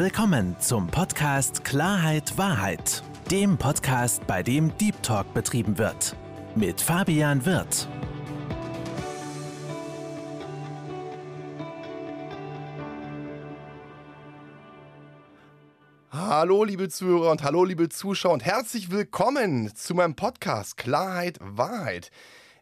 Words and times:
willkommen 0.00 0.58
zum 0.58 0.86
Podcast 0.86 1.62
Klarheit 1.62 2.38
Wahrheit, 2.38 3.02
dem 3.30 3.58
Podcast, 3.58 4.26
bei 4.26 4.42
dem 4.42 4.74
Deep 4.78 5.02
Talk 5.02 5.34
betrieben 5.34 5.76
wird. 5.76 6.16
Mit 6.54 6.80
Fabian 6.80 7.44
Wirth. 7.44 7.86
Hallo 16.10 16.64
liebe 16.64 16.88
Zuhörer 16.88 17.32
und 17.32 17.42
hallo 17.42 17.64
liebe 17.64 17.90
Zuschauer 17.90 18.32
und 18.32 18.42
herzlich 18.42 18.90
willkommen 18.90 19.70
zu 19.74 19.94
meinem 19.94 20.16
Podcast 20.16 20.78
Klarheit 20.78 21.36
Wahrheit. 21.42 22.10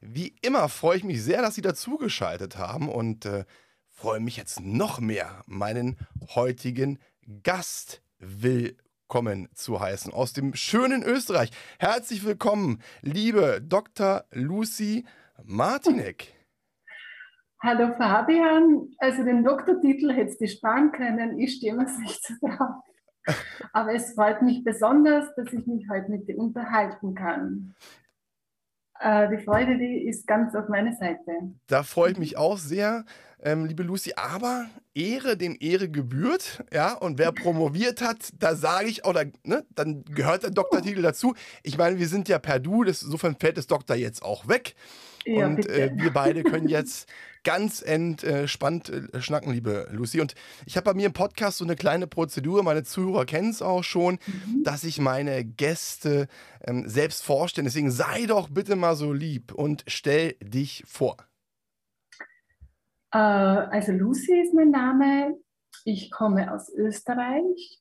Wie 0.01 0.35
immer 0.43 0.69
freue 0.69 0.97
ich 0.97 1.05
mich 1.05 1.23
sehr, 1.23 1.41
dass 1.41 1.55
Sie 1.55 1.63
dazugeschaltet 1.63 2.59
haben 2.59 2.89
und 2.89 3.27
äh, 3.27 3.45
freue 3.87 4.19
mich 4.19 4.37
jetzt 4.37 4.59
noch 4.59 4.99
mehr, 4.99 5.45
meinen 5.47 5.99
heutigen 6.35 6.99
Gast 7.43 8.03
willkommen 8.21 9.51
zu 9.53 9.81
heißen 9.81 10.15
aus 10.15 10.33
dem 10.33 10.55
schönen 10.55 11.03
Österreich. 11.03 11.51
Herzlich 11.79 12.25
willkommen, 12.25 12.81
liebe 13.03 13.61
Dr. 13.63 14.25
Lucy 14.31 15.05
Martinek. 15.45 16.33
Hallo 17.63 17.95
Fabian, 17.99 18.89
also 18.97 19.25
den 19.25 19.45
Doktortitel 19.45 20.11
hättest 20.11 20.41
du 20.41 20.49
sparen 20.49 20.91
können, 20.91 21.39
ich 21.39 21.57
stehe 21.57 21.75
mir 21.75 21.85
nicht 22.01 22.27
so 22.27 22.33
drauf. 22.41 22.83
Aber 23.75 23.93
es 23.93 24.15
freut 24.15 24.41
mich 24.41 24.65
besonders, 24.65 25.27
dass 25.35 25.53
ich 25.53 25.67
mich 25.67 25.87
heute 25.91 26.11
mit 26.11 26.29
dir 26.29 26.39
unterhalten 26.39 27.15
kann. 27.15 27.75
Äh, 29.01 29.37
die 29.37 29.45
Freude, 29.45 29.77
die 29.77 30.09
ist 30.09 30.27
ganz 30.27 30.55
auf 30.55 30.71
meiner 30.71 30.95
Seite. 30.95 31.31
Da 31.67 31.83
freue 31.83 32.13
ich 32.13 32.19
mich 32.19 32.39
auch 32.39 32.57
sehr, 32.57 33.05
ähm, 33.43 33.67
liebe 33.67 33.83
Lucy. 33.83 34.13
Aber 34.17 34.67
Ehre 34.95 35.37
dem 35.37 35.57
Ehre 35.61 35.89
gebührt, 35.89 36.65
ja. 36.73 36.95
Und 36.95 37.19
wer 37.19 37.33
promoviert 37.33 38.01
hat, 38.01 38.31
da 38.39 38.57
sage 38.57 38.89
ich, 38.89 39.05
oder 39.05 39.25
ne, 39.45 39.65
dann 39.75 40.05
gehört 40.05 40.43
der 40.43 40.51
Doktortitel 40.51 41.03
dazu. 41.03 41.35
Ich 41.63 41.79
meine, 41.79 41.99
wir 41.99 42.09
sind 42.09 42.29
ja 42.29 42.39
per 42.39 42.59
Du, 42.59 42.85
das, 42.85 43.03
insofern 43.03 43.37
fällt 43.37 43.59
das 43.59 43.67
Doktor 43.67 43.97
jetzt 43.97 44.23
auch 44.23 44.49
weg. 44.49 44.75
Ja, 45.25 45.47
und 45.47 45.69
äh, 45.69 45.91
wir 45.95 46.13
beide 46.13 46.43
können 46.43 46.69
jetzt 46.69 47.09
ganz 47.45 47.83
entspannt 47.83 48.89
äh, 48.89 49.21
schnacken, 49.21 49.53
liebe 49.53 49.89
Lucy. 49.91 50.21
Und 50.21 50.35
ich 50.67 50.77
habe 50.77 50.85
bei 50.85 50.95
mir 50.95 51.07
im 51.07 51.13
Podcast 51.13 51.59
so 51.59 51.65
eine 51.65 51.77
kleine 51.77 52.07
Prozedur, 52.07 52.63
meine 52.63 52.83
Zuhörer 52.83 53.27
kennen 53.27 53.51
es 53.51 53.63
auch 53.63 53.85
schon, 53.85 54.19
mhm. 54.27 54.65
dass 54.65 54.85
ich 54.85 54.99
meine 54.99 55.45
Gäste 55.45 56.29
ähm, 56.67 56.89
selbst 56.89 57.23
vorstelle. 57.23 57.67
Deswegen 57.67 57.91
sei 57.91 58.27
doch 58.27 58.49
bitte 58.49 58.77
mal 58.77 58.97
so 58.97 59.13
lieb 59.13 59.53
und 59.53 59.85
stell 59.87 60.35
dich 60.43 60.83
vor. 60.87 61.17
Äh, 63.13 63.19
also 63.19 63.93
Lucy 63.93 64.41
ist 64.41 64.55
mein 64.55 64.71
Name. 64.71 65.37
Ich 65.85 66.11
komme 66.11 66.53
aus 66.53 66.73
Österreich, 66.75 67.81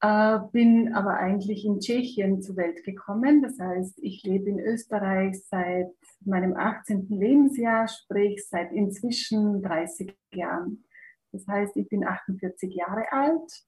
äh, 0.00 0.38
bin 0.52 0.94
aber 0.94 1.18
eigentlich 1.18 1.64
in 1.64 1.80
Tschechien 1.80 2.40
zur 2.42 2.56
Welt 2.56 2.84
gekommen. 2.84 3.42
Das 3.42 3.58
heißt, 3.58 3.98
ich 4.02 4.22
lebe 4.22 4.50
in 4.50 4.60
Österreich 4.60 5.44
seit 5.46 5.92
meinem 6.24 6.56
18. 6.56 7.08
Lebensjahr, 7.08 7.88
sprich 7.88 8.46
seit 8.48 8.72
inzwischen 8.72 9.62
30 9.62 10.16
Jahren. 10.32 10.84
Das 11.32 11.46
heißt, 11.46 11.76
ich 11.76 11.88
bin 11.88 12.06
48 12.06 12.74
Jahre 12.74 13.10
alt 13.12 13.64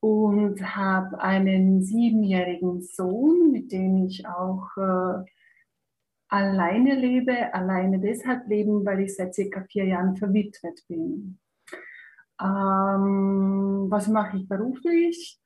und 0.00 0.76
habe 0.76 1.20
einen 1.20 1.82
siebenjährigen 1.82 2.80
Sohn, 2.80 3.50
mit 3.50 3.72
dem 3.72 4.06
ich 4.06 4.26
auch 4.26 4.68
äh, 4.76 5.24
alleine 6.28 6.94
lebe. 6.94 7.52
Alleine 7.54 8.00
deshalb 8.00 8.46
leben, 8.48 8.84
weil 8.84 9.00
ich 9.00 9.16
seit 9.16 9.34
circa 9.34 9.62
vier 9.64 9.84
Jahren 9.84 10.16
verwitwet 10.16 10.84
bin. 10.88 11.38
Ähm, 12.40 13.86
was 13.88 14.08
mache 14.08 14.38
ich 14.38 14.48
beruflich? 14.48 15.40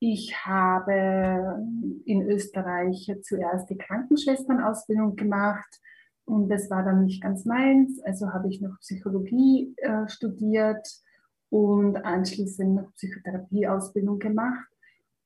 Ich 0.00 0.46
habe 0.46 1.60
in 2.04 2.22
Österreich 2.22 3.12
zuerst 3.22 3.68
die 3.68 3.78
Krankenschwesternausbildung 3.78 5.16
gemacht 5.16 5.80
und 6.24 6.48
das 6.48 6.70
war 6.70 6.84
dann 6.84 7.04
nicht 7.04 7.22
ganz 7.22 7.44
meins. 7.44 8.00
Also 8.04 8.32
habe 8.32 8.48
ich 8.48 8.60
noch 8.60 8.78
Psychologie 8.78 9.74
äh, 9.78 10.06
studiert 10.08 10.86
und 11.50 11.96
anschließend 11.96 12.76
noch 12.76 12.92
Psychotherapieausbildung 12.94 14.20
gemacht 14.20 14.68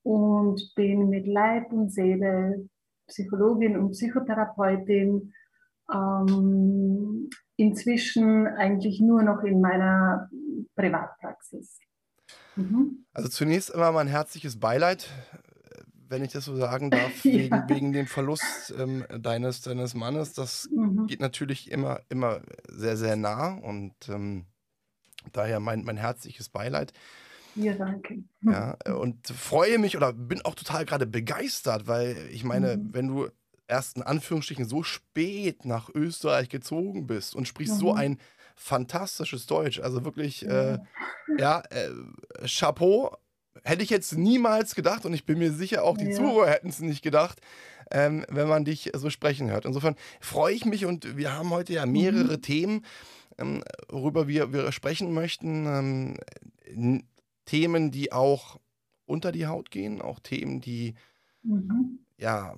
und 0.04 0.72
bin 0.75 1.10
mit 1.10 1.27
Leib 1.27 1.71
und 1.72 1.93
Seele 1.93 2.69
Psychologin 3.12 3.77
und 3.77 3.93
Psychotherapeutin. 3.93 5.33
Ähm, 5.93 7.28
inzwischen 7.56 8.47
eigentlich 8.47 9.00
nur 9.00 9.23
noch 9.23 9.43
in 9.43 9.61
meiner 9.61 10.28
Privatpraxis. 10.75 11.78
Mhm. 12.56 13.05
Also 13.12 13.28
zunächst 13.28 13.71
immer 13.71 13.93
mein 13.93 14.09
herzliches 14.09 14.59
Beileid, 14.59 15.09
wenn 16.09 16.25
ich 16.25 16.33
das 16.33 16.45
so 16.45 16.56
sagen 16.56 16.91
darf, 16.91 17.11
ja. 17.25 17.33
wegen, 17.33 17.69
wegen 17.69 17.93
dem 17.93 18.06
Verlust 18.06 18.75
ähm, 18.78 19.05
deines, 19.19 19.62
deines 19.62 19.95
Mannes. 19.95 20.34
Das 20.34 20.69
mhm. 20.71 21.06
geht 21.06 21.21
natürlich 21.21 21.71
immer, 21.71 22.01
immer 22.09 22.41
sehr, 22.69 22.97
sehr 22.97 23.17
nah 23.17 23.55
und 23.55 23.95
ähm, 24.09 24.47
daher 25.33 25.61
mein, 25.61 25.84
mein 25.84 25.97
herzliches 25.97 26.49
Beileid. 26.49 26.93
Ja, 27.55 27.75
danke. 27.75 28.25
Ja, 28.43 28.77
und 28.95 29.27
freue 29.29 29.79
mich 29.79 29.97
oder 29.97 30.13
bin 30.13 30.43
auch 30.43 30.55
total 30.55 30.85
gerade 30.85 31.07
begeistert, 31.07 31.87
weil 31.87 32.17
ich 32.31 32.45
meine, 32.45 32.77
mhm. 32.77 32.95
wenn 32.95 33.09
du 33.09 33.29
erst 33.69 33.97
in 33.97 34.03
Anführungsstrichen 34.03 34.67
so 34.67 34.83
spät 34.83 35.65
nach 35.65 35.89
Österreich 35.95 36.49
gezogen 36.49 37.07
bist 37.07 37.35
und 37.35 37.49
sprichst 37.49 37.75
mhm. 37.75 37.81
so 37.81 37.95
ein 37.95 38.19
fantastisches 38.55 39.47
Deutsch. 39.47 39.81
Also 39.81 40.05
wirklich, 40.05 40.47
äh, 40.47 40.79
ja, 41.39 41.63
äh, 41.71 41.91
Chapeau. 42.47 43.17
Hätte 43.65 43.83
ich 43.83 43.91
jetzt 43.91 44.17
niemals 44.17 44.75
gedacht 44.75 45.05
und 45.05 45.13
ich 45.13 45.27
bin 45.27 45.39
mir 45.39 45.53
sicher, 45.53 45.84
auch 45.84 45.97
die 45.97 46.07
ja. 46.07 46.17
Zuhörer 46.17 46.51
hätten 46.51 46.69
es 46.69 46.81
nicht 46.81 47.03
gedacht, 47.03 47.41
ähm, 47.91 48.25
wenn 48.29 48.49
man 48.49 48.65
dich 48.65 48.91
so 48.95 49.11
sprechen 49.11 49.51
hört. 49.51 49.67
Insofern 49.67 49.95
freue 50.21 50.55
ich 50.55 50.65
mich 50.65 50.87
und 50.87 51.17
wir 51.17 51.34
haben 51.34 51.51
heute 51.51 51.75
ja 51.75 51.84
mehrere 51.84 52.39
mhm. 52.39 52.43
Themen, 52.43 52.84
ähm, 53.39 53.63
worüber 53.89 54.27
wir, 54.27 54.53
wir 54.53 54.73
sprechen 54.73 55.13
möchten. 55.13 56.17
Ähm, 56.75 57.03
Themen, 57.44 57.91
die 57.91 58.12
auch 58.12 58.60
unter 59.06 59.32
die 59.32 59.47
Haut 59.47 59.70
gehen, 59.70 60.00
auch 60.00 60.20
Themen, 60.20 60.60
die 60.60 60.94
mhm. 61.42 61.98
ja 62.19 62.54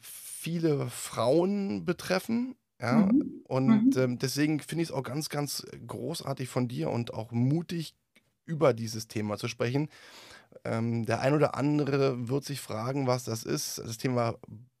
viele 0.00 0.88
Frauen 0.88 1.84
betreffen. 1.84 2.54
Ja, 2.80 3.06
mhm. 3.06 3.40
und 3.44 3.66
mhm. 3.66 3.92
Ähm, 3.96 4.18
deswegen 4.18 4.60
finde 4.60 4.82
ich 4.82 4.90
es 4.90 4.94
auch 4.94 5.02
ganz, 5.02 5.30
ganz 5.30 5.66
großartig 5.86 6.48
von 6.48 6.68
dir 6.68 6.90
und 6.90 7.14
auch 7.14 7.32
mutig, 7.32 7.94
über 8.44 8.72
dieses 8.72 9.08
Thema 9.08 9.36
zu 9.38 9.48
sprechen. 9.48 9.88
Ähm, 10.64 11.04
der 11.04 11.20
ein 11.20 11.34
oder 11.34 11.56
andere 11.56 12.28
wird 12.28 12.44
sich 12.44 12.60
fragen, 12.60 13.06
was 13.06 13.24
das 13.24 13.44
ist. 13.44 13.78
Das 13.78 13.98
Thema 13.98 14.36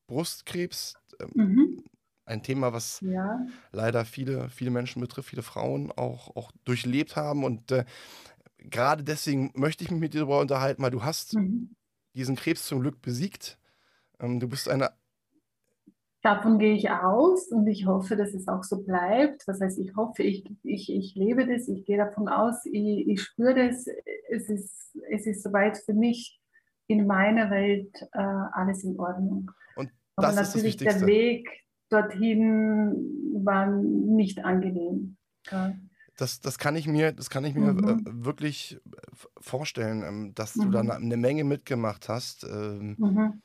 Brustkrebs, 0.06 0.94
ähm, 1.20 1.30
mhm. 1.34 1.84
ein 2.24 2.42
Thema, 2.42 2.72
was 2.72 3.00
ja. 3.00 3.40
leider 3.72 4.04
viele, 4.04 4.48
viele 4.50 4.70
Menschen 4.70 5.00
betrifft, 5.00 5.30
viele 5.30 5.42
Frauen 5.42 5.92
auch, 5.92 6.34
auch 6.36 6.52
durchlebt 6.64 7.16
haben. 7.16 7.44
Und 7.44 7.72
äh, 7.72 7.84
gerade 8.70 9.04
deswegen 9.04 9.52
möchte 9.54 9.84
ich 9.84 9.90
mich 9.90 10.00
mit 10.00 10.14
dir 10.14 10.20
darüber 10.20 10.40
unterhalten, 10.40 10.82
weil 10.82 10.90
du 10.90 11.04
hast 11.04 11.34
mhm. 11.34 11.74
diesen 12.14 12.36
Krebs 12.36 12.66
zum 12.66 12.80
Glück 12.80 13.00
besiegt. 13.00 13.58
Ähm, 14.20 14.40
du 14.40 14.48
bist 14.48 14.68
eine 14.68 14.90
Davon 16.22 16.58
gehe 16.58 16.74
ich 16.74 16.90
aus 16.90 17.52
und 17.52 17.68
ich 17.68 17.86
hoffe, 17.86 18.16
dass 18.16 18.34
es 18.34 18.48
auch 18.48 18.64
so 18.64 18.82
bleibt. 18.82 19.46
Was 19.46 19.60
heißt, 19.60 19.78
ich 19.78 19.94
hoffe, 19.94 20.24
ich, 20.24 20.44
ich, 20.64 20.92
ich 20.92 21.14
lebe 21.14 21.46
das, 21.46 21.68
ich 21.68 21.84
gehe 21.84 21.98
davon 21.98 22.26
aus, 22.26 22.66
ich, 22.66 23.06
ich 23.06 23.22
spüre 23.22 23.54
das. 23.54 23.86
Es 24.28 24.48
ist, 24.48 24.96
es 25.08 25.24
ist 25.24 25.44
soweit 25.44 25.78
für 25.78 25.94
mich 25.94 26.40
in 26.88 27.06
meiner 27.06 27.48
Welt 27.50 27.94
äh, 28.12 28.18
alles 28.18 28.82
in 28.82 28.98
Ordnung. 28.98 29.52
Und 29.76 29.92
das 30.16 30.24
Aber 30.24 30.34
natürlich 30.34 30.80
ist 30.80 31.00
der 31.00 31.06
Weg 31.06 31.48
dorthin 31.90 33.44
war 33.44 33.66
nicht 33.66 34.44
angenehm. 34.44 35.16
Ja. 35.50 35.74
Das, 36.16 36.40
das 36.40 36.58
kann 36.58 36.76
ich 36.76 36.86
mir, 36.86 37.12
das 37.12 37.28
kann 37.28 37.44
ich 37.44 37.54
mir 37.54 37.72
mhm. 37.72 37.88
äh, 37.88 38.24
wirklich 38.24 38.80
vorstellen, 39.38 40.02
ähm, 40.02 40.34
dass 40.34 40.56
mhm. 40.56 40.62
du 40.62 40.70
da 40.70 40.80
eine 40.80 41.16
Menge 41.16 41.44
mitgemacht 41.44 42.08
hast. 42.08 42.44
Ähm, 42.44 42.96
mhm. 42.98 43.42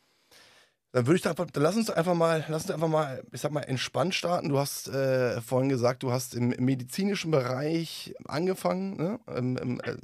Dann 0.93 1.07
würde 1.07 1.15
ich 1.15 1.21
da 1.21 1.29
einfach, 1.29 1.49
dann 1.51 1.63
lass 1.63 1.77
uns 1.77 1.89
einfach 1.89 2.15
mal, 2.15 2.43
lass 2.49 2.63
uns 2.63 2.71
einfach 2.71 2.89
mal, 2.89 3.23
ich 3.31 3.41
sag 3.41 3.51
mal, 3.51 3.61
entspannt 3.61 4.13
starten. 4.13 4.49
Du 4.49 4.57
hast 4.57 4.89
äh, 4.89 5.39
vorhin 5.41 5.69
gesagt, 5.69 6.03
du 6.03 6.11
hast 6.11 6.35
im, 6.35 6.49
medizinischen 6.49 7.31
Bereich 7.31 8.13
angefangen, 8.25 8.97
ne? 8.97 9.19
Im, 9.37 9.57
im, 9.57 9.79
äh, 9.81 9.95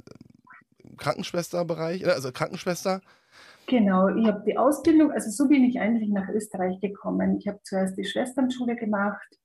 Krankenschwesterbereich, 0.96 2.02
äh, 2.02 2.10
also 2.10 2.32
Krankenschwester. 2.32 3.00
Genau, 3.66 4.08
ich 4.08 4.26
habe 4.26 4.42
die 4.46 4.56
Ausbildung, 4.56 5.12
also 5.12 5.30
so 5.30 5.46
bin 5.46 5.62
ich 5.64 5.78
eigentlich 5.78 6.08
nach 6.08 6.28
Österreich 6.30 6.80
gekommen. 6.80 7.36
Ich 7.36 7.48
habe 7.48 7.60
zuerst 7.64 7.98
die 7.98 8.04
Schwesternschule 8.04 8.76
gemacht 8.76 9.38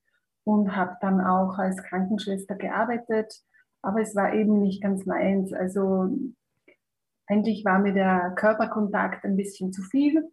und 0.43 0.75
habe 0.75 0.97
dann 1.01 1.21
auch 1.21 1.57
als 1.57 1.81
Krankenschwester 1.83 2.55
gearbeitet, 2.55 3.33
aber 3.81 4.01
es 4.01 4.15
war 4.15 4.33
eben 4.33 4.61
nicht 4.61 4.81
ganz 4.81 5.05
meins. 5.05 5.53
Also 5.53 6.09
eigentlich 7.27 7.63
war 7.65 7.79
mir 7.79 7.93
der 7.93 8.33
Körperkontakt 8.35 9.25
ein 9.25 9.35
bisschen 9.35 9.71
zu 9.71 9.81
viel 9.83 10.29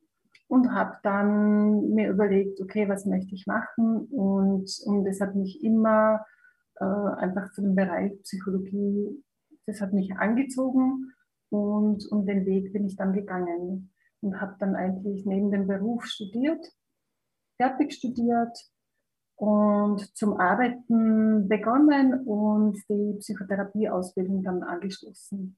und 0.48 0.72
habe 0.72 0.96
dann 1.02 1.90
mir 1.90 2.10
überlegt, 2.10 2.60
okay, 2.60 2.88
was 2.88 3.06
möchte 3.06 3.34
ich 3.34 3.46
machen? 3.46 4.06
Und, 4.10 4.70
und 4.84 5.04
das 5.04 5.20
hat 5.20 5.36
mich 5.36 5.62
immer 5.62 6.24
äh, 6.76 6.84
einfach 6.84 7.52
zu 7.52 7.62
dem 7.62 7.74
Bereich 7.74 8.20
Psychologie, 8.22 9.22
das 9.66 9.80
hat 9.80 9.92
mich 9.92 10.16
angezogen. 10.16 11.12
Und 11.50 12.06
um 12.10 12.26
den 12.26 12.46
Weg 12.46 12.72
bin 12.72 12.86
ich 12.86 12.96
dann 12.96 13.12
gegangen 13.12 13.92
und 14.20 14.40
habe 14.40 14.56
dann 14.58 14.76
eigentlich 14.76 15.24
neben 15.26 15.50
dem 15.50 15.66
Beruf 15.66 16.04
studiert, 16.04 16.64
fertig 17.56 17.92
studiert 17.92 18.56
und 19.40 20.14
zum 20.14 20.38
Arbeiten 20.38 21.48
begonnen 21.48 22.26
und 22.26 22.76
die 22.90 23.16
Psychotherapieausbildung 23.20 24.42
dann 24.42 24.62
angeschlossen. 24.62 25.56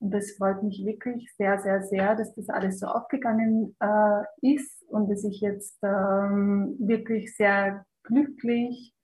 Und 0.00 0.14
das 0.14 0.30
freut 0.32 0.62
mich 0.62 0.82
wirklich 0.86 1.30
sehr, 1.36 1.58
sehr, 1.60 1.82
sehr, 1.82 2.16
dass 2.16 2.34
das 2.34 2.48
alles 2.48 2.80
so 2.80 2.86
aufgegangen 2.86 3.76
äh, 3.80 4.22
ist 4.40 4.82
und 4.88 5.10
dass 5.10 5.24
ich 5.24 5.42
jetzt 5.42 5.78
ähm, 5.82 6.74
wirklich 6.78 7.36
sehr 7.36 7.84
glücklich 8.02 8.94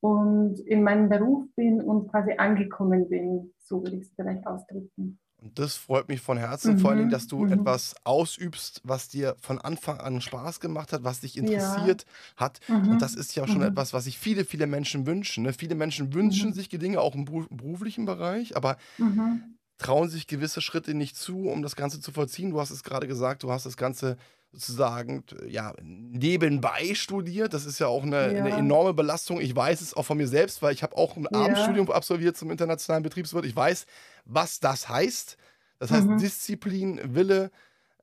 und 0.00 0.58
in 0.58 0.82
meinem 0.82 1.08
Beruf 1.08 1.44
bin 1.54 1.80
und 1.80 2.08
quasi 2.08 2.32
angekommen 2.38 3.08
bin. 3.08 3.54
So 3.60 3.84
würde 3.84 3.98
ich 3.98 4.02
es 4.02 4.12
vielleicht 4.16 4.44
ausdrücken. 4.48 5.20
Und 5.40 5.56
das 5.58 5.76
freut 5.76 6.08
mich 6.08 6.20
von 6.20 6.36
Herzen, 6.36 6.74
mhm. 6.74 6.78
vor 6.80 6.94
Dingen, 6.96 7.10
dass 7.10 7.28
du 7.28 7.44
mhm. 7.44 7.52
etwas 7.52 7.94
ausübst, 8.02 8.80
was 8.82 9.08
dir 9.08 9.36
von 9.40 9.60
Anfang 9.60 10.00
an 10.00 10.20
Spaß 10.20 10.58
gemacht 10.58 10.92
hat, 10.92 11.04
was 11.04 11.20
dich 11.20 11.36
interessiert 11.36 12.04
ja. 12.04 12.36
hat. 12.44 12.60
Mhm. 12.66 12.88
Und 12.88 13.02
das 13.02 13.14
ist 13.14 13.36
ja 13.36 13.46
schon 13.46 13.58
mhm. 13.58 13.68
etwas, 13.68 13.92
was 13.92 14.04
sich 14.04 14.18
viele, 14.18 14.44
viele 14.44 14.66
Menschen 14.66 15.06
wünschen. 15.06 15.44
Ne? 15.44 15.52
Viele 15.52 15.76
Menschen 15.76 16.12
wünschen 16.12 16.50
mhm. 16.50 16.54
sich 16.54 16.68
Dinge 16.68 17.00
auch 17.00 17.14
im 17.14 17.24
beruflichen 17.24 18.04
Bereich, 18.04 18.56
aber 18.56 18.78
mhm. 18.98 19.56
trauen 19.78 20.08
sich 20.08 20.26
gewisse 20.26 20.60
Schritte 20.60 20.94
nicht 20.94 21.16
zu, 21.16 21.48
um 21.48 21.62
das 21.62 21.76
Ganze 21.76 22.00
zu 22.00 22.10
vollziehen. 22.10 22.50
Du 22.50 22.60
hast 22.60 22.70
es 22.70 22.82
gerade 22.82 23.06
gesagt, 23.06 23.44
du 23.44 23.52
hast 23.52 23.64
das 23.64 23.76
Ganze 23.76 24.16
sozusagen 24.52 25.24
ja, 25.46 25.74
nebenbei 25.82 26.94
studiert. 26.94 27.52
Das 27.52 27.66
ist 27.66 27.78
ja 27.78 27.86
auch 27.86 28.02
eine, 28.02 28.34
ja. 28.34 28.44
eine, 28.44 28.56
enorme 28.56 28.94
Belastung. 28.94 29.40
Ich 29.40 29.54
weiß 29.54 29.80
es 29.80 29.94
auch 29.94 30.04
von 30.04 30.16
mir 30.16 30.26
selbst, 30.26 30.62
weil 30.62 30.72
ich 30.72 30.82
habe 30.82 30.96
auch 30.96 31.16
ein 31.16 31.26
ja. 31.30 31.38
Abendstudium 31.38 31.90
absolviert 31.90 32.36
zum 32.36 32.50
internationalen 32.50 33.02
Betriebswirt. 33.02 33.44
Ich 33.44 33.54
weiß, 33.54 33.86
was 34.28 34.60
das 34.60 34.88
heißt. 34.88 35.36
Das 35.78 35.90
heißt 35.90 36.06
mhm. 36.06 36.18
Disziplin, 36.18 37.00
Wille, 37.14 37.50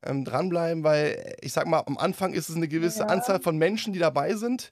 ähm, 0.04 0.26
dranbleiben, 0.26 0.84
weil 0.84 1.36
ich 1.42 1.54
sag 1.54 1.68
mal, 1.68 1.84
am 1.86 1.98
Anfang 1.98 2.34
ist 2.34 2.50
es 2.50 2.56
eine 2.56 2.68
gewisse 2.68 3.02
ja. 3.02 3.06
Anzahl 3.08 3.40
von 3.40 3.58
Menschen, 3.58 3.94
die 3.94 4.00
dabei 4.00 4.34
sind. 4.34 4.72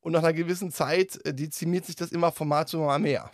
Und 0.00 0.12
nach 0.12 0.22
einer 0.22 0.32
gewissen 0.32 0.70
Zeit 0.70 1.20
äh, 1.26 1.34
dezimiert 1.34 1.84
sich 1.84 1.96
das 1.96 2.12
immer 2.12 2.32
von 2.32 2.48
Mal 2.48 2.66
zu 2.66 2.78
Mal 2.78 2.98
mehr. 2.98 3.30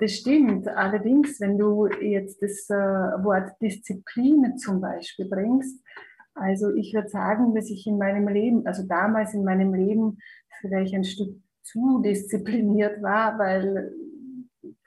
Das 0.00 0.12
stimmt. 0.12 0.68
Allerdings, 0.68 1.40
wenn 1.40 1.58
du 1.58 1.86
jetzt 1.86 2.40
das 2.42 2.68
äh, 2.70 2.74
Wort 2.74 3.50
Disziplin 3.60 4.56
zum 4.58 4.80
Beispiel 4.80 5.28
bringst, 5.28 5.82
also 6.34 6.72
ich 6.74 6.94
würde 6.94 7.08
sagen, 7.08 7.54
dass 7.54 7.68
ich 7.68 7.86
in 7.86 7.98
meinem 7.98 8.28
Leben, 8.28 8.64
also 8.66 8.84
damals 8.86 9.34
in 9.34 9.44
meinem 9.44 9.74
Leben 9.74 10.18
vielleicht 10.60 10.94
ein 10.94 11.04
Stück 11.04 11.36
zu 11.62 12.00
diszipliniert 12.00 13.02
war, 13.02 13.38
weil 13.38 13.92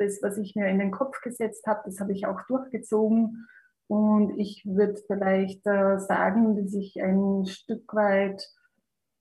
das, 0.02 0.22
was 0.22 0.38
ich 0.38 0.56
mir 0.56 0.68
in 0.68 0.80
den 0.80 0.92
Kopf 0.92 1.22
gesetzt 1.22 1.66
habe, 1.68 1.82
das 1.86 2.00
habe 2.00 2.14
ich 2.14 2.26
auch 2.26 2.42
durchgezogen. 2.48 3.48
Und 3.88 4.40
ich 4.40 4.64
würde 4.66 5.02
vielleicht 5.06 5.66
äh, 5.68 6.00
sagen, 6.00 6.56
dass 6.56 6.74
ich 6.74 7.02
ein 7.02 7.46
Stück 7.46 7.94
weit 7.94 8.50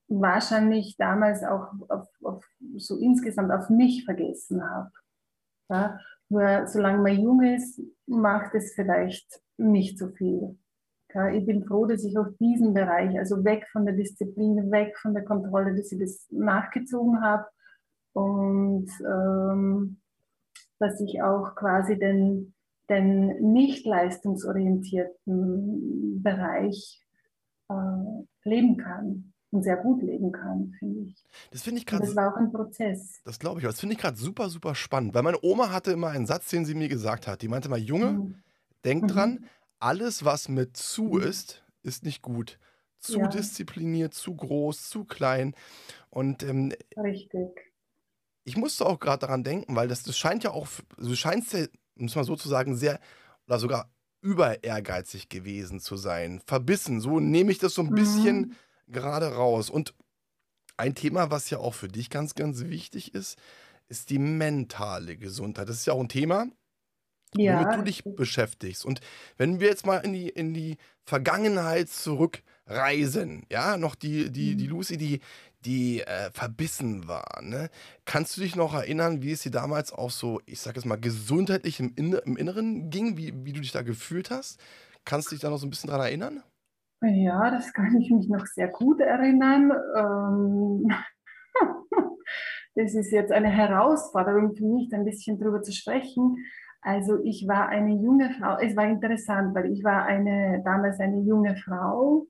wahrscheinlich 0.08 0.96
damals 0.96 1.42
auch 1.42 1.68
auf, 1.88 2.08
auf, 2.22 2.44
so 2.76 2.98
insgesamt 2.98 3.52
auf 3.52 3.70
mich 3.70 4.04
vergessen 4.04 4.68
habe. 4.68 4.90
Ja? 5.68 6.00
Nur 6.28 6.66
solange 6.66 7.02
man 7.02 7.20
jung 7.20 7.42
ist, 7.42 7.80
macht 8.06 8.54
es 8.54 8.72
vielleicht 8.74 9.40
nicht 9.56 9.98
so 9.98 10.08
viel. 10.08 10.58
Ja, 11.12 11.28
ich 11.28 11.44
bin 11.44 11.64
froh, 11.64 11.86
dass 11.86 12.04
ich 12.04 12.16
auch 12.16 12.28
diesen 12.38 12.72
Bereich, 12.72 13.18
also 13.18 13.44
weg 13.44 13.66
von 13.72 13.84
der 13.84 13.96
Disziplin, 13.96 14.70
weg 14.70 14.96
von 14.96 15.12
der 15.12 15.24
Kontrolle, 15.24 15.74
dass 15.74 15.90
ich 15.90 15.98
das 15.98 16.28
nachgezogen 16.30 17.20
habe 17.20 17.46
und 18.12 18.88
ähm, 19.00 20.00
dass 20.80 21.00
ich 21.00 21.22
auch 21.22 21.54
quasi 21.54 21.96
den, 21.98 22.54
den 22.88 23.52
nicht 23.52 23.86
leistungsorientierten 23.86 26.20
Bereich 26.22 27.00
äh, 27.68 27.74
leben 28.42 28.76
kann 28.76 29.32
und 29.52 29.62
sehr 29.62 29.76
gut 29.76 30.02
leben 30.02 30.32
kann, 30.32 30.74
finde 30.78 31.02
ich. 31.02 31.24
Das 31.50 31.62
finde 31.62 31.78
ich 31.78 31.86
gerade. 31.86 32.06
Das 32.06 32.16
war 32.16 32.32
auch 32.32 32.36
ein 32.36 32.50
Prozess. 32.50 33.20
Das 33.24 33.38
glaube 33.38 33.60
ich 33.60 33.66
auch. 33.66 33.70
Das 33.70 33.78
finde 33.80 33.94
ich 33.94 34.00
gerade 34.00 34.16
super, 34.16 34.48
super 34.48 34.74
spannend, 34.74 35.14
weil 35.14 35.22
meine 35.22 35.38
Oma 35.42 35.70
hatte 35.70 35.92
immer 35.92 36.08
einen 36.08 36.26
Satz, 36.26 36.50
den 36.50 36.64
sie 36.64 36.74
mir 36.74 36.88
gesagt 36.88 37.28
hat. 37.28 37.42
Die 37.42 37.48
meinte 37.48 37.68
mal, 37.68 37.78
Junge, 37.78 38.12
mhm. 38.12 38.34
denk 38.84 39.02
mhm. 39.02 39.08
dran, 39.08 39.44
alles, 39.78 40.24
was 40.24 40.48
mit 40.48 40.76
zu 40.76 41.04
mhm. 41.04 41.22
ist, 41.22 41.62
ist 41.82 42.04
nicht 42.04 42.22
gut. 42.22 42.58
Zu 42.98 43.20
ja. 43.20 43.28
diszipliniert, 43.28 44.14
zu 44.14 44.34
groß, 44.36 44.90
zu 44.90 45.04
klein. 45.04 45.54
Und 46.10 46.42
ähm, 46.42 46.72
richtig. 46.96 47.69
Ich 48.50 48.56
musste 48.56 48.85
auch 48.85 48.99
gerade 48.99 49.20
daran 49.20 49.44
denken, 49.44 49.76
weil 49.76 49.87
das, 49.87 50.02
das 50.02 50.19
scheint 50.19 50.43
ja 50.43 50.50
auch, 50.50 50.67
du 50.97 51.14
scheinst 51.14 51.52
ja, 51.52 51.67
muss 51.94 52.17
man 52.17 52.25
sozusagen, 52.25 52.75
sehr 52.75 52.99
oder 53.47 53.61
sogar 53.61 53.91
über 54.23 54.64
ehrgeizig 54.64 55.29
gewesen 55.29 55.79
zu 55.79 55.97
sein. 55.97 56.43
Verbissen, 56.47 57.00
so 57.00 57.20
nehme 57.20 57.52
ich 57.52 57.58
das 57.58 57.75
so 57.75 57.82
ein 57.82 57.94
bisschen 57.94 58.38
mhm. 58.38 58.52
gerade 58.88 59.35
raus. 59.35 59.70
Und 59.70 59.94
ein 60.76 60.97
Thema, 60.97 61.31
was 61.31 61.49
ja 61.50 61.58
auch 61.58 61.75
für 61.75 61.87
dich 61.87 62.11
ganz, 62.11 62.35
ganz 62.35 62.64
wichtig 62.64 63.14
ist, 63.14 63.38
ist 63.88 64.11
die 64.11 64.19
mentale 64.19 65.17
Gesundheit. 65.17 65.69
Das 65.69 65.76
ist 65.76 65.87
ja 65.87 65.93
auch 65.93 66.00
ein 66.00 66.08
Thema, 66.08 66.47
ja. 67.37 67.61
womit 67.61 67.79
du 67.79 67.85
dich 67.85 68.02
beschäftigst. 68.05 68.85
Und 68.85 69.00
wenn 69.37 69.61
wir 69.61 69.69
jetzt 69.69 69.87
mal 69.87 69.99
in 69.99 70.12
die, 70.12 70.29
in 70.29 70.55
die 70.55 70.76
Vergangenheit 71.05 71.88
zurückreisen, 71.88 73.47
ja, 73.49 73.76
noch 73.76 73.94
die, 73.94 74.31
die, 74.31 74.56
die 74.56 74.64
mhm. 74.64 74.70
Lucy, 74.70 74.97
die, 74.97 75.20
die 75.64 76.00
äh, 76.00 76.30
verbissen 76.32 77.06
war, 77.08 77.40
ne? 77.42 77.68
Kannst 78.04 78.36
du 78.36 78.40
dich 78.40 78.56
noch 78.56 78.74
erinnern, 78.74 79.22
wie 79.22 79.32
es 79.32 79.42
dir 79.42 79.50
damals 79.50 79.92
auch 79.92 80.10
so, 80.10 80.40
ich 80.46 80.60
sag 80.60 80.76
jetzt 80.76 80.86
mal, 80.86 81.00
gesundheitlich 81.00 81.80
im, 81.80 81.92
Inner 81.96 82.24
im 82.26 82.36
Inneren 82.36 82.90
ging, 82.90 83.16
wie, 83.16 83.32
wie 83.44 83.52
du 83.52 83.60
dich 83.60 83.72
da 83.72 83.82
gefühlt 83.82 84.30
hast? 84.30 84.60
Kannst 85.04 85.30
du 85.30 85.34
dich 85.34 85.42
da 85.42 85.50
noch 85.50 85.58
so 85.58 85.66
ein 85.66 85.70
bisschen 85.70 85.90
dran 85.90 86.00
erinnern? 86.00 86.42
Ja, 87.02 87.50
das 87.50 87.72
kann 87.72 87.96
ich 88.00 88.10
mich 88.10 88.28
noch 88.28 88.46
sehr 88.46 88.68
gut 88.68 89.00
erinnern. 89.00 89.72
Ähm 89.96 90.92
das 92.74 92.94
ist 92.94 93.10
jetzt 93.10 93.32
eine 93.32 93.48
Herausforderung 93.48 94.54
für 94.54 94.66
mich, 94.66 94.92
ein 94.92 95.04
bisschen 95.04 95.38
drüber 95.38 95.62
zu 95.62 95.72
sprechen. 95.72 96.36
Also 96.82 97.18
ich 97.24 97.46
war 97.46 97.68
eine 97.68 97.94
junge 97.94 98.30
Frau, 98.38 98.58
es 98.58 98.74
war 98.76 98.88
interessant, 98.88 99.54
weil 99.54 99.70
ich 99.70 99.84
war 99.84 100.04
eine, 100.04 100.62
damals 100.64 100.98
eine 100.98 101.20
junge 101.20 101.56
Frau. 101.56 102.26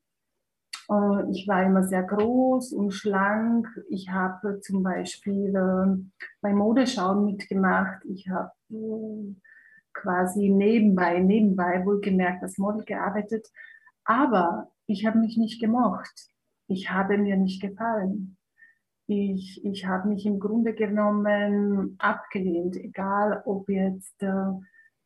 Äh, 0.90 1.30
ich 1.30 1.46
war 1.48 1.62
immer 1.64 1.84
sehr 1.84 2.02
groß 2.02 2.72
und 2.72 2.90
schlank. 2.92 3.68
Ich 3.88 4.10
habe 4.10 4.60
zum 4.60 4.82
Beispiel 4.82 5.54
äh, 5.54 5.96
bei 6.40 6.52
Modeschauen 6.52 7.24
mitgemacht. 7.24 8.04
Ich 8.04 8.28
habe 8.28 8.50
äh, 8.70 9.34
quasi 9.92 10.48
nebenbei, 10.48 11.20
nebenbei 11.20 11.84
wohlgemerkt 11.84 12.42
als 12.42 12.58
Model 12.58 12.84
gearbeitet. 12.84 13.48
Aber 14.04 14.70
ich 14.86 15.06
habe 15.06 15.18
mich 15.18 15.36
nicht 15.36 15.60
gemocht. 15.60 16.28
Ich 16.66 16.90
habe 16.90 17.18
mir 17.18 17.36
nicht 17.36 17.60
gefallen. 17.60 18.36
Ich, 19.06 19.60
ich 19.64 19.86
habe 19.86 20.08
mich 20.08 20.24
im 20.24 20.38
Grunde 20.38 20.72
genommen 20.72 21.96
abgelehnt, 21.98 22.76
egal 22.76 23.42
ob 23.44 23.68
jetzt 23.68 24.22
äh, 24.22 24.52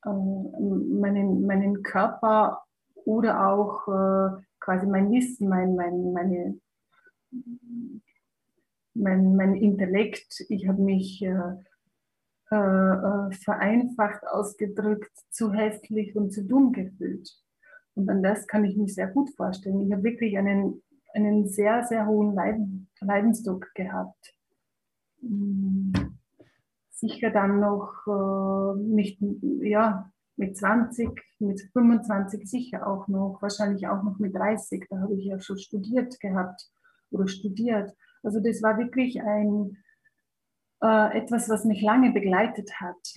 meinen, 0.04 1.46
meinen 1.46 1.82
Körper 1.82 2.64
oder 3.06 3.48
auch 3.48 3.88
äh, 3.88 4.42
quasi 4.64 4.86
mein 4.86 5.10
Wissen, 5.12 5.48
mein, 5.48 5.76
mein, 5.76 6.12
meine, 6.12 6.60
mein, 8.94 9.36
mein 9.36 9.54
Intellekt. 9.54 10.44
Ich 10.48 10.66
habe 10.66 10.80
mich 10.80 11.22
äh, 11.22 11.54
äh, 12.50 12.56
äh, 12.56 13.32
vereinfacht 13.32 14.26
ausgedrückt 14.26 15.12
zu 15.30 15.52
hässlich 15.52 16.16
und 16.16 16.32
zu 16.32 16.44
dumm 16.44 16.72
gefühlt. 16.72 17.30
Und 17.94 18.08
an 18.08 18.22
das 18.22 18.46
kann 18.46 18.64
ich 18.64 18.76
mich 18.76 18.94
sehr 18.94 19.08
gut 19.08 19.30
vorstellen. 19.36 19.80
Ich 19.82 19.92
habe 19.92 20.02
wirklich 20.02 20.36
einen 20.38 20.82
einen 21.14 21.48
sehr, 21.48 21.84
sehr 21.84 22.06
hohen 22.06 22.34
Leiden, 22.34 22.88
Leidensdruck 23.00 23.72
gehabt. 23.74 24.34
Hm, 25.20 25.92
sicher 26.90 27.30
dann 27.30 27.60
noch 27.60 27.92
äh, 28.06 28.80
nicht, 28.80 29.18
ja, 29.62 30.10
mit 30.36 30.56
20, 30.56 31.08
mit 31.38 31.60
25 31.72 32.48
sicher 32.48 32.86
auch 32.86 33.08
noch, 33.08 33.38
wahrscheinlich 33.40 33.86
auch 33.86 34.02
noch 34.02 34.18
mit 34.18 34.34
30, 34.34 34.86
da 34.90 35.00
habe 35.00 35.14
ich 35.14 35.26
ja 35.26 35.38
schon 35.40 35.58
studiert 35.58 36.18
gehabt 36.20 36.68
oder 37.10 37.28
studiert. 37.28 37.92
Also 38.22 38.40
das 38.40 38.62
war 38.62 38.78
wirklich 38.78 39.20
ein, 39.22 39.76
äh, 40.82 41.18
etwas, 41.18 41.48
was 41.48 41.64
mich 41.64 41.82
lange 41.82 42.12
begleitet 42.12 42.80
hat, 42.80 43.14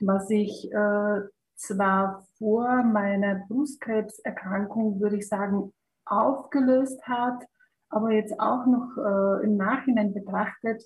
was 0.00 0.28
ich 0.30 0.70
äh, 0.72 1.20
zwar 1.54 2.26
vor 2.38 2.82
meiner 2.82 3.46
Brustkrebserkrankung, 3.48 5.00
würde 5.00 5.16
ich 5.16 5.28
sagen, 5.28 5.72
aufgelöst 6.04 7.02
hat, 7.06 7.44
aber 7.88 8.12
jetzt 8.12 8.38
auch 8.40 8.66
noch 8.66 8.96
äh, 8.98 9.44
im 9.44 9.56
Nachhinein 9.56 10.12
betrachtet, 10.12 10.82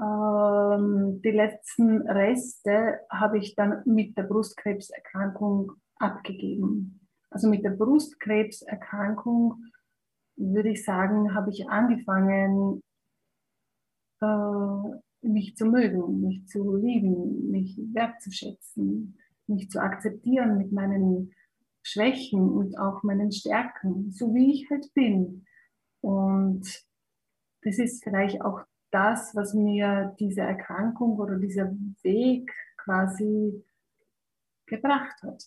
ähm, 0.00 1.20
die 1.22 1.30
letzten 1.30 2.08
Reste 2.08 3.00
habe 3.10 3.38
ich 3.38 3.54
dann 3.54 3.82
mit 3.84 4.16
der 4.16 4.24
Brustkrebserkrankung 4.24 5.72
abgegeben. 5.96 7.08
Also 7.30 7.48
mit 7.48 7.64
der 7.64 7.70
Brustkrebserkrankung 7.70 9.64
würde 10.36 10.70
ich 10.70 10.84
sagen, 10.84 11.34
habe 11.34 11.50
ich 11.50 11.68
angefangen, 11.68 12.82
äh, 14.20 14.98
mich 15.20 15.56
zu 15.56 15.66
mögen, 15.66 16.20
mich 16.20 16.46
zu 16.46 16.76
lieben, 16.76 17.50
mich 17.50 17.78
wertzuschätzen. 17.92 19.18
mich 19.50 19.70
zu 19.70 19.80
akzeptieren 19.80 20.58
mit 20.58 20.72
meinen 20.72 21.32
Schwächen 21.82 22.50
und 22.50 22.78
auch 22.78 23.02
meinen 23.02 23.32
Stärken, 23.32 24.12
so 24.12 24.34
wie 24.34 24.52
ich 24.52 24.68
halt 24.68 24.92
bin. 24.92 25.46
Und 26.02 26.66
das 27.62 27.78
ist 27.78 28.04
vielleicht 28.04 28.42
auch 28.42 28.60
das, 28.90 29.34
was 29.34 29.54
mir 29.54 30.14
diese 30.18 30.40
Erkrankung 30.40 31.18
oder 31.18 31.36
dieser 31.36 31.70
Weg 32.02 32.50
quasi 32.76 33.64
gebracht 34.66 35.22
hat. 35.22 35.44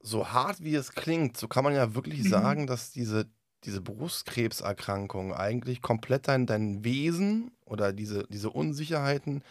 So 0.00 0.32
hart 0.32 0.62
wie 0.62 0.74
es 0.74 0.92
klingt, 0.92 1.36
so 1.36 1.48
kann 1.48 1.64
man 1.64 1.74
ja 1.74 1.94
wirklich 1.94 2.24
mhm. 2.24 2.28
sagen, 2.28 2.66
dass 2.66 2.90
diese, 2.90 3.26
diese 3.64 3.80
Brustkrebserkrankung 3.80 5.32
eigentlich 5.32 5.80
komplett 5.82 6.28
dein, 6.28 6.46
dein 6.46 6.84
Wesen 6.84 7.52
oder 7.64 7.92
diese, 7.92 8.26
diese 8.28 8.50
Unsicherheiten 8.50 9.42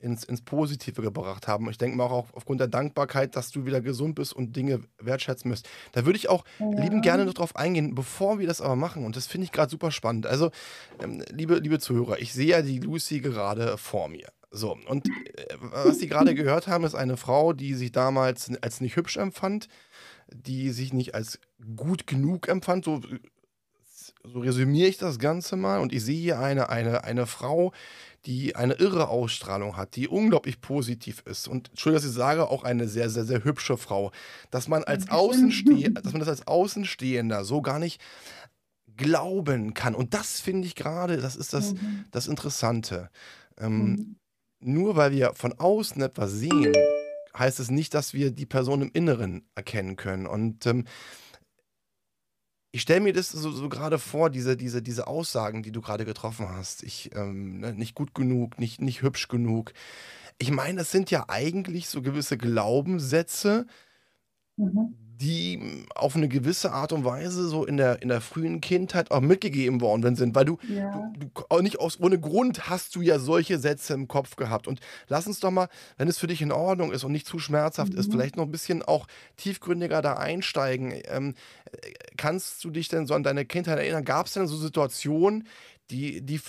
ins, 0.00 0.24
ins 0.24 0.42
Positive 0.42 1.02
gebracht 1.02 1.48
haben. 1.48 1.68
Ich 1.70 1.78
denke 1.78 1.96
mal 1.96 2.04
auch 2.04 2.28
aufgrund 2.32 2.60
der 2.60 2.68
Dankbarkeit, 2.68 3.34
dass 3.36 3.50
du 3.50 3.66
wieder 3.66 3.80
gesund 3.80 4.14
bist 4.14 4.32
und 4.32 4.54
Dinge 4.54 4.80
wertschätzen 4.98 5.50
müsst. 5.50 5.68
Da 5.92 6.06
würde 6.06 6.16
ich 6.18 6.28
auch 6.28 6.44
ja. 6.58 6.82
lieben 6.82 7.02
gerne 7.02 7.24
noch 7.24 7.34
drauf 7.34 7.56
eingehen, 7.56 7.94
bevor 7.94 8.38
wir 8.38 8.46
das 8.46 8.60
aber 8.60 8.76
machen. 8.76 9.04
Und 9.04 9.16
das 9.16 9.26
finde 9.26 9.46
ich 9.46 9.52
gerade 9.52 9.70
super 9.70 9.90
spannend. 9.90 10.26
Also, 10.26 10.50
ähm, 11.02 11.22
liebe, 11.30 11.56
liebe 11.58 11.78
Zuhörer, 11.78 12.18
ich 12.20 12.32
sehe 12.32 12.48
ja 12.48 12.62
die 12.62 12.78
Lucy 12.78 13.20
gerade 13.20 13.76
vor 13.76 14.08
mir. 14.08 14.28
So, 14.50 14.76
und 14.86 15.08
äh, 15.08 15.56
was 15.60 15.98
Sie 15.98 16.06
gerade 16.06 16.34
gehört 16.36 16.68
haben, 16.68 16.84
ist 16.84 16.94
eine 16.94 17.16
Frau, 17.16 17.52
die 17.52 17.74
sich 17.74 17.92
damals 17.92 18.50
als 18.62 18.80
nicht 18.80 18.96
hübsch 18.96 19.16
empfand, 19.16 19.68
die 20.32 20.70
sich 20.70 20.92
nicht 20.92 21.14
als 21.14 21.38
gut 21.76 22.06
genug 22.06 22.48
empfand. 22.48 22.84
So, 22.84 23.00
so 24.24 24.40
resümiere 24.40 24.88
ich 24.88 24.98
das 24.98 25.18
Ganze 25.18 25.56
mal. 25.56 25.80
Und 25.80 25.92
ich 25.92 26.04
sehe 26.04 26.18
hier 26.18 26.38
eine, 26.38 26.68
eine, 26.70 27.04
eine 27.04 27.26
Frau, 27.26 27.72
die 28.26 28.56
eine 28.56 28.74
irre 28.74 29.08
Ausstrahlung 29.08 29.76
hat, 29.76 29.96
die 29.96 30.08
unglaublich 30.08 30.60
positiv 30.60 31.22
ist. 31.24 31.48
Und 31.48 31.70
Entschuldigung, 31.70 32.02
dass 32.02 32.10
ich 32.10 32.16
sage, 32.16 32.48
auch 32.48 32.64
eine 32.64 32.88
sehr, 32.88 33.10
sehr, 33.10 33.24
sehr 33.24 33.44
hübsche 33.44 33.76
Frau. 33.76 34.12
Dass 34.50 34.68
man 34.68 34.84
als 34.84 35.08
Außenstehender, 35.10 36.00
dass 36.02 36.12
man 36.12 36.20
das 36.20 36.28
als 36.28 36.46
Außenstehender 36.46 37.44
so 37.44 37.62
gar 37.62 37.78
nicht 37.78 38.00
glauben 38.96 39.74
kann. 39.74 39.94
Und 39.94 40.14
das 40.14 40.40
finde 40.40 40.66
ich 40.66 40.74
gerade, 40.74 41.18
das 41.18 41.36
ist 41.36 41.54
das, 41.54 41.74
mhm. 41.74 42.04
das 42.10 42.26
Interessante. 42.26 43.10
Ähm, 43.56 43.90
mhm. 43.90 44.16
Nur 44.60 44.96
weil 44.96 45.12
wir 45.12 45.34
von 45.34 45.52
außen 45.52 46.02
etwas 46.02 46.32
sehen, 46.32 46.74
heißt 47.36 47.60
es 47.60 47.70
nicht, 47.70 47.94
dass 47.94 48.12
wir 48.12 48.32
die 48.32 48.46
Person 48.46 48.82
im 48.82 48.90
Inneren 48.92 49.46
erkennen 49.54 49.96
können. 49.96 50.26
Und 50.26 50.66
ähm, 50.66 50.84
ich 52.70 52.82
stelle 52.82 53.00
mir 53.00 53.12
das 53.12 53.30
so, 53.30 53.50
so 53.50 53.68
gerade 53.68 53.98
vor, 53.98 54.30
diese, 54.30 54.56
diese, 54.56 54.82
diese 54.82 55.06
Aussagen, 55.06 55.62
die 55.62 55.72
du 55.72 55.80
gerade 55.80 56.04
getroffen 56.04 56.48
hast. 56.48 56.82
Ich, 56.82 57.14
ähm, 57.14 57.60
ne, 57.60 57.72
nicht 57.72 57.94
gut 57.94 58.14
genug, 58.14 58.58
nicht, 58.58 58.80
nicht 58.80 59.02
hübsch 59.02 59.28
genug. 59.28 59.72
Ich 60.38 60.50
meine, 60.50 60.78
das 60.78 60.92
sind 60.92 61.10
ja 61.10 61.24
eigentlich 61.28 61.88
so 61.88 62.02
gewisse 62.02 62.38
Glaubenssätze, 62.38 63.66
mhm 64.56 65.07
die 65.20 65.84
auf 65.96 66.14
eine 66.14 66.28
gewisse 66.28 66.72
Art 66.72 66.92
und 66.92 67.04
Weise 67.04 67.48
so 67.48 67.64
in 67.64 67.76
der, 67.76 68.02
in 68.02 68.08
der 68.08 68.20
frühen 68.20 68.60
Kindheit 68.60 69.10
auch 69.10 69.20
mitgegeben 69.20 69.80
worden 69.80 70.14
sind, 70.14 70.36
weil 70.36 70.44
du, 70.44 70.58
ja. 70.68 71.10
du, 71.18 71.26
du 71.26 71.42
auch 71.48 71.60
nicht 71.60 71.80
aus, 71.80 71.98
ohne 72.00 72.20
Grund 72.20 72.70
hast 72.70 72.94
du 72.94 73.00
ja 73.00 73.18
solche 73.18 73.58
Sätze 73.58 73.94
im 73.94 74.06
Kopf 74.06 74.36
gehabt. 74.36 74.68
Und 74.68 74.78
lass 75.08 75.26
uns 75.26 75.40
doch 75.40 75.50
mal, 75.50 75.68
wenn 75.96 76.06
es 76.06 76.18
für 76.18 76.28
dich 76.28 76.40
in 76.40 76.52
Ordnung 76.52 76.92
ist 76.92 77.02
und 77.02 77.10
nicht 77.10 77.26
zu 77.26 77.40
schmerzhaft 77.40 77.94
mhm. 77.94 77.98
ist, 77.98 78.12
vielleicht 78.12 78.36
noch 78.36 78.44
ein 78.44 78.52
bisschen 78.52 78.82
auch 78.82 79.08
tiefgründiger 79.36 80.02
da 80.02 80.14
einsteigen. 80.14 80.94
Ähm, 81.06 81.34
kannst 82.16 82.62
du 82.62 82.70
dich 82.70 82.86
denn 82.86 83.06
so 83.06 83.14
an 83.14 83.24
deine 83.24 83.44
Kindheit 83.44 83.78
erinnern? 83.78 84.04
Gab 84.04 84.26
es 84.26 84.34
denn 84.34 84.46
so 84.46 84.56
Situationen, 84.56 85.48
die, 85.90 86.20
die 86.20 86.40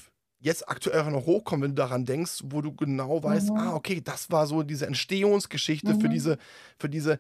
jetzt 0.42 0.70
aktuell 0.70 1.02
auch 1.02 1.10
noch 1.10 1.26
hochkommen, 1.26 1.64
wenn 1.64 1.76
du 1.76 1.82
daran 1.82 2.06
denkst, 2.06 2.44
wo 2.46 2.62
du 2.62 2.72
genau 2.74 3.24
weißt, 3.24 3.50
mhm. 3.50 3.58
ah, 3.58 3.74
okay, 3.74 4.00
das 4.04 4.30
war 4.30 4.46
so 4.46 4.62
diese 4.62 4.86
Entstehungsgeschichte 4.86 5.96
mhm. 5.96 6.02
für 6.02 6.10
diese, 6.10 6.38
für 6.78 6.88
diese 6.88 7.18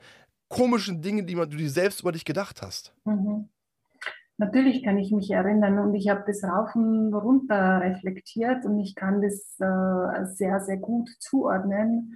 komischen 0.49 1.01
Dinge, 1.01 1.23
die 1.23 1.35
man, 1.35 1.49
du 1.49 1.57
dir 1.57 1.69
selbst 1.69 2.01
über 2.01 2.11
dich 2.11 2.25
gedacht 2.25 2.61
hast? 2.61 2.93
Mhm. 3.05 3.49
Natürlich 4.37 4.83
kann 4.83 4.97
ich 4.97 5.11
mich 5.11 5.31
erinnern 5.31 5.79
und 5.79 5.93
ich 5.95 6.07
habe 6.07 6.23
das 6.25 6.43
rauf 6.43 6.73
und 6.73 7.13
runter 7.13 7.81
reflektiert 7.81 8.65
und 8.65 8.79
ich 8.79 8.95
kann 8.95 9.21
das 9.21 9.57
äh, 9.59 10.25
sehr, 10.33 10.61
sehr 10.61 10.77
gut 10.77 11.09
zuordnen 11.19 12.15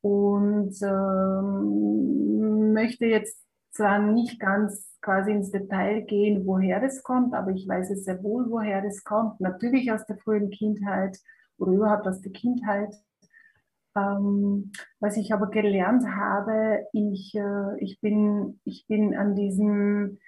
und 0.00 0.74
ähm, 0.82 2.72
möchte 2.72 3.04
jetzt 3.06 3.44
zwar 3.70 3.98
nicht 3.98 4.40
ganz 4.40 4.96
quasi 5.02 5.30
ins 5.30 5.50
Detail 5.50 6.02
gehen, 6.02 6.46
woher 6.46 6.80
das 6.80 7.02
kommt, 7.02 7.34
aber 7.34 7.50
ich 7.50 7.68
weiß 7.68 7.90
es 7.90 8.04
sehr 8.04 8.22
wohl, 8.22 8.50
woher 8.50 8.82
das 8.82 9.04
kommt. 9.04 9.38
Natürlich 9.40 9.92
aus 9.92 10.06
der 10.06 10.16
frühen 10.16 10.50
Kindheit 10.50 11.18
oder 11.58 11.72
überhaupt 11.72 12.06
aus 12.06 12.20
der 12.20 12.32
Kindheit. 12.32 12.94
Ähm, 13.98 14.70
was 15.00 15.16
ich 15.16 15.32
aber 15.32 15.48
gelernt 15.50 16.04
habe, 16.06 16.86
ich, 16.92 17.34
äh, 17.34 17.82
ich, 17.84 18.00
bin, 18.00 18.60
ich 18.64 18.86
bin 18.86 19.16
an 19.16 19.34
diesen 19.34 20.18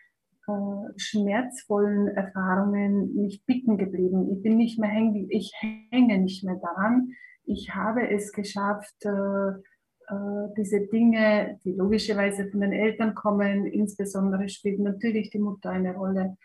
äh, 0.49 0.93
schmerzvollen 0.97 2.09
Erfahrungen 2.09 3.15
nicht 3.15 3.47
bicken 3.47 3.79
geblieben. 3.79 4.31
Ich 4.33 4.43
bin 4.43 4.57
nicht 4.57 4.79
mehr 4.79 4.91
hängen, 4.91 5.27
ich 5.31 5.53
hänge 5.91 6.19
nicht 6.19 6.45
mehr 6.45 6.57
daran. 6.57 7.11
Ich 7.45 7.75
habe 7.75 8.09
es 8.11 8.33
geschafft, 8.33 9.05
äh, 9.05 9.51
äh, 10.11 10.49
diese 10.57 10.87
Dinge, 10.89 11.59
die 11.65 11.73
logischerweise 11.73 12.51
von 12.51 12.61
den 12.61 12.73
Eltern 12.73 13.15
kommen, 13.15 13.67
insbesondere 13.67 14.49
spielt 14.49 14.81
natürlich 14.81 15.31
die 15.31 15.39
Mutter 15.39 15.71
eine 15.71 15.95
Rolle. 15.95 16.37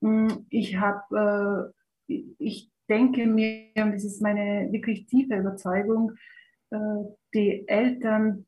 Hm, 0.00 0.46
ich 0.50 0.76
habe, 0.78 1.72
äh, 2.08 2.22
ich 2.38 2.70
denke 2.88 3.26
mir, 3.26 3.68
und 3.76 3.92
das 3.92 4.04
ist 4.04 4.22
meine 4.22 4.70
wirklich 4.72 5.06
tiefe 5.06 5.36
Überzeugung, 5.36 6.12
die 7.34 7.66
Eltern, 7.68 8.46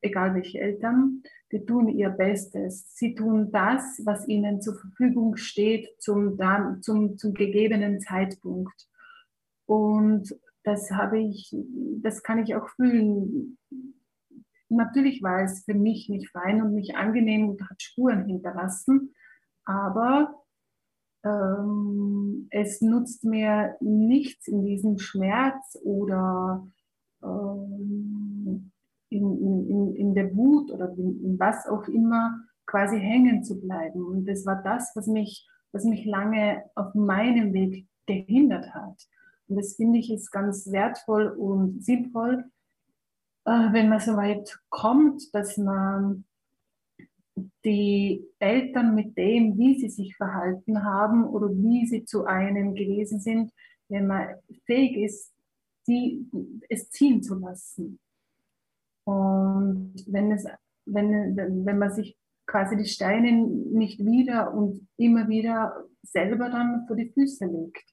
egal 0.00 0.34
welche 0.34 0.60
Eltern, 0.60 1.22
die 1.52 1.64
tun 1.64 1.88
ihr 1.88 2.10
Bestes. 2.10 2.94
Sie 2.96 3.14
tun 3.14 3.50
das, 3.52 4.00
was 4.04 4.26
ihnen 4.28 4.60
zur 4.60 4.74
Verfügung 4.74 5.36
steht 5.36 5.88
zum, 6.00 6.38
zum, 6.80 7.16
zum 7.16 7.34
gegebenen 7.34 8.00
Zeitpunkt. 8.00 8.88
Und 9.66 10.34
das 10.64 10.90
habe 10.90 11.20
ich, 11.20 11.54
das 12.02 12.22
kann 12.22 12.42
ich 12.42 12.54
auch 12.54 12.68
fühlen. 12.70 13.58
Natürlich 14.68 15.22
war 15.22 15.42
es 15.42 15.64
für 15.64 15.74
mich 15.74 16.08
nicht 16.08 16.30
fein 16.30 16.62
und 16.62 16.74
nicht 16.74 16.96
angenehm 16.96 17.50
und 17.50 17.68
hat 17.68 17.80
Spuren 17.80 18.26
hinterlassen, 18.26 19.14
aber 19.64 20.34
ähm, 21.24 22.48
es 22.50 22.80
nutzt 22.80 23.24
mir 23.24 23.76
nichts 23.80 24.48
in 24.48 24.64
diesem 24.64 24.98
Schmerz 24.98 25.78
oder 25.82 26.66
in, 29.10 29.68
in, 29.68 29.96
in 29.96 30.14
der 30.14 30.34
Wut 30.34 30.70
oder 30.70 30.92
in, 30.96 31.36
was 31.38 31.66
auch 31.66 31.86
immer 31.88 32.40
quasi 32.66 32.98
hängen 32.98 33.44
zu 33.44 33.60
bleiben. 33.60 34.04
Und 34.04 34.26
das 34.26 34.44
war 34.46 34.62
das, 34.62 34.92
was 34.94 35.06
mich, 35.06 35.46
was 35.72 35.84
mich 35.84 36.04
lange 36.04 36.64
auf 36.74 36.94
meinem 36.94 37.52
Weg 37.52 37.86
gehindert 38.06 38.74
hat. 38.74 38.96
Und 39.48 39.56
das 39.56 39.76
finde 39.76 39.98
ich 39.98 40.12
ist 40.12 40.30
ganz 40.30 40.70
wertvoll 40.70 41.28
und 41.28 41.84
sinnvoll, 41.84 42.44
äh, 43.44 43.72
wenn 43.72 43.88
man 43.88 44.00
so 44.00 44.16
weit 44.16 44.58
kommt, 44.70 45.34
dass 45.34 45.58
man 45.58 46.24
die 47.64 48.24
Eltern 48.38 48.94
mit 48.94 49.16
dem, 49.18 49.58
wie 49.58 49.78
sie 49.78 49.88
sich 49.88 50.16
verhalten 50.16 50.84
haben 50.84 51.24
oder 51.24 51.48
wie 51.50 51.86
sie 51.86 52.04
zu 52.04 52.24
einem 52.24 52.74
gewesen 52.74 53.20
sind, 53.20 53.52
wenn 53.88 54.06
man 54.06 54.28
fähig 54.66 54.96
ist, 54.96 55.33
die, 55.86 56.26
es 56.68 56.90
ziehen 56.90 57.22
zu 57.22 57.36
lassen. 57.36 57.98
Und 59.04 59.94
wenn, 60.06 60.32
es, 60.32 60.46
wenn, 60.86 61.36
wenn 61.36 61.78
man 61.78 61.92
sich 61.92 62.16
quasi 62.46 62.76
die 62.76 62.86
Steine 62.86 63.32
nicht 63.32 64.00
wieder 64.00 64.52
und 64.52 64.86
immer 64.96 65.28
wieder 65.28 65.84
selber 66.02 66.50
dann 66.50 66.86
vor 66.86 66.96
die 66.96 67.10
Füße 67.10 67.46
legt. 67.46 67.84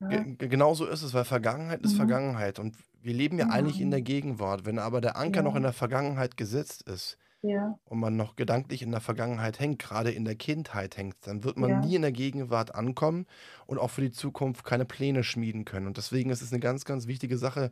Ja. 0.00 0.22
Genau 0.38 0.74
so 0.74 0.86
ist 0.86 1.02
es, 1.02 1.14
weil 1.14 1.24
Vergangenheit 1.24 1.82
ist 1.82 1.94
mhm. 1.94 1.98
Vergangenheit 1.98 2.58
und 2.58 2.76
wir 3.00 3.14
leben 3.14 3.38
ja 3.38 3.46
mhm. 3.46 3.50
eigentlich 3.52 3.80
in 3.80 3.90
der 3.90 4.02
Gegenwart. 4.02 4.66
Wenn 4.66 4.78
aber 4.78 5.00
der 5.00 5.16
Anker 5.16 5.40
ja. 5.40 5.42
noch 5.42 5.56
in 5.56 5.62
der 5.62 5.72
Vergangenheit 5.72 6.36
gesetzt 6.36 6.88
ist, 6.88 7.16
ja. 7.44 7.78
und 7.84 8.00
man 8.00 8.16
noch 8.16 8.36
gedanklich 8.36 8.82
in 8.82 8.90
der 8.90 9.00
Vergangenheit 9.00 9.60
hängt, 9.60 9.78
gerade 9.78 10.10
in 10.10 10.24
der 10.24 10.34
Kindheit 10.34 10.96
hängt, 10.96 11.16
dann 11.26 11.44
wird 11.44 11.56
man 11.56 11.70
ja. 11.70 11.80
nie 11.80 11.96
in 11.96 12.02
der 12.02 12.12
Gegenwart 12.12 12.74
ankommen 12.74 13.26
und 13.66 13.78
auch 13.78 13.90
für 13.90 14.00
die 14.00 14.10
Zukunft 14.10 14.64
keine 14.64 14.84
Pläne 14.84 15.22
schmieden 15.22 15.64
können. 15.64 15.86
Und 15.86 15.96
deswegen 15.96 16.30
ist 16.30 16.42
es 16.42 16.52
eine 16.52 16.60
ganz, 16.60 16.84
ganz 16.84 17.06
wichtige 17.06 17.38
Sache, 17.38 17.70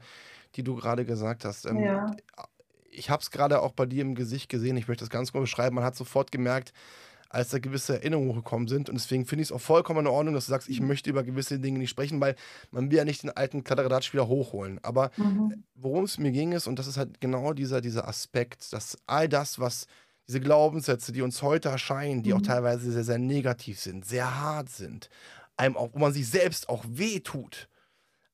die 0.54 0.62
du 0.62 0.76
gerade 0.76 1.04
gesagt 1.04 1.44
hast. 1.44 1.66
Ähm, 1.66 1.80
ja. 1.80 2.10
Ich 2.90 3.08
habe 3.08 3.22
es 3.22 3.30
gerade 3.30 3.62
auch 3.62 3.72
bei 3.72 3.86
dir 3.86 4.02
im 4.02 4.14
Gesicht 4.14 4.50
gesehen, 4.50 4.76
ich 4.76 4.88
möchte 4.88 5.04
das 5.04 5.10
ganz 5.10 5.32
kurz 5.32 5.44
beschreiben. 5.44 5.76
Man 5.76 5.84
hat 5.84 5.96
sofort 5.96 6.30
gemerkt, 6.30 6.72
als 7.32 7.48
da 7.48 7.58
gewisse 7.58 7.94
Erinnerungen 7.94 8.34
gekommen 8.34 8.68
sind. 8.68 8.88
Und 8.88 8.94
deswegen 8.94 9.24
finde 9.24 9.42
ich 9.42 9.48
es 9.48 9.52
auch 9.52 9.60
vollkommen 9.60 10.00
in 10.00 10.06
Ordnung, 10.06 10.34
dass 10.34 10.46
du 10.46 10.50
sagst, 10.50 10.68
ich 10.68 10.80
mhm. 10.80 10.88
möchte 10.88 11.10
über 11.10 11.24
gewisse 11.24 11.58
Dinge 11.58 11.78
nicht 11.78 11.90
sprechen, 11.90 12.20
weil 12.20 12.36
man 12.70 12.90
will 12.90 12.98
ja 12.98 13.04
nicht 13.04 13.22
den 13.22 13.30
alten 13.30 13.64
Kladderadatsch 13.64 14.12
wieder 14.12 14.28
hochholen. 14.28 14.78
Aber 14.82 15.10
mhm. 15.16 15.64
worum 15.74 16.04
es 16.04 16.18
mir 16.18 16.30
ging 16.30 16.52
ist, 16.52 16.66
und 16.66 16.78
das 16.78 16.86
ist 16.86 16.98
halt 16.98 17.20
genau 17.20 17.54
dieser, 17.54 17.80
dieser 17.80 18.06
Aspekt, 18.06 18.72
dass 18.72 18.98
all 19.06 19.28
das, 19.28 19.58
was 19.58 19.86
diese 20.28 20.40
Glaubenssätze, 20.40 21.12
die 21.12 21.22
uns 21.22 21.42
heute 21.42 21.70
erscheinen, 21.70 22.22
die 22.22 22.30
mhm. 22.30 22.36
auch 22.36 22.42
teilweise 22.42 22.92
sehr, 22.92 23.04
sehr 23.04 23.18
negativ 23.18 23.80
sind, 23.80 24.04
sehr 24.04 24.40
hart 24.40 24.68
sind, 24.68 25.08
einem 25.56 25.76
auch, 25.76 25.90
wo 25.94 25.98
man 25.98 26.12
sich 26.12 26.28
selbst 26.28 26.68
auch 26.68 26.84
wehtut, 26.86 27.68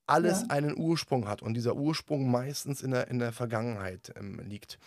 alles 0.06 0.40
Ja. 0.40 0.46
einen 0.48 0.76
Ursprung 0.76 1.28
hat 1.28 1.42
und 1.42 1.54
dieser 1.54 1.76
Ursprung 1.76 2.30
meistens 2.30 2.82
in 2.82 2.90
der, 2.90 3.08
in 3.08 3.18
der 3.18 3.32
Vergangenheit 3.32 4.12
ähm, 4.16 4.40
liegt. 4.40 4.78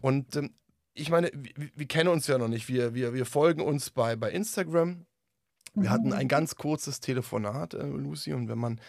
Und 0.00 0.36
ähm, 0.36 0.50
ich 0.98 1.10
meine, 1.10 1.30
wir, 1.34 1.70
wir 1.74 1.86
kennen 1.86 2.08
uns 2.08 2.26
ja 2.26 2.38
noch 2.38 2.48
nicht. 2.48 2.68
Wir, 2.68 2.94
wir, 2.94 3.14
wir 3.14 3.26
folgen 3.26 3.60
uns 3.62 3.90
bei, 3.90 4.16
bei 4.16 4.30
Instagram. 4.30 5.06
Wir 5.74 5.90
hatten 5.90 6.12
ein 6.12 6.24
Mhm. 6.26 6.28
ganz 6.28 6.56
kurzes 6.56 7.00
Telefonat, 7.00 7.74
äh, 7.74 7.84
Lucy, 7.86 8.32
und 8.32 8.48
wenn 8.48 8.58
man 8.58 8.80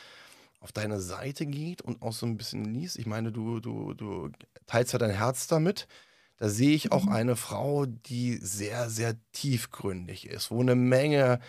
auf 0.60 0.72
deine 0.72 1.00
Seite 1.00 1.46
geht 1.46 1.82
und 1.82 2.02
auch 2.02 2.14
so 2.14 2.26
ein 2.26 2.38
bisschen 2.38 2.66
liest, 2.66 2.98
ich 2.98 3.06
meine, 3.06 3.32
du, 3.32 3.60
du, 3.60 3.94
du 3.94 4.30
teilst 4.66 4.94
ja 4.94 5.00
dein 5.00 5.12
Herz 5.12 5.48
damit, 5.48 5.88
da 6.38 6.50
sehe 6.50 6.76
ich 6.76 6.92
auch 6.92 7.06
Mhm. 7.06 7.12
eine 7.12 7.36
Frau, 7.36 7.86
die 7.86 8.38
sehr, 8.38 8.90
sehr 8.90 9.16
tiefgründig 9.34 10.28
ist, 10.28 10.52
wo 10.52 10.62
eine 10.62 10.76
Menge 10.76 11.40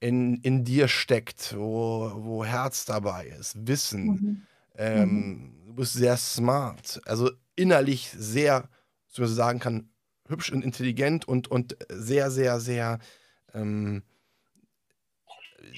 in, 0.00 0.36
in 0.42 0.64
dir 0.64 0.88
steckt, 0.88 1.54
wo, 1.56 2.12
wo 2.16 2.44
Herz 2.44 2.84
dabei 2.84 3.26
ist, 3.26 3.66
Wissen. 3.66 4.06
Mhm. 4.06 4.46
Ähm, 4.76 5.62
du 5.66 5.74
bist 5.74 5.94
sehr 5.94 6.16
smart, 6.16 7.00
also 7.06 7.30
innerlich 7.56 8.10
sehr, 8.16 8.68
so 9.08 9.22
man 9.22 9.30
sagen 9.32 9.58
kann, 9.60 9.90
hübsch 10.28 10.52
und 10.52 10.62
intelligent 10.62 11.26
und, 11.26 11.48
und 11.48 11.76
sehr, 11.88 12.30
sehr, 12.30 12.60
sehr. 12.60 12.98
Ähm, 13.52 14.02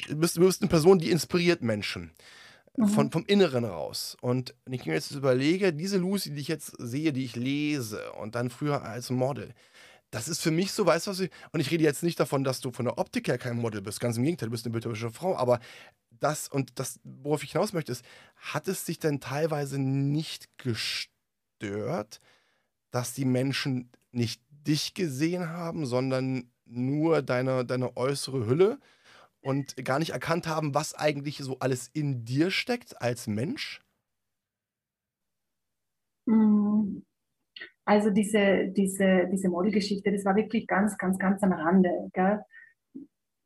du, 0.09 0.17
bist, 0.17 0.37
du 0.37 0.41
bist 0.41 0.63
eine 0.63 0.69
Person, 0.69 0.99
die 0.99 1.11
inspiriert 1.11 1.63
Menschen. 1.63 2.13
Von, 2.79 3.07
Mhm. 3.07 3.11
vom 3.11 3.25
Inneren 3.25 3.65
raus. 3.65 4.19
Und 4.21 4.55
ich 4.71 4.85
mir 4.85 4.93
jetzt 4.93 5.11
überlege, 5.13 5.73
diese 5.73 5.97
Lucy, 5.97 6.35
die 6.35 6.43
ich 6.43 6.49
jetzt 6.49 6.75
sehe, 6.77 7.11
die 7.15 7.25
ich 7.25 7.35
lese 7.35 8.13
und 8.13 8.35
dann 8.35 8.51
früher 8.51 8.83
als 8.83 9.09
Model, 9.09 9.55
das 10.11 10.29
ist 10.29 10.43
für 10.43 10.51
mich 10.51 10.73
so, 10.73 10.85
weißt 10.85 11.07
du 11.07 11.11
was 11.11 11.21
ich, 11.21 11.31
und 11.53 11.61
ich 11.61 11.71
rede 11.71 11.85
jetzt 11.85 12.03
nicht 12.03 12.21
davon, 12.21 12.45
dass 12.45 12.61
du 12.61 12.73
von 12.73 12.85
der 12.85 12.99
Optik 12.99 13.29
her 13.29 13.39
kein 13.39 13.57
Model 13.57 13.81
bist, 13.81 13.99
ganz 13.99 14.19
im 14.19 14.25
Gegenteil, 14.25 14.49
du 14.49 14.51
bist 14.51 14.67
eine 14.67 14.73
bildhübsche 14.73 15.11
Frau, 15.11 15.35
aber 15.37 15.59
das 16.11 16.49
und 16.49 16.79
das, 16.79 17.01
worauf 17.03 17.43
ich 17.43 17.53
hinaus 17.53 17.73
möchte, 17.73 17.93
ist, 17.93 18.05
hat 18.37 18.69
es 18.69 18.85
dich 18.85 18.99
denn 18.99 19.21
teilweise 19.21 19.79
nicht 19.79 20.49
gestört, 20.59 22.21
dass 22.91 23.15
die 23.15 23.25
Menschen 23.25 23.91
nicht 24.17 24.43
dich 24.51 24.95
gesehen 24.95 25.51
haben, 25.51 25.87
sondern 25.87 26.51
nur 26.65 27.23
deine, 27.23 27.65
deine 27.65 27.97
äußere 27.97 28.47
Hülle 28.47 28.79
und 29.43 29.77
gar 29.85 29.99
nicht 30.01 30.11
erkannt 30.11 30.47
haben, 30.49 30.75
was 30.75 30.95
eigentlich 30.95 31.39
so 31.39 31.59
alles 31.61 31.89
in 31.95 32.25
dir 32.25 32.51
steckt 32.51 33.01
als 33.03 33.27
Mensch? 33.29 33.83
Mm, 36.27 37.03
Also 37.85 38.11
diese, 38.11 38.69
diese, 38.77 39.29
diese 39.33 39.49
Modelgeschichte, 39.49 40.13
das 40.13 40.25
war 40.25 40.37
wirklich 40.37 40.67
ganz, 40.67 40.99
ganz, 40.99 41.19
ganz 41.19 41.43
am 41.43 41.53
Rande. 41.53 41.91
Gell? 42.13 42.41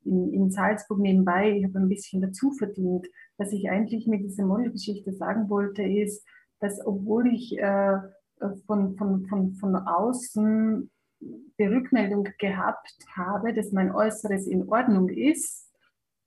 In, 0.04 0.32
in 0.32 0.50
Salzburg 0.50 0.98
nebenbei, 1.00 1.50
ich 1.50 1.64
habe 1.64 1.78
ein 1.78 1.88
bisschen 1.88 2.22
dazu 2.22 2.52
verdient. 2.52 3.06
Was 3.36 3.52
ich 3.52 3.70
eigentlich 3.70 4.06
mit 4.06 4.22
dieser 4.22 4.44
Modelgeschichte 4.46 5.12
sagen 5.12 5.48
wollte, 5.50 5.82
ist, 5.82 6.24
dass 6.60 6.84
obwohl 6.86 7.26
ich 7.34 7.58
äh, 7.58 7.96
von, 8.66 8.96
von, 8.96 9.26
von, 9.26 9.52
von 9.54 9.76
außen 9.76 10.90
die 11.20 11.64
Rückmeldung 11.64 12.26
gehabt 12.38 12.94
habe, 13.14 13.52
dass 13.52 13.72
mein 13.72 13.92
Äußeres 13.94 14.46
in 14.46 14.68
Ordnung 14.68 15.08
ist 15.10 15.68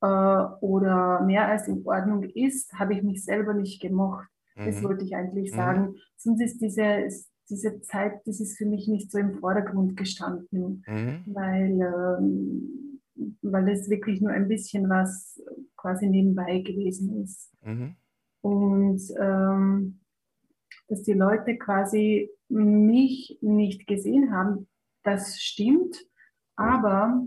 äh, 0.02 0.06
oder 0.06 1.22
mehr 1.26 1.48
als 1.48 1.68
in 1.68 1.86
Ordnung 1.86 2.24
ist, 2.24 2.74
habe 2.74 2.94
ich 2.94 3.02
mich 3.04 3.24
selber 3.26 3.54
nicht 3.54 3.82
gemocht. 3.82 4.28
Das 4.56 4.82
Mhm. 4.82 4.84
wollte 4.86 5.04
ich 5.06 5.16
eigentlich 5.16 5.52
Mhm. 5.52 5.56
sagen. 5.56 5.96
Sonst 6.18 6.42
ist 6.42 6.62
diese, 6.62 7.08
diese 7.50 7.82
Zeit, 7.82 8.22
das 8.26 8.40
ist 8.40 8.56
für 8.58 8.68
mich 8.68 8.88
nicht 8.88 9.12
so 9.12 9.18
im 9.18 9.40
Vordergrund 9.40 9.98
gestanden, 9.98 10.84
Mhm. 10.88 11.24
weil, 11.26 11.82
ähm, 11.82 13.02
weil 13.42 13.66
das 13.66 13.90
wirklich 13.90 14.22
nur 14.22 14.32
ein 14.32 14.48
bisschen 14.48 14.88
was 14.90 15.42
quasi 15.76 16.08
nebenbei 16.08 16.60
gewesen 16.60 17.24
ist. 17.24 17.52
Mhm. 17.66 17.96
Und 18.42 19.02
ähm, 19.20 20.00
dass 20.88 21.04
die 21.04 21.14
Leute 21.14 21.58
quasi 21.58 22.30
mich 22.50 23.38
nicht 23.42 23.88
gesehen 23.88 24.32
haben, 24.34 24.68
das 25.04 25.42
stimmt, 25.42 25.98
aber 26.56 27.26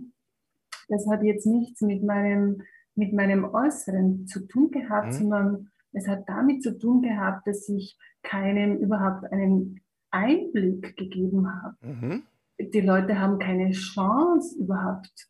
das 0.89 1.07
hat 1.09 1.23
jetzt 1.23 1.47
nichts 1.47 1.81
mit 1.81 2.03
meinem, 2.03 2.63
mit 2.95 3.13
meinem 3.13 3.45
Äußeren 3.45 4.27
zu 4.27 4.47
tun 4.47 4.71
gehabt, 4.71 5.09
Mhm. 5.09 5.13
sondern 5.13 5.71
es 5.93 6.07
hat 6.07 6.29
damit 6.29 6.63
zu 6.63 6.79
tun 6.79 7.03
gehabt, 7.03 7.47
dass 7.47 7.69
ich 7.69 7.99
keinem 8.23 8.77
überhaupt 8.79 9.31
einen 9.33 9.81
Einblick 10.11 10.97
gegeben 10.97 11.49
habe. 11.51 11.77
Mhm. 11.81 12.23
Die 12.59 12.81
Leute 12.81 13.19
haben 13.21 13.39
keine 13.39 13.73
Chance, 13.73 14.59
überhaupt 14.59 15.29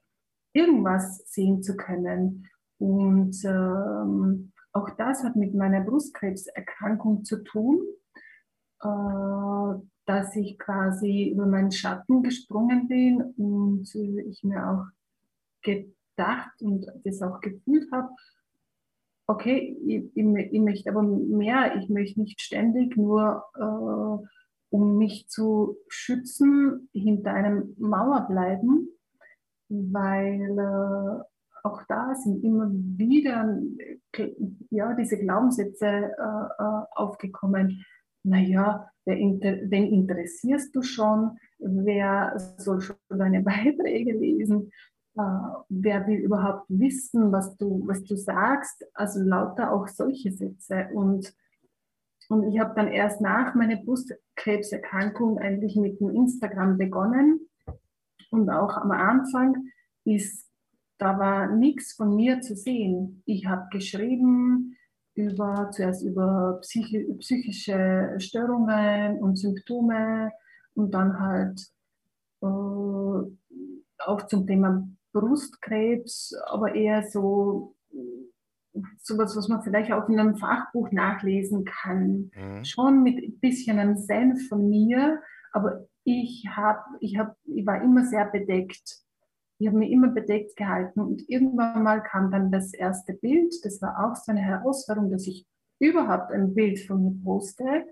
irgendwas 0.53 1.19
sehen 1.27 1.63
zu 1.63 1.77
können. 1.77 2.49
Und 2.79 3.37
ähm, 3.45 4.53
auch 4.73 4.91
das 4.91 5.25
hat 5.25 5.37
mit 5.37 5.55
meiner 5.55 5.81
Brustkrebserkrankung 5.81 7.25
zu 7.25 7.43
tun, 7.43 7.81
äh, 8.83 9.81
dass 10.07 10.37
ich 10.37 10.59
quasi 10.59 11.31
über 11.31 11.47
meinen 11.47 11.73
Schatten 11.73 12.23
gesprungen 12.23 12.89
bin 12.89 13.21
und 13.37 13.93
ich 13.95 14.43
mir 14.45 14.69
auch 14.71 14.85
gedacht 15.63 16.63
und 16.63 16.87
das 17.05 17.23
auch 17.23 17.41
gefühlt 17.41 17.91
habe, 17.91 18.09
okay, 19.27 19.77
ich, 19.85 20.05
ich, 20.15 20.53
ich 20.53 20.61
möchte 20.61 20.91
aber 20.91 21.03
mehr, 21.03 21.77
ich 21.77 21.89
möchte 21.89 22.21
nicht 22.21 22.41
ständig 22.41 22.97
nur, 22.97 23.45
äh, 23.57 24.27
um 24.71 24.99
mich 24.99 25.29
zu 25.29 25.77
schützen, 25.89 26.89
hinter 26.93 27.33
einem 27.33 27.75
Mauer 27.79 28.27
bleiben, 28.29 28.89
weil 29.69 30.59
äh, 30.59 31.23
auch 31.65 31.83
da 31.89 32.15
sind 32.15 32.45
immer 32.45 32.71
wieder 32.71 33.59
äh, 34.17 34.33
ja, 34.71 34.95
diese 34.95 35.19
Glaubenssätze 35.19 35.87
äh, 35.87 36.63
äh, 36.63 36.85
aufgekommen. 36.95 37.85
Naja, 38.27 38.91
wen 39.05 39.41
interessierst 39.71 40.75
du 40.75 40.83
schon? 40.83 41.39
Wer 41.59 42.35
soll 42.59 42.81
schon 42.81 42.97
deine 43.09 43.41
Beiträge 43.43 44.13
lesen? 44.13 44.73
Äh, 45.17 45.23
wer 45.69 46.07
will 46.09 46.19
überhaupt 46.19 46.65
wissen, 46.69 47.31
was 47.31 47.57
du, 47.57 47.87
was 47.87 48.03
du 48.03 48.17
sagst? 48.17 48.85
Also 48.95 49.21
lauter 49.21 49.73
auch 49.73 49.87
solche 49.87 50.33
Sätze. 50.33 50.89
Und, 50.93 51.33
und 52.29 52.53
ich 52.53 52.59
habe 52.59 52.75
dann 52.75 52.89
erst 52.89 53.21
nach 53.21 53.55
meiner 53.55 53.77
Brustkrebserkrankung 53.77 55.39
eigentlich 55.39 55.77
mit 55.77 56.01
dem 56.01 56.11
Instagram 56.11 56.79
begonnen. 56.79 57.49
Und 58.33 58.51
auch 58.51 58.77
am 58.77 58.91
Anfang 58.91 59.55
ist, 60.05 60.51
da 60.99 61.17
war 61.21 61.55
nichts 61.55 61.93
von 61.93 62.17
mir 62.17 62.41
zu 62.41 62.57
sehen. 62.57 63.23
Ich 63.25 63.47
habe 63.47 63.69
geschrieben 63.71 64.76
über, 65.17 65.71
zuerst 65.73 66.05
über 66.05 66.59
psychi 66.63 67.05
psychische 67.19 68.15
Störungen 68.19 69.19
und 69.19 69.37
Symptome 69.37 70.31
und 70.75 70.93
dann 70.93 71.19
halt 71.19 71.61
äh, 72.43 72.47
auch 72.47 74.27
zum 74.29 74.47
Thema 74.47 74.87
Brustkrebs, 75.13 76.35
aber 76.47 76.75
eher 76.75 77.03
so 77.03 77.75
sowas, 78.99 79.37
was 79.37 79.49
man 79.49 79.63
vielleicht 79.63 79.93
auch 79.93 80.09
in 80.09 80.21
einem 80.21 80.37
Fachbuch 80.37 80.91
nachlesen 80.93 81.65
kann. 81.65 82.31
Mhm. 82.35 82.65
Schon 82.65 83.03
mit 83.03 83.17
ein 83.17 83.39
bisschen 83.41 83.79
einem 83.79 83.97
Senf 83.97 84.49
von 84.49 84.69
mir, 84.69 85.23
aber 85.53 85.87
ich, 86.05 86.45
hab, 86.55 86.85
ich, 87.01 87.19
hab, 87.19 87.37
ich 87.45 87.67
war 87.67 87.83
immer 87.83 88.05
sehr 88.05 88.27
bedeckt. 88.27 89.01
Ich 89.59 89.67
habe 89.67 89.79
mich 89.79 89.91
immer 89.91 90.09
bedeckt 90.09 90.57
gehalten 90.57 91.01
und 91.01 91.29
irgendwann 91.29 91.83
mal 91.83 92.03
kam 92.03 92.31
dann 92.31 92.53
das 92.53 92.75
erste 92.75 93.15
Bild. 93.15 93.55
Das 93.65 93.81
war 93.81 94.05
auch 94.05 94.17
so 94.17 94.33
eine 94.33 94.43
Herausforderung, 94.43 95.11
dass 95.11 95.27
ich 95.27 95.47
überhaupt 95.79 96.31
ein 96.33 96.55
Bild 96.55 96.81
von 96.81 97.03
mir 97.03 97.25
poste. 97.25 97.87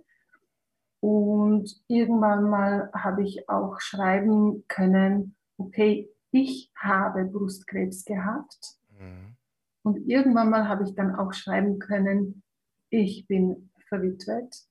Und 1.00 1.82
irgendwann 1.86 2.44
mal 2.44 2.90
habe 2.94 3.22
ich 3.22 3.48
auch 3.48 3.80
schreiben 3.80 4.64
können, 4.68 5.36
okay, 5.58 6.10
ich 6.30 6.70
habe 6.76 7.24
Brustkrebs 7.24 8.04
gehabt. 8.04 8.78
Mhm. 8.98 9.36
Und 9.82 9.98
irgendwann 10.08 10.50
mal 10.50 10.66
habe 10.68 10.84
ich 10.84 10.94
dann 10.94 11.14
auch 11.14 11.32
schreiben 11.32 11.78
können, 11.78 12.42
ich 12.90 13.26
bin 13.26 13.70
verwitwet. 13.88 14.66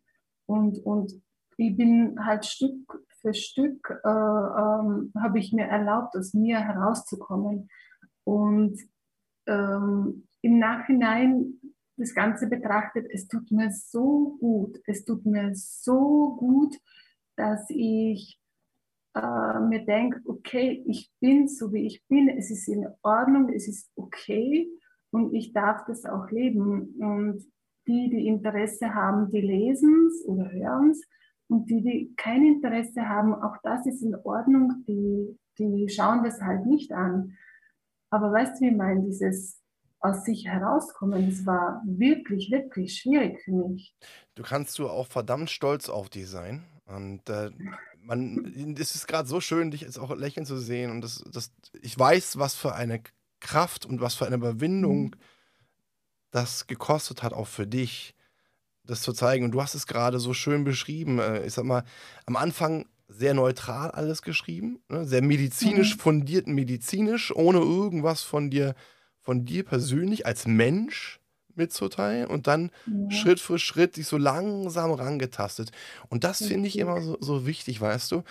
Und, 0.46 0.80
und 0.80 1.22
ich 1.58 1.78
bin 1.78 2.24
halt 2.26 2.46
Stück 2.46 3.04
für 3.24 3.34
Stück, 3.34 3.90
äh, 3.90 4.08
ähm, 4.08 5.12
habe 5.20 5.40
ich 5.40 5.54
mir 5.54 5.66
erlaubt, 5.66 6.16
aus 6.16 6.34
mir 6.34 6.60
herauszukommen. 6.60 7.70
Und 8.26 8.80
ähm, 9.48 10.28
im 10.42 10.60
Nachhinein 10.60 11.60
das 11.98 12.14
Ganze 12.14 12.48
betrachtet, 12.48 13.08
es 13.12 13.28
tut 13.28 13.50
mir 13.52 13.72
so 13.72 14.38
gut, 14.40 14.80
es 14.86 15.06
tut 15.06 15.26
mir 15.26 15.52
so 15.56 16.36
gut, 16.38 16.76
dass 17.36 17.66
ich 17.70 18.40
äh, 19.16 19.60
mir 19.60 19.86
denke, 19.86 20.22
okay, 20.26 20.84
ich 20.88 21.12
bin 21.20 21.48
so 21.48 21.72
wie 21.72 21.86
ich 21.86 22.06
bin, 22.08 22.30
es 22.30 22.52
ist 22.52 22.68
in 22.68 22.88
Ordnung, 23.04 23.50
es 23.50 23.68
ist 23.68 23.90
okay 23.96 24.68
und 25.12 25.34
ich 25.34 25.54
darf 25.54 25.86
das 25.86 26.06
auch 26.06 26.30
leben. 26.30 26.96
Und 27.00 27.44
die, 27.88 28.10
die 28.10 28.28
Interesse 28.28 28.94
haben, 28.94 29.30
die 29.30 29.42
lesen 29.42 30.08
es 30.08 30.26
oder 30.26 30.52
hören 30.52 30.92
es. 30.92 31.02
Und 31.48 31.70
die, 31.70 31.82
die 31.82 32.14
kein 32.16 32.46
Interesse 32.46 33.08
haben, 33.08 33.34
auch 33.34 33.58
das 33.64 33.86
ist 33.86 34.02
in 34.02 34.16
Ordnung, 34.16 34.84
die, 34.88 35.38
die 35.60 35.90
schauen 35.90 36.24
das 36.24 36.42
halt 36.42 36.66
nicht 36.66 36.92
an. 36.92 37.38
Aber 38.10 38.32
weißt 38.32 38.58
du, 38.58 38.66
wie 38.66 38.70
ich 38.70 38.76
meine, 38.76 39.04
dieses 39.04 39.64
aus 40.04 40.26
sich 40.26 40.46
herauskommen. 40.46 41.30
Das 41.30 41.46
war 41.46 41.82
wirklich, 41.86 42.52
wirklich 42.52 42.98
schwierig 42.98 43.42
für 43.44 43.52
mich. 43.52 43.96
Du 44.36 44.44
kannst 44.44 44.78
du 44.78 44.90
auch 44.90 45.08
verdammt 45.08 45.50
stolz 45.50 45.88
auf 45.90 46.10
dich 46.10 46.28
sein. 46.28 46.66
Und 46.86 47.30
äh, 47.30 47.52
man, 48.02 48.76
es 48.78 48.96
ist 48.96 49.08
gerade 49.08 49.28
so 49.28 49.40
schön, 49.40 49.72
dich 49.72 49.82
jetzt 49.82 49.98
auch 49.98 50.14
lächeln 50.16 50.46
zu 50.46 50.58
sehen. 50.58 50.92
Und 50.92 51.02
das, 51.02 51.24
das, 51.32 51.52
ich 51.82 51.98
weiß, 51.98 52.38
was 52.38 52.54
für 52.54 52.76
eine 52.76 53.02
Kraft 53.40 53.86
und 53.86 54.02
was 54.02 54.16
für 54.16 54.26
eine 54.26 54.36
Überwindung 54.36 55.04
mhm. 55.04 55.12
das 56.32 56.68
gekostet 56.68 57.24
hat, 57.24 57.34
auch 57.34 57.48
für 57.48 57.66
dich, 57.66 58.14
das 58.86 59.02
zu 59.02 59.14
zeigen. 59.14 59.46
Und 59.46 59.52
du 59.52 59.62
hast 59.62 59.76
es 59.76 59.88
gerade 59.88 60.20
so 60.20 60.34
schön 60.34 60.64
beschrieben. 60.64 61.20
Äh, 61.20 61.46
ich 61.46 61.54
sag 61.54 61.66
mal, 61.66 61.84
am 62.26 62.36
Anfang 62.36 62.86
sehr 63.08 63.34
neutral 63.34 63.92
alles 63.92 64.22
geschrieben, 64.22 64.80
ne? 64.90 65.06
sehr 65.06 65.22
medizinisch 65.22 65.96
mhm. 65.96 66.00
fundiert, 66.00 66.48
medizinisch, 66.48 67.36
ohne 67.36 67.60
irgendwas 67.60 68.24
von 68.24 68.50
dir, 68.50 68.76
von 69.22 69.46
dir 69.46 69.64
persönlich 69.64 70.26
als 70.26 70.48
Mensch 70.48 71.20
mitzuteilen 71.56 72.28
und 72.28 72.48
dann 72.48 72.72
ja. 72.88 73.12
Schritt 73.12 73.40
für 73.40 73.60
Schritt 73.60 73.96
sich 73.96 74.08
so 74.08 74.18
langsam 74.18 74.92
rangetastet. 74.92 75.72
Und 76.10 76.24
das 76.24 76.44
finde 76.44 76.68
ich 76.68 76.80
immer 76.80 77.02
so, 77.02 77.18
so, 77.20 77.46
wichtig, 77.46 77.80
weißt 77.80 78.12
du? 78.12 78.24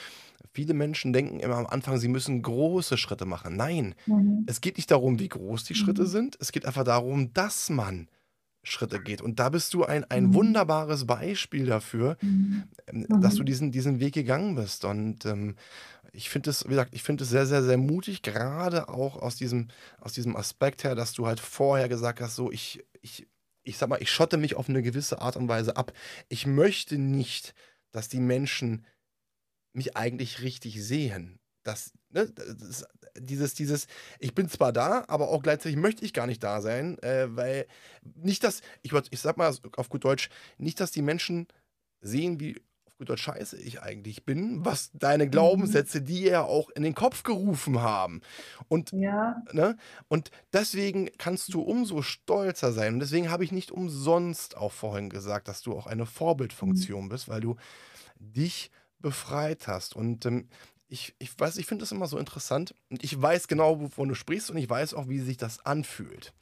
Viele 0.53 0.75
Menschen 0.75 1.13
denken 1.13 1.39
immer 1.39 1.57
am 1.57 1.67
Anfang, 1.67 1.99
sie 1.99 2.09
müssen 2.09 2.43
große 2.43 2.97
Schritte 2.97 3.25
machen. 3.25 3.57
Nein, 3.57 3.95
mhm. 4.07 4.45
es 4.47 4.61
geht 4.61 4.77
nicht 4.77 4.91
darum, 4.91 5.21
wie 5.21 5.29
groß 5.29 5.65
die 5.65 5.77
Schritte 5.77 6.03
mhm. 6.03 6.09
sind. 6.09 6.37
Es 6.41 6.51
geht 6.51 6.67
einfach 6.67 6.85
darum, 6.85 7.33
dass 7.33 7.71
man 7.71 8.09
Schritte 8.63 9.01
geht. 9.01 9.21
Und 9.21 9.39
da 9.39 9.49
bist 9.49 9.75
du 9.75 9.85
ein, 9.85 10.05
ein 10.05 10.27
mhm. 10.27 10.35
wunderbares 10.35 11.07
Beispiel 11.07 11.67
dafür, 11.67 12.17
mhm. 12.21 12.65
Ähm, 12.87 13.07
dass 13.21 13.35
du 13.35 13.43
diesen, 13.43 13.73
diesen 13.73 14.01
Weg 14.01 14.15
gegangen 14.15 14.55
bist. 14.55 14.85
Und 14.85 15.27
ähm, 15.27 15.57
ich 16.13 16.31
finde 16.31 16.51
es, 16.51 16.65
wie 16.65 16.71
gesagt, 16.71 16.95
ich 16.95 17.03
finde 17.03 17.25
es 17.25 17.31
sehr, 17.31 17.47
sehr, 17.47 17.63
sehr 17.63 17.79
mutig, 17.79 18.23
gerade 18.23 18.89
auch 18.89 19.17
aus 19.17 19.37
diesem, 19.37 19.69
aus 20.01 20.13
diesem 20.13 20.37
Aspekt 20.37 20.85
her, 20.85 20.95
dass 20.95 21.13
du 21.13 21.27
halt 21.27 21.41
vorher 21.41 21.89
gesagt 21.89 22.21
hast, 22.21 22.37
so, 22.37 22.53
ich, 22.53 22.85
ich, 23.01 23.27
ich 23.65 23.79
sag 23.79 23.89
mal, 23.89 24.01
ich 24.01 24.11
schotte 24.11 24.37
mich 24.37 24.55
auf 24.55 24.69
eine 24.69 24.83
gewisse 24.83 25.21
Art 25.21 25.37
und 25.37 25.49
Weise 25.49 25.77
ab. 25.77 25.93
Ich 26.29 26.47
möchte 26.47 26.99
nicht, 26.99 27.55
dass 27.91 28.09
die 28.09 28.21
Menschen 28.21 28.85
mich 29.73 29.97
eigentlich 29.97 30.43
richtig 30.43 30.83
sehen. 30.85 31.41
Das, 31.65 31.93
ne, 32.11 32.31
das, 32.31 32.85
dieses, 33.19 33.55
dieses, 33.55 33.87
ich 34.19 34.35
bin 34.35 34.49
zwar 34.49 34.73
da, 34.73 35.05
aber 35.09 35.29
auch 35.29 35.43
gleichzeitig 35.43 35.77
möchte 35.77 36.05
ich 36.05 36.13
gar 36.13 36.27
nicht 36.27 36.43
da 36.43 36.61
sein, 36.61 36.99
äh, 37.03 37.27
weil 37.29 37.67
nicht, 38.15 38.45
dass, 38.45 38.63
ich, 38.83 38.93
ich 39.11 39.21
sag 39.21 39.37
mal 39.37 39.55
auf 39.77 39.89
gut 39.89 40.05
Deutsch, 40.05 40.29
nicht, 40.59 40.81
dass 40.81 40.91
die 40.91 41.03
Menschen 41.03 41.47
sehen, 42.01 42.41
wie 42.41 42.57
auf 42.87 42.97
gut 42.99 43.09
Deutsch 43.11 43.23
scheiße 43.23 43.59
ich 43.59 43.83
eigentlich 43.83 44.25
bin, 44.25 44.65
was 44.65 44.91
deine 44.95 45.27
mhm. 45.27 45.31
Glaubenssätze, 45.31 46.03
die 46.03 46.23
ja 46.23 46.43
auch 46.43 46.71
in 46.71 46.83
den 46.83 46.95
Kopf 46.95 47.23
gerufen 47.23 47.81
haben. 47.81 48.21
Und, 48.69 48.93
ja. 48.93 49.37
ne, 49.53 49.77
und 50.09 50.31
deswegen 50.53 51.11
kannst 51.19 51.53
du 51.55 51.61
umso 51.61 52.03
stolzer 52.03 52.73
sein. 52.73 52.95
Und 52.95 53.01
deswegen 53.01 53.31
habe 53.31 53.45
ich 53.45 53.53
nicht 53.53 53.71
umsonst 53.71 54.57
auch 54.57 54.73
vorhin 54.73 55.11
gesagt, 55.11 55.49
dass 55.49 55.63
du 55.63 55.75
auch 55.75 55.87
eine 55.87 56.07
Vorbildfunktion 56.07 57.05
mhm. 57.05 57.09
bist, 57.09 57.29
weil 57.29 57.41
du 57.41 57.57
dich 58.19 58.71
befreit 59.03 59.67
hast. 59.67 59.95
Und 59.95 60.25
ähm, 60.25 60.49
ich, 60.93 61.15
ich 61.19 61.31
weiß, 61.39 61.57
ich 61.57 61.65
finde 61.65 61.83
das 61.83 61.93
immer 61.93 62.07
so 62.07 62.19
interessant. 62.19 62.75
Und 62.91 63.03
ich 63.03 63.21
weiß 63.21 63.49
genau, 63.49 63.81
wovon 63.81 64.11
du 64.11 64.15
sprichst 64.15 64.51
und 64.51 64.59
ich 64.59 64.69
weiß 64.69 64.93
auch, 64.93 65.09
wie 65.09 65.21
sich 65.21 65.39
das 65.39 65.65
anfühlt. 65.65 66.35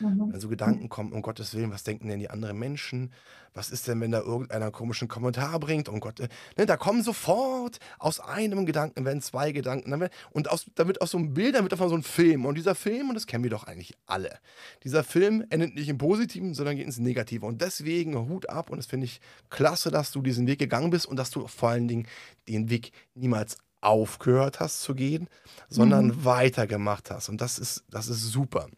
Mhm. 0.00 0.32
Wenn 0.32 0.40
so 0.40 0.48
Gedanken 0.48 0.88
kommen, 0.88 1.12
um 1.12 1.20
Gottes 1.20 1.54
Willen, 1.54 1.70
was 1.70 1.82
denken 1.82 2.08
denn 2.08 2.18
die 2.18 2.30
anderen 2.30 2.58
Menschen? 2.58 3.12
Was 3.52 3.68
ist 3.68 3.86
denn, 3.86 4.00
wenn 4.00 4.12
da 4.12 4.20
irgendeiner 4.20 4.70
komischen 4.70 5.08
Kommentar 5.08 5.60
bringt? 5.60 5.90
Um 5.90 6.00
Gott, 6.00 6.20
ne, 6.56 6.64
da 6.64 6.76
kommen 6.78 7.02
sofort 7.02 7.80
aus 7.98 8.20
einem 8.20 8.64
Gedanken, 8.64 9.04
wenn 9.04 9.20
zwei 9.20 9.52
Gedanken, 9.52 10.08
und 10.30 10.50
aus, 10.50 10.66
da 10.74 10.86
wird 10.86 11.02
aus 11.02 11.10
so 11.10 11.18
einem 11.18 11.34
Bild, 11.34 11.56
dann 11.56 11.64
wird 11.64 11.72
davon 11.72 11.90
so 11.90 11.96
ein 11.96 12.02
Film. 12.02 12.46
Und 12.46 12.56
dieser 12.56 12.74
Film, 12.74 13.10
und 13.10 13.14
das 13.14 13.26
kennen 13.26 13.42
wir 13.42 13.50
doch 13.50 13.64
eigentlich 13.64 13.92
alle, 14.06 14.38
dieser 14.84 15.04
Film 15.04 15.44
endet 15.50 15.74
nicht 15.74 15.88
im 15.88 15.98
Positiven, 15.98 16.54
sondern 16.54 16.76
geht 16.76 16.86
ins 16.86 16.98
Negative. 16.98 17.44
Und 17.44 17.60
deswegen 17.60 18.16
Hut 18.28 18.48
ab 18.48 18.70
und 18.70 18.78
das 18.78 18.86
finde 18.86 19.04
ich 19.04 19.20
klasse, 19.50 19.90
dass 19.90 20.12
du 20.12 20.22
diesen 20.22 20.46
Weg 20.46 20.60
gegangen 20.60 20.90
bist 20.90 21.04
und 21.04 21.16
dass 21.16 21.30
du 21.30 21.46
vor 21.46 21.70
allen 21.70 21.88
Dingen 21.88 22.06
den 22.46 22.70
Weg 22.70 22.92
niemals 23.14 23.58
aufgehört 23.80 24.60
hast 24.60 24.82
zu 24.82 24.94
gehen, 24.94 25.28
sondern 25.68 26.06
mhm. 26.06 26.24
weitergemacht 26.24 27.10
hast. 27.10 27.28
Und 27.28 27.40
das 27.40 27.58
ist, 27.58 27.84
das 27.90 28.08
ist 28.08 28.22
super. 28.22 28.68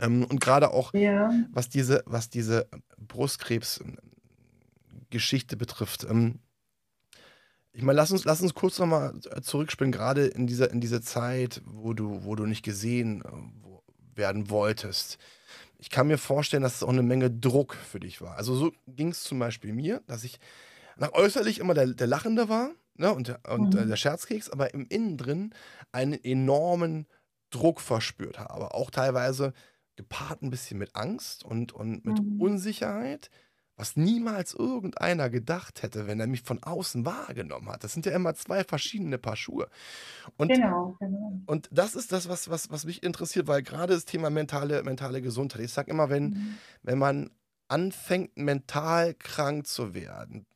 Ähm, 0.00 0.24
und 0.24 0.40
gerade 0.40 0.70
auch, 0.70 0.94
ja. 0.94 1.30
was 1.52 1.68
diese, 1.68 2.02
was 2.06 2.30
diese 2.30 2.68
Brustkrebs-Geschichte 2.98 5.56
betrifft. 5.56 6.04
Ähm, 6.04 6.38
ich 7.72 7.82
meine, 7.82 7.96
lass 7.96 8.10
uns, 8.10 8.24
lass 8.24 8.42
uns 8.42 8.54
kurz 8.54 8.78
nochmal 8.78 9.18
zurückspielen, 9.42 9.92
gerade 9.92 10.26
in 10.26 10.46
dieser, 10.46 10.70
in 10.70 10.80
diese 10.80 11.00
Zeit, 11.00 11.62
wo 11.64 11.94
du, 11.94 12.24
wo 12.24 12.34
du 12.34 12.46
nicht 12.46 12.62
gesehen 12.62 13.22
äh, 13.22 13.28
werden 14.14 14.50
wolltest. 14.50 15.18
Ich 15.78 15.90
kann 15.90 16.06
mir 16.06 16.18
vorstellen, 16.18 16.62
dass 16.62 16.76
es 16.76 16.82
auch 16.82 16.90
eine 16.90 17.02
Menge 17.02 17.30
Druck 17.30 17.74
für 17.74 17.98
dich 17.98 18.20
war. 18.20 18.36
Also 18.36 18.54
so 18.54 18.72
ging 18.86 19.08
es 19.08 19.22
zum 19.22 19.38
Beispiel 19.38 19.72
mir, 19.72 20.02
dass 20.06 20.24
ich 20.24 20.38
nach 20.96 21.12
äußerlich 21.12 21.58
immer 21.58 21.74
der, 21.74 21.88
der 21.88 22.06
Lachende 22.06 22.48
war 22.48 22.70
ne, 22.94 23.12
und, 23.12 23.28
und 23.48 23.74
äh, 23.74 23.84
mhm. 23.84 23.88
der 23.88 23.96
Scherzkeks, 23.96 24.50
aber 24.50 24.74
im 24.74 24.86
Innen 24.88 25.16
drin 25.16 25.54
einen 25.92 26.22
enormen 26.22 27.06
Druck 27.50 27.80
verspürt 27.80 28.38
habe. 28.38 28.74
Auch 28.74 28.90
teilweise 28.90 29.52
gepaart 29.96 30.42
ein 30.42 30.50
bisschen 30.50 30.78
mit 30.78 30.96
Angst 30.96 31.44
und, 31.44 31.72
und 31.72 32.04
mit 32.04 32.22
mhm. 32.22 32.40
Unsicherheit, 32.40 33.30
was 33.76 33.96
niemals 33.96 34.54
irgendeiner 34.54 35.30
gedacht 35.30 35.82
hätte, 35.82 36.06
wenn 36.06 36.20
er 36.20 36.26
mich 36.26 36.42
von 36.42 36.62
außen 36.62 37.04
wahrgenommen 37.04 37.68
hat. 37.68 37.84
Das 37.84 37.92
sind 37.92 38.06
ja 38.06 38.12
immer 38.12 38.34
zwei 38.34 38.64
verschiedene 38.64 39.18
Paar 39.18 39.36
Schuhe. 39.36 39.68
Und, 40.36 40.48
genau, 40.48 40.96
genau. 40.98 41.40
und 41.46 41.68
das 41.72 41.94
ist 41.94 42.12
das, 42.12 42.28
was, 42.28 42.48
was, 42.48 42.70
was 42.70 42.84
mich 42.84 43.02
interessiert, 43.02 43.46
weil 43.46 43.62
gerade 43.62 43.94
das 43.94 44.04
Thema 44.04 44.30
mentale, 44.30 44.82
mentale 44.82 45.22
Gesundheit, 45.22 45.62
ich 45.62 45.72
sage 45.72 45.90
immer, 45.90 46.10
wenn, 46.10 46.24
mhm. 46.24 46.58
wenn 46.82 46.98
man 46.98 47.30
anfängt, 47.68 48.36
mental 48.36 49.14
krank 49.14 49.66
zu 49.66 49.94
werden, 49.94 50.46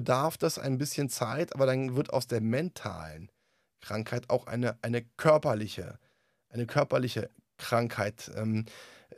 bedarf 0.00 0.38
das 0.38 0.58
ein 0.58 0.78
bisschen 0.78 1.10
Zeit, 1.10 1.54
aber 1.54 1.66
dann 1.66 1.94
wird 1.94 2.10
aus 2.10 2.26
der 2.26 2.40
mentalen 2.40 3.30
Krankheit 3.82 4.30
auch 4.30 4.46
eine, 4.46 4.78
eine 4.80 5.02
körperliche, 5.18 5.98
eine 6.48 6.64
körperliche 6.64 7.28
Krankheit. 7.58 8.30
Ähm, 8.34 8.64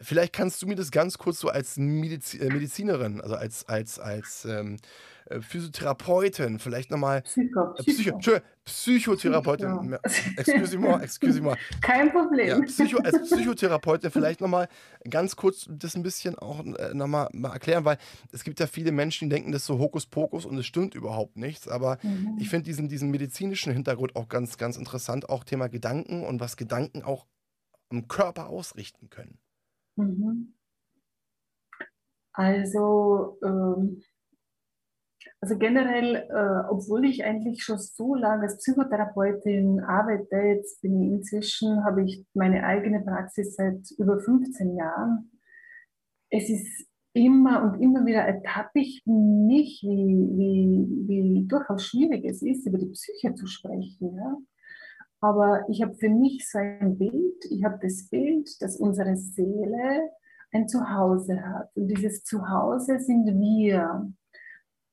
vielleicht 0.03 0.33
kannst 0.33 0.61
du 0.63 0.67
mir 0.67 0.75
das 0.75 0.91
ganz 0.91 1.19
kurz 1.19 1.41
so 1.41 1.49
als 1.49 1.77
Mediz 1.77 2.35
äh, 2.35 2.49
Medizinerin, 2.49 3.21
also 3.21 3.35
als, 3.35 3.69
als, 3.69 3.99
als 3.99 4.45
ähm, 4.45 4.77
äh, 5.27 5.41
Physiotherapeutin, 5.41 6.59
vielleicht 6.59 6.91
nochmal. 6.91 7.23
Psycho, 7.23 7.75
äh, 7.79 7.83
Psycho. 7.83 8.19
Psycho, 8.19 8.41
Psychotherapeutin. 8.65 9.99
Excuse 10.37 10.79
moi, 10.79 11.01
excuse 11.01 11.41
moi. 11.41 11.57
Kein 11.81 12.13
Problem. 12.13 12.49
Ja, 12.49 12.61
Psycho, 12.61 12.99
als 12.99 13.31
Psychotherapeutin 13.31 14.11
vielleicht 14.11 14.41
nochmal 14.41 14.69
ganz 15.09 15.37
kurz 15.37 15.67
das 15.69 15.97
ein 15.97 16.03
bisschen 16.03 16.39
auch 16.39 16.63
nochmal 16.93 17.29
mal 17.33 17.53
erklären, 17.53 17.85
weil 17.85 17.99
es 18.31 18.45
gibt 18.45 18.61
ja 18.61 18.67
viele 18.67 18.93
Menschen, 18.93 19.29
die 19.29 19.35
denken, 19.35 19.53
das 19.53 19.63
ist 19.63 19.67
so 19.67 19.79
Hokuspokus 19.79 20.47
und 20.47 20.59
es 20.59 20.67
stimmt 20.67 20.95
überhaupt 20.95 21.37
nichts. 21.37 21.69
Aber 21.69 21.99
mhm. 22.03 22.37
ich 22.39 22.49
finde 22.49 22.65
diesen, 22.65 22.89
diesen 22.89 23.11
medizinischen 23.11 23.73
Hintergrund 23.73 24.17
auch 24.17 24.29
ganz, 24.29 24.59
ganz 24.59 24.77
interessant. 24.77 25.29
Auch 25.29 25.45
Thema 25.45 25.69
Gedanken 25.69 26.25
und 26.25 26.41
was 26.41 26.57
Gedanken 26.57 27.03
auch 27.03 27.27
am 27.91 28.09
Körper 28.09 28.49
ausrichten 28.49 29.11
können. 29.11 29.39
Mhm. 29.97 30.55
Also, 32.33 33.39
ähm, 33.45 34.03
also 35.41 35.59
generell, 35.59 36.17
äh, 36.17 36.71
obwohl 36.71 37.05
ich 37.05 37.25
eigentlich 37.25 37.63
schon 37.63 37.79
so 37.79 38.15
lange 38.15 38.45
als 38.45 38.59
Psychotherapeutin 38.59 39.81
arbeite, 39.81 40.37
jetzt 40.37 40.81
bin 40.83 41.01
ich 41.03 41.11
inzwischen, 41.13 41.85
habe 41.85 42.05
ich 42.05 42.25
meine 42.33 42.65
eigene 42.65 43.01
Praxis 43.01 43.57
seit 43.57 43.91
über 43.99 44.21
15 44.21 44.77
Jahren. 44.77 45.31
Es 46.31 46.49
ist 46.49 46.87
immer 47.13 47.63
und 47.63 47.83
immer 47.83 48.07
wieder 48.07 48.21
ertappe 48.21 48.81
ich 48.81 49.03
mich, 49.05 49.83
wie, 49.83 50.29
wie, 50.39 51.09
wie 51.09 51.47
durchaus 51.47 51.85
schwierig 51.87 52.25
es 52.25 52.41
ist, 52.43 52.67
über 52.67 52.79
die 52.79 52.91
Psyche 52.91 53.35
zu 53.35 53.47
sprechen. 53.47 54.17
Ja? 54.17 54.37
Aber 55.23 55.65
ich 55.69 55.81
habe 55.83 55.95
für 55.95 56.09
mich 56.09 56.51
so 56.51 56.59
ein 56.59 56.99
Bild, 56.99 57.45
ich 57.49 57.63
habe 57.65 57.79
das 57.81 58.09
Bild, 58.09 58.61
dass 58.61 58.77
unsere 58.77 59.17
Seele 59.17 60.11
ein 60.51 60.69
Zuhause 60.69 61.41
hat. 61.41 61.71
Und 61.77 61.87
dieses 61.87 62.25
Zuhause 62.25 62.99
sind 62.99 63.27
wir. 63.27 64.13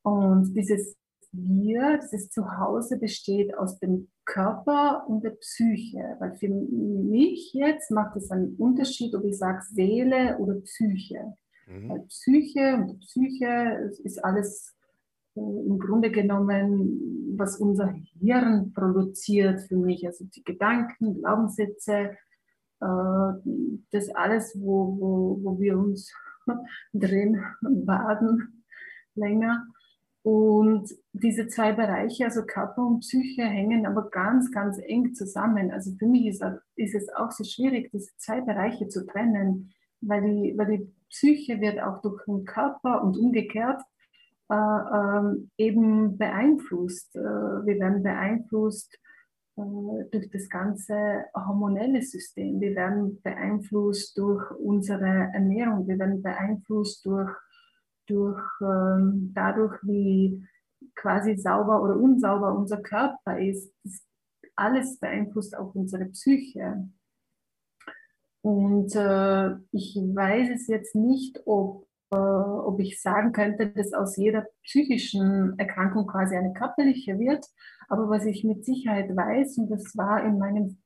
Und 0.03 0.53
dieses 0.53 0.95
Wir, 1.31 1.99
dieses 2.01 2.29
Zuhause 2.29 2.97
besteht 2.97 3.55
aus 3.57 3.77
dem 3.79 4.09
Körper 4.25 5.05
und 5.07 5.23
der 5.23 5.31
Psyche. 5.31 6.15
Weil 6.19 6.35
für 6.35 6.49
mich 6.49 7.53
jetzt 7.53 7.91
macht 7.91 8.15
es 8.15 8.31
einen 8.31 8.55
Unterschied, 8.55 9.13
ob 9.15 9.23
ich 9.25 9.37
sage 9.37 9.61
Seele 9.63 10.37
oder 10.39 10.55
Psyche. 10.61 11.33
Mhm. 11.67 11.89
Weil 11.89 12.01
Psyche 12.07 12.75
und 12.75 12.99
Psyche 12.99 13.91
ist 14.03 14.23
alles 14.23 14.75
im 15.67 15.79
Grunde 15.79 16.11
genommen, 16.11 17.35
was 17.37 17.59
unser 17.59 17.93
Hirn 18.19 18.73
produziert 18.73 19.61
für 19.61 19.77
mich. 19.77 20.05
Also 20.05 20.25
die 20.25 20.43
Gedanken, 20.43 21.15
Glaubenssätze, 21.15 22.17
äh, 22.81 23.31
das 23.91 24.09
alles, 24.13 24.57
wo, 24.59 24.97
wo, 24.99 25.39
wo 25.43 25.59
wir 25.59 25.77
uns 25.77 26.13
drin 26.93 27.41
baden 27.61 28.63
länger. 29.15 29.65
Und 30.21 30.89
diese 31.13 31.47
zwei 31.47 31.71
Bereiche, 31.71 32.25
also 32.25 32.43
Körper 32.45 32.85
und 32.85 32.99
Psyche, 32.99 33.43
hängen 33.43 33.85
aber 33.85 34.09
ganz, 34.09 34.51
ganz 34.51 34.77
eng 34.85 35.13
zusammen. 35.13 35.71
Also 35.71 35.91
für 35.97 36.07
mich 36.07 36.27
ist, 36.27 36.43
ist 36.75 36.93
es 36.93 37.09
auch 37.13 37.31
so 37.31 37.43
schwierig, 37.43 37.89
diese 37.91 38.11
zwei 38.17 38.41
Bereiche 38.41 38.87
zu 38.89 39.05
trennen. 39.05 39.71
weil 40.01 40.21
die, 40.21 40.53
weil 40.57 40.77
die 40.77 40.93
Psyche 41.09 41.59
wird 41.61 41.81
auch 41.81 42.01
durch 42.01 42.23
den 42.25 42.45
Körper 42.45 43.01
und 43.01 43.17
umgekehrt 43.17 43.81
eben 45.57 46.17
beeinflusst. 46.17 47.15
Äh, 47.15 47.19
wir 47.19 47.79
werden 47.79 48.01
beeinflusst 48.03 48.97
äh, 49.57 49.61
durch 50.11 50.29
das 50.31 50.49
ganze 50.49 51.25
hormonelle 51.35 52.01
System. 52.01 52.59
Wir 52.59 52.75
werden 52.75 53.21
beeinflusst 53.21 54.17
durch 54.17 54.49
unsere 54.51 55.29
Ernährung. 55.33 55.87
Wir 55.87 55.99
werden 55.99 56.21
beeinflusst 56.21 57.05
durch, 57.05 57.31
durch 58.07 58.41
ähm, 58.61 59.31
dadurch, 59.35 59.77
wie 59.83 60.43
quasi 60.95 61.37
sauber 61.37 61.83
oder 61.83 61.95
unsauber 61.97 62.53
unser 62.55 62.81
Körper 62.81 63.39
ist. 63.39 63.71
Das 63.83 64.03
alles 64.55 64.99
beeinflusst 64.99 65.57
auch 65.57 65.73
unsere 65.73 66.05
Psyche. 66.05 66.89
Und 68.41 68.95
äh, 68.95 69.55
ich 69.71 69.95
weiß 69.95 70.49
es 70.53 70.67
jetzt 70.67 70.95
nicht, 70.95 71.41
ob, 71.45 71.83
äh, 71.83 71.88
ob 72.15 72.79
ich 72.79 73.01
sagen 73.01 73.31
könnte, 73.31 73.67
dass 73.69 73.93
aus 73.93 74.17
jeder 74.17 74.45
psychischen 74.63 75.57
Erkrankung 75.59 76.07
quasi 76.07 76.35
eine 76.35 76.53
körperliche 76.53 77.19
wird. 77.19 77.45
Aber 77.87 78.09
was 78.09 78.25
ich 78.25 78.43
mit 78.43 78.65
Sicherheit 78.65 79.15
weiß, 79.15 79.57
und 79.57 79.69
das 79.69 79.95
war 79.95 80.23
in 80.23 80.37
meinem 80.37 80.77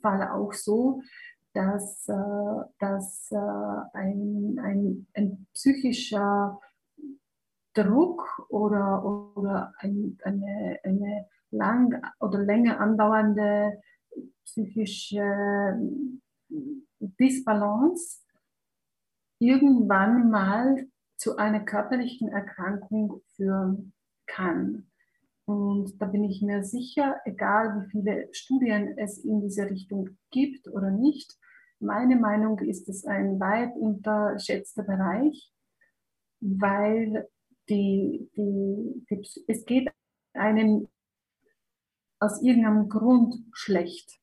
Fall 0.00 0.28
auch 0.28 0.52
so, 0.52 1.00
dass, 1.52 2.08
äh, 2.08 2.64
dass 2.78 3.30
äh, 3.32 3.96
ein, 3.98 4.58
ein, 4.62 5.06
ein 5.14 5.46
psychischer 5.52 6.60
Druck 7.74 8.46
oder, 8.48 9.04
oder 9.36 9.72
ein, 9.78 10.18
eine, 10.22 10.78
eine 10.84 11.26
lang 11.50 12.00
oder 12.20 12.38
länger 12.38 12.80
andauernde 12.80 13.80
psychische 14.44 15.78
Disbalance 16.98 18.20
irgendwann 19.40 20.30
mal 20.30 20.86
zu 21.16 21.36
einer 21.36 21.60
körperlichen 21.64 22.28
Erkrankung 22.28 23.20
führen 23.34 23.92
kann. 24.26 24.86
Und 25.44 26.00
da 26.00 26.06
bin 26.06 26.22
ich 26.22 26.40
mir 26.42 26.62
sicher, 26.62 27.16
egal 27.24 27.82
wie 27.82 27.90
viele 27.90 28.28
Studien 28.32 28.96
es 28.96 29.18
in 29.18 29.40
diese 29.40 29.68
Richtung 29.68 30.10
gibt 30.30 30.68
oder 30.68 30.90
nicht, 30.92 31.36
meine 31.80 32.16
Meinung 32.16 32.58
ist 32.60 32.88
es 32.88 33.04
ein 33.04 33.40
weit 33.40 33.74
unterschätzter 33.74 34.84
Bereich, 34.84 35.52
weil 36.40 37.28
die, 37.68 38.30
die, 38.36 39.04
die, 39.10 39.44
es 39.48 39.64
geht 39.64 39.90
einem 40.34 40.88
aus 42.20 42.42
irgendeinem 42.42 42.88
Grund 42.88 43.34
schlecht 43.52 44.20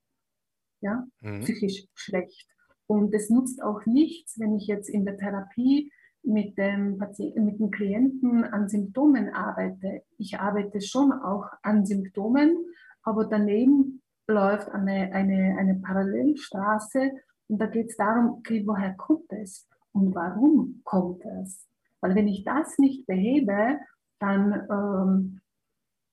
ja, 0.82 1.08
mhm. 1.21 1.41
psychisch 1.41 1.88
schlecht. 1.93 2.47
Und 2.88 3.13
es 3.13 3.30
nutzt 3.30 3.62
auch 3.62 3.86
nichts, 3.86 4.39
wenn 4.39 4.56
ich 4.56 4.67
jetzt 4.67 4.89
in 4.89 5.06
der 5.06 5.17
Therapie 5.17 5.91
mit 6.23 6.58
dem, 6.58 6.97
Patienten, 6.97 7.45
mit 7.45 7.60
dem 7.60 7.71
Klienten 7.71 8.43
an 8.43 8.67
Symptomen 8.67 9.34
arbeite. 9.34 10.04
Ich 10.17 10.39
arbeite 10.39 10.82
schon 10.82 11.12
auch 11.12 11.45
an 11.63 11.86
Symptomen, 11.86 12.58
aber 13.04 13.26
daneben 13.26 14.02
läuft 14.28 14.69
eine, 14.69 15.13
eine, 15.13 15.56
eine 15.58 15.76
Parallelstraße 15.76 17.12
und 17.47 17.62
da 17.62 17.67
geht 17.67 17.89
es 17.89 17.97
darum, 17.97 18.32
okay, 18.32 18.63
woher 18.65 18.93
kommt 18.95 19.32
es 19.32 19.67
und 19.93 20.13
warum 20.13 20.82
kommt 20.84 21.23
es? 21.41 21.65
Weil 22.02 22.15
wenn 22.15 22.28
ich 22.28 22.43
das 22.43 22.78
nicht 22.78 23.08
behebe, 23.08 23.80
dann 24.19 25.39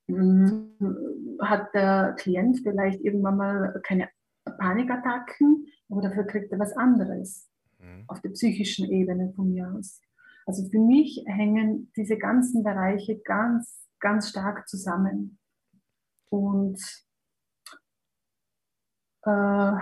ähm, 0.09 0.77
hat 1.41 1.75
der 1.75 2.15
Klient 2.19 2.61
vielleicht 2.63 3.01
irgendwann 3.01 3.37
mal 3.37 3.81
keine 3.83 4.09
Panikattacken, 4.59 5.67
aber 5.89 6.03
dafür 6.03 6.25
kriegt 6.25 6.53
er 6.53 6.59
was 6.59 6.77
anderes 6.77 7.49
mhm. 7.79 8.05
auf 8.09 8.21
der 8.21 8.31
psychischen 8.31 8.91
Ebene 8.91 9.33
von 9.35 9.53
mir 9.53 9.73
aus. 9.77 10.01
Also 10.47 10.69
für 10.69 10.79
mich 10.79 11.25
hängen 11.27 11.91
diese 11.97 12.19
ganzen 12.19 12.63
Bereiche 12.63 13.19
ganz, 13.21 13.89
ganz 14.01 14.29
stark 14.29 14.69
zusammen. 14.69 15.39
Und 16.29 16.79
äh, 19.23 19.73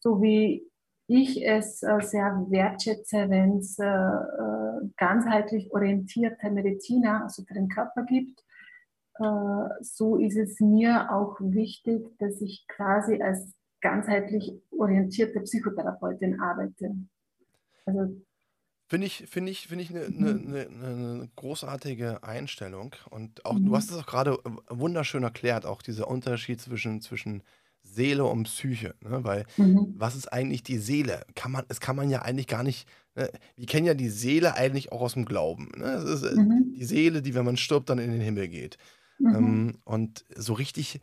so 0.00 0.20
wie 0.20 0.68
ich 1.06 1.44
es 1.44 1.82
äh, 1.82 2.00
sehr 2.00 2.46
wertschätze, 2.48 3.28
wenn 3.28 3.58
es 3.58 3.78
äh, 3.78 3.84
äh 3.84 4.62
ganzheitlich 4.96 5.72
orientierte 5.72 6.50
Mediziner, 6.50 7.22
also 7.22 7.44
für 7.44 7.54
den 7.54 7.68
Körper 7.68 8.04
gibt, 8.04 8.42
so 9.80 10.16
ist 10.16 10.36
es 10.36 10.60
mir 10.60 11.12
auch 11.12 11.36
wichtig, 11.40 12.06
dass 12.18 12.40
ich 12.40 12.66
quasi 12.68 13.20
als 13.22 13.54
ganzheitlich 13.80 14.52
orientierte 14.70 15.40
Psychotherapeutin 15.40 16.40
arbeite. 16.40 16.94
Also 17.84 18.16
Finde 18.92 19.06
ich, 19.06 19.24
finde 19.26 19.50
ich, 19.50 19.68
finde 19.68 19.84
ich 19.84 19.90
eine, 19.90 20.04
eine, 20.04 20.34
mhm. 20.34 20.84
eine, 20.84 21.28
großartige 21.36 22.22
Einstellung. 22.22 22.94
Und 23.08 23.42
auch, 23.46 23.54
mhm. 23.54 23.64
du 23.64 23.74
hast 23.74 23.90
es 23.90 23.96
auch 23.96 24.04
gerade 24.04 24.36
wunderschön 24.68 25.22
erklärt, 25.22 25.64
auch 25.64 25.80
dieser 25.80 26.08
Unterschied 26.08 26.60
zwischen, 26.60 27.00
zwischen 27.00 27.42
Seele 27.82 28.26
und 28.26 28.42
Psyche. 28.44 28.94
Ne? 29.00 29.24
Weil 29.24 29.46
mhm. 29.56 29.94
was 29.96 30.14
ist 30.14 30.30
eigentlich 30.30 30.62
die 30.62 30.76
Seele? 30.76 31.24
Kann 31.34 31.52
man, 31.52 31.64
das 31.68 31.80
kann 31.80 31.96
man 31.96 32.10
ja 32.10 32.20
eigentlich 32.20 32.48
gar 32.48 32.62
nicht. 32.62 32.86
Ne? 33.14 33.30
Wir 33.56 33.64
kennen 33.64 33.86
ja 33.86 33.94
die 33.94 34.10
Seele 34.10 34.56
eigentlich 34.56 34.92
auch 34.92 35.00
aus 35.00 35.14
dem 35.14 35.24
Glauben. 35.24 35.72
Ne? 35.74 35.94
Ist 35.94 36.24
äh, 36.24 36.34
mhm. 36.34 36.74
die 36.74 36.84
Seele, 36.84 37.22
die, 37.22 37.34
wenn 37.34 37.46
man 37.46 37.56
stirbt, 37.56 37.88
dann 37.88 37.98
in 37.98 38.12
den 38.12 38.20
Himmel 38.20 38.48
geht. 38.48 38.76
Mhm. 39.22 39.34
Ähm, 39.34 39.78
und 39.84 40.24
so 40.34 40.52
richtig 40.54 41.00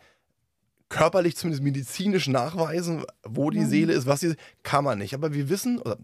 körperlich, 0.90 1.36
zumindest 1.38 1.64
medizinisch 1.64 2.28
nachweisen, 2.28 3.06
wo 3.24 3.52
die 3.52 3.60
mhm. 3.60 3.70
Seele 3.70 3.94
ist, 3.94 4.08
was 4.08 4.22
sie 4.22 4.28
ist, 4.28 4.40
kann 4.64 4.84
man 4.84 4.98
nicht. 4.98 5.14
Aber 5.14 5.34
wir 5.34 5.50
wissen, 5.50 5.80
oder 5.80 5.98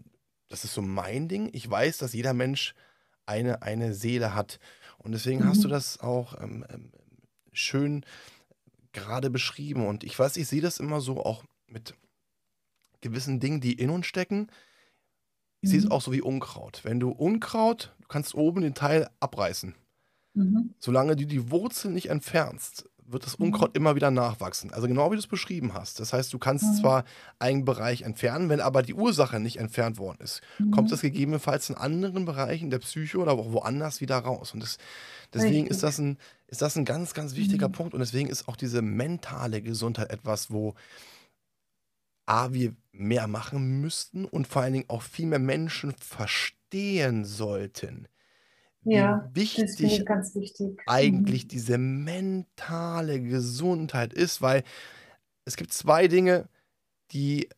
das 0.48 0.64
ist 0.64 0.74
so 0.74 0.82
mein 0.82 1.28
Ding, 1.28 1.50
ich 1.52 1.68
weiß, 1.68 1.98
dass 1.98 2.12
jeder 2.12 2.34
Mensch 2.34 2.74
eine, 3.26 3.62
eine 3.62 3.94
Seele 3.94 4.34
hat. 4.34 4.60
Und 4.98 5.12
deswegen 5.12 5.40
mhm. 5.40 5.48
hast 5.48 5.64
du 5.64 5.68
mhm. 5.68 5.72
das 5.72 6.00
auch 6.00 6.40
ähm, 6.40 6.64
ähm, 6.70 6.92
schön 7.52 8.04
gerade 8.92 9.28
beschrieben. 9.28 9.86
Und 9.86 10.04
ich 10.04 10.18
weiß, 10.18 10.36
ich 10.36 10.46
sehe 10.46 10.62
das 10.62 10.78
immer 10.78 11.00
so 11.00 11.22
auch 11.24 11.44
mit 11.66 11.94
gewissen 13.00 13.40
Dingen, 13.40 13.60
die 13.60 13.72
in 13.72 13.90
uns 13.90 14.06
stecken. 14.06 14.48
Ich 15.60 15.68
mhm. 15.68 15.70
sehe 15.70 15.78
es 15.80 15.84
mhm. 15.86 15.92
auch 15.92 16.02
so 16.02 16.12
wie 16.12 16.22
Unkraut. 16.22 16.80
Wenn 16.84 17.00
du 17.00 17.10
Unkraut, 17.10 17.94
du 18.00 18.06
kannst 18.06 18.34
oben 18.34 18.62
den 18.62 18.74
Teil 18.74 19.10
abreißen. 19.18 19.74
Mhm. 20.36 20.74
Solange 20.78 21.16
du 21.16 21.26
die 21.26 21.50
Wurzel 21.50 21.90
nicht 21.90 22.10
entfernst, 22.10 22.88
wird 23.08 23.24
das 23.24 23.38
mhm. 23.38 23.46
Unkraut 23.46 23.70
mhm. 23.70 23.76
immer 23.76 23.96
wieder 23.96 24.10
nachwachsen. 24.10 24.72
Also 24.72 24.86
genau 24.86 25.10
wie 25.10 25.14
du 25.14 25.20
es 25.20 25.26
beschrieben 25.26 25.74
hast. 25.74 26.00
Das 26.00 26.12
heißt, 26.12 26.32
du 26.32 26.38
kannst 26.38 26.64
mhm. 26.64 26.74
zwar 26.80 27.04
einen 27.38 27.64
Bereich 27.64 28.02
entfernen, 28.02 28.48
wenn 28.48 28.60
aber 28.60 28.82
die 28.82 28.94
Ursache 28.94 29.40
nicht 29.40 29.58
entfernt 29.58 29.98
worden 29.98 30.18
ist, 30.20 30.42
mhm. 30.58 30.70
kommt 30.70 30.92
das 30.92 31.00
gegebenenfalls 31.00 31.70
in 31.70 31.76
anderen 31.76 32.24
Bereichen 32.24 32.70
der 32.70 32.78
Psyche 32.78 33.18
oder 33.18 33.32
auch 33.32 33.52
woanders 33.52 34.00
wieder 34.00 34.18
raus. 34.18 34.52
Und 34.52 34.62
das, 34.62 34.78
deswegen 35.32 35.66
ist 35.66 35.82
das, 35.82 35.98
ein, 35.98 36.18
ist 36.48 36.62
das 36.62 36.76
ein 36.76 36.84
ganz, 36.84 37.14
ganz 37.14 37.34
wichtiger 37.34 37.68
mhm. 37.68 37.72
Punkt. 37.72 37.94
Und 37.94 38.00
deswegen 38.00 38.28
ist 38.28 38.48
auch 38.48 38.56
diese 38.56 38.82
mentale 38.82 39.62
Gesundheit 39.62 40.10
etwas, 40.10 40.50
wo 40.50 40.74
A, 42.28 42.52
wir 42.52 42.74
mehr 42.90 43.28
machen 43.28 43.80
müssten 43.80 44.24
und 44.24 44.48
vor 44.48 44.62
allen 44.62 44.72
Dingen 44.72 44.88
auch 44.88 45.02
viel 45.02 45.26
mehr 45.26 45.38
Menschen 45.38 45.92
verstehen 45.92 47.24
sollten 47.24 48.08
ja, 48.86 49.30
wie 49.34 49.40
wichtig, 49.40 49.66
wichtig. 50.34 50.80
eigentlich 50.86 51.44
mhm. 51.44 51.48
diese 51.48 51.78
mentale 51.78 53.20
Gesundheit 53.20 54.12
ist, 54.12 54.40
weil 54.42 54.62
es 55.44 55.56
gibt 55.56 55.72
zwei 55.72 56.08
Dinge, 56.08 56.48
die 57.10 57.48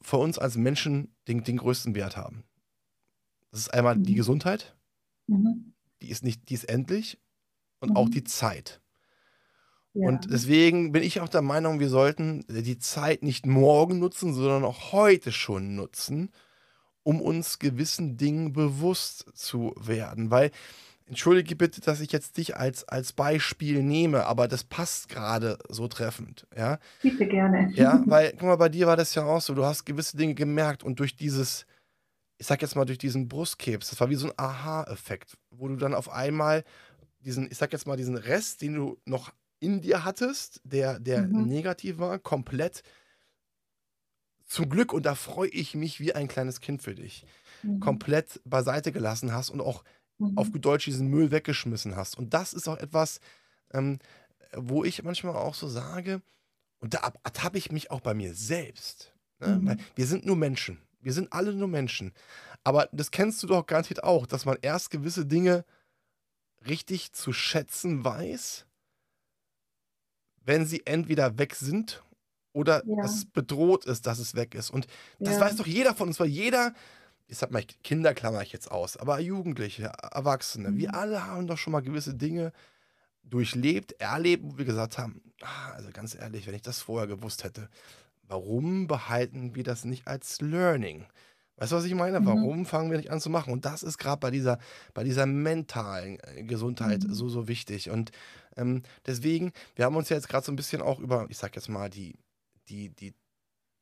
für 0.00 0.18
uns 0.18 0.38
als 0.38 0.56
Menschen 0.56 1.14
den, 1.26 1.44
den 1.44 1.56
größten 1.56 1.94
Wert 1.94 2.16
haben. 2.16 2.44
Das 3.50 3.60
ist 3.60 3.74
einmal 3.74 3.96
mhm. 3.96 4.04
die 4.04 4.14
Gesundheit, 4.14 4.76
mhm. 5.26 5.72
die 6.02 6.10
ist 6.10 6.24
nicht, 6.24 6.48
die 6.48 6.54
ist 6.54 6.64
endlich, 6.64 7.18
und 7.80 7.96
auch 7.96 8.06
mhm. 8.06 8.12
die 8.12 8.24
Zeit. 8.24 8.80
Ja. 9.94 10.08
Und 10.08 10.30
deswegen 10.30 10.92
bin 10.92 11.02
ich 11.02 11.20
auch 11.20 11.28
der 11.28 11.42
Meinung, 11.42 11.80
wir 11.80 11.88
sollten 11.88 12.44
die 12.48 12.78
Zeit 12.78 13.22
nicht 13.22 13.46
morgen 13.46 13.98
nutzen, 13.98 14.34
sondern 14.34 14.64
auch 14.64 14.92
heute 14.92 15.32
schon 15.32 15.74
nutzen 15.74 16.30
um 17.08 17.22
uns 17.22 17.58
gewissen 17.58 18.18
Dingen 18.18 18.52
bewusst 18.52 19.24
zu 19.32 19.74
werden. 19.80 20.30
Weil, 20.30 20.50
entschuldige 21.06 21.56
bitte, 21.56 21.80
dass 21.80 22.02
ich 22.02 22.12
jetzt 22.12 22.36
dich 22.36 22.58
als, 22.58 22.86
als 22.86 23.14
Beispiel 23.14 23.82
nehme, 23.82 24.26
aber 24.26 24.46
das 24.46 24.62
passt 24.62 25.08
gerade 25.08 25.56
so 25.70 25.88
treffend. 25.88 26.46
Ja? 26.54 26.78
Bitte 27.00 27.26
gerne. 27.26 27.72
Ja, 27.72 28.02
weil, 28.04 28.32
guck 28.32 28.42
mal, 28.42 28.56
bei 28.56 28.68
dir 28.68 28.86
war 28.86 28.96
das 28.98 29.14
ja 29.14 29.24
auch 29.24 29.40
so, 29.40 29.54
du 29.54 29.64
hast 29.64 29.86
gewisse 29.86 30.18
Dinge 30.18 30.34
gemerkt 30.34 30.84
und 30.84 31.00
durch 31.00 31.16
dieses, 31.16 31.64
ich 32.36 32.46
sag 32.46 32.60
jetzt 32.60 32.76
mal, 32.76 32.84
durch 32.84 32.98
diesen 32.98 33.26
Brustkrebs, 33.26 33.88
das 33.88 33.98
war 34.00 34.10
wie 34.10 34.14
so 34.14 34.26
ein 34.26 34.34
Aha-Effekt, 34.36 35.38
wo 35.48 35.66
du 35.66 35.76
dann 35.76 35.94
auf 35.94 36.10
einmal 36.10 36.62
diesen, 37.20 37.50
ich 37.50 37.56
sag 37.56 37.72
jetzt 37.72 37.86
mal, 37.86 37.96
diesen 37.96 38.18
Rest, 38.18 38.60
den 38.60 38.74
du 38.74 38.98
noch 39.06 39.32
in 39.60 39.80
dir 39.80 40.04
hattest, 40.04 40.60
der, 40.62 41.00
der 41.00 41.22
mhm. 41.22 41.46
negativ 41.46 42.00
war, 42.00 42.18
komplett 42.18 42.82
zum 44.48 44.68
Glück, 44.68 44.92
und 44.92 45.04
da 45.06 45.14
freue 45.14 45.50
ich 45.50 45.74
mich 45.74 46.00
wie 46.00 46.14
ein 46.14 46.26
kleines 46.26 46.60
Kind 46.60 46.82
für 46.82 46.94
dich, 46.94 47.24
mhm. 47.62 47.80
komplett 47.80 48.40
beiseite 48.44 48.92
gelassen 48.92 49.32
hast 49.32 49.50
und 49.50 49.60
auch 49.60 49.84
mhm. 50.18 50.36
auf 50.36 50.48
Deutsch 50.52 50.86
diesen 50.86 51.08
Müll 51.08 51.30
weggeschmissen 51.30 51.94
hast. 51.94 52.18
Und 52.18 52.34
das 52.34 52.54
ist 52.54 52.66
auch 52.66 52.78
etwas, 52.78 53.20
ähm, 53.72 53.98
wo 54.56 54.84
ich 54.84 55.02
manchmal 55.02 55.36
auch 55.36 55.54
so 55.54 55.68
sage, 55.68 56.22
und 56.80 56.94
da 56.94 57.12
ertappe 57.24 57.58
ich 57.58 57.70
mich 57.70 57.90
auch 57.90 58.00
bei 58.00 58.14
mir 58.14 58.34
selbst. 58.34 59.12
Ne? 59.40 59.58
Mhm. 59.58 59.76
Wir 59.94 60.06
sind 60.06 60.24
nur 60.24 60.36
Menschen. 60.36 60.80
Wir 61.00 61.12
sind 61.12 61.32
alle 61.32 61.52
nur 61.52 61.68
Menschen. 61.68 62.12
Aber 62.64 62.88
das 62.92 63.10
kennst 63.10 63.42
du 63.42 63.46
doch 63.46 63.66
garantiert 63.66 64.02
auch, 64.02 64.26
dass 64.26 64.44
man 64.44 64.58
erst 64.62 64.90
gewisse 64.90 65.26
Dinge 65.26 65.64
richtig 66.66 67.12
zu 67.12 67.32
schätzen 67.32 68.04
weiß, 68.04 68.66
wenn 70.44 70.66
sie 70.66 70.86
entweder 70.86 71.38
weg 71.38 71.54
sind 71.54 72.02
oder 72.58 72.82
ja. 72.84 73.02
dass 73.02 73.14
es 73.14 73.24
bedroht 73.24 73.84
ist, 73.84 74.06
dass 74.06 74.18
es 74.18 74.34
weg 74.34 74.56
ist. 74.56 74.70
Und 74.70 74.88
das 75.20 75.34
ja. 75.34 75.40
weiß 75.40 75.56
doch 75.56 75.66
jeder 75.66 75.94
von 75.94 76.08
uns, 76.08 76.18
weil 76.18 76.26
jeder, 76.26 76.74
ich 77.28 77.38
sag 77.38 77.52
mal, 77.52 77.62
Kinder 77.84 78.14
klammer 78.14 78.42
ich 78.42 78.52
jetzt 78.52 78.70
aus, 78.70 78.96
aber 78.96 79.20
Jugendliche, 79.20 79.92
Erwachsene, 80.10 80.72
mhm. 80.72 80.76
wir 80.76 80.94
alle 80.94 81.24
haben 81.24 81.46
doch 81.46 81.56
schon 81.56 81.72
mal 81.72 81.82
gewisse 81.82 82.14
Dinge 82.14 82.52
durchlebt, 83.22 83.92
erlebt, 84.00 84.42
wo 84.44 84.58
wir 84.58 84.64
gesagt 84.64 84.98
haben, 84.98 85.22
ah, 85.42 85.72
also 85.74 85.90
ganz 85.92 86.16
ehrlich, 86.16 86.48
wenn 86.48 86.54
ich 86.54 86.62
das 86.62 86.80
vorher 86.80 87.06
gewusst 87.06 87.44
hätte, 87.44 87.68
warum 88.26 88.88
behalten 88.88 89.54
wir 89.54 89.62
das 89.62 89.84
nicht 89.84 90.08
als 90.08 90.40
Learning? 90.40 91.06
Weißt 91.58 91.72
du, 91.72 91.76
was 91.76 91.84
ich 91.84 91.94
meine? 91.94 92.20
Mhm. 92.20 92.26
Warum 92.26 92.66
fangen 92.66 92.90
wir 92.90 92.98
nicht 92.98 93.10
an 93.10 93.20
zu 93.20 93.30
machen? 93.30 93.52
Und 93.52 93.64
das 93.64 93.82
ist 93.82 93.98
gerade 93.98 94.20
bei 94.20 94.30
dieser, 94.30 94.58
bei 94.94 95.04
dieser 95.04 95.26
mentalen 95.26 96.18
äh, 96.22 96.42
Gesundheit 96.44 97.04
mhm. 97.04 97.12
so, 97.12 97.28
so 97.28 97.46
wichtig. 97.48 97.90
Und 97.90 98.10
ähm, 98.56 98.82
deswegen, 99.06 99.52
wir 99.74 99.84
haben 99.84 99.96
uns 99.96 100.08
ja 100.08 100.16
jetzt 100.16 100.28
gerade 100.28 100.44
so 100.44 100.52
ein 100.52 100.56
bisschen 100.56 100.82
auch 100.82 101.00
über, 101.00 101.26
ich 101.28 101.38
sag 101.38 101.54
jetzt 101.56 101.68
mal, 101.68 101.90
die, 101.90 102.14
die, 102.68 102.90
die 102.90 103.14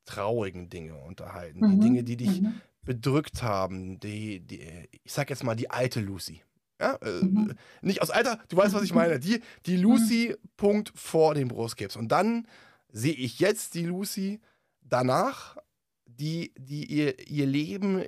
traurigen 0.05 0.69
Dinge 0.69 0.95
unterhalten. 0.95 1.59
Mhm. 1.59 1.71
Die 1.71 1.79
Dinge, 1.79 2.03
die 2.03 2.17
dich 2.17 2.41
mhm. 2.41 2.61
bedrückt 2.83 3.43
haben. 3.43 3.99
Die, 3.99 4.39
die, 4.39 4.61
ich 5.03 5.13
sag 5.13 5.29
jetzt 5.29 5.43
mal, 5.43 5.55
die 5.55 5.69
alte 5.69 5.99
Lucy. 5.99 6.41
Ja, 6.79 6.95
äh, 6.95 7.23
mhm. 7.23 7.53
Nicht 7.81 8.01
aus 8.01 8.09
Alter, 8.09 8.39
du 8.49 8.57
weißt, 8.57 8.73
was 8.73 8.83
ich 8.83 8.93
meine. 8.93 9.19
Die, 9.19 9.41
die 9.65 9.77
Lucy, 9.77 10.35
Punkt 10.57 10.91
vor 10.95 11.33
dem 11.33 11.47
Brustkrebs. 11.47 11.95
Und 11.95 12.09
dann 12.09 12.47
sehe 12.89 13.13
ich 13.13 13.39
jetzt 13.39 13.73
die 13.73 13.85
Lucy 13.85 14.39
danach, 14.81 15.57
die, 16.05 16.53
die 16.57 16.85
ihr, 16.85 17.27
ihr 17.27 17.45
Leben, 17.45 18.05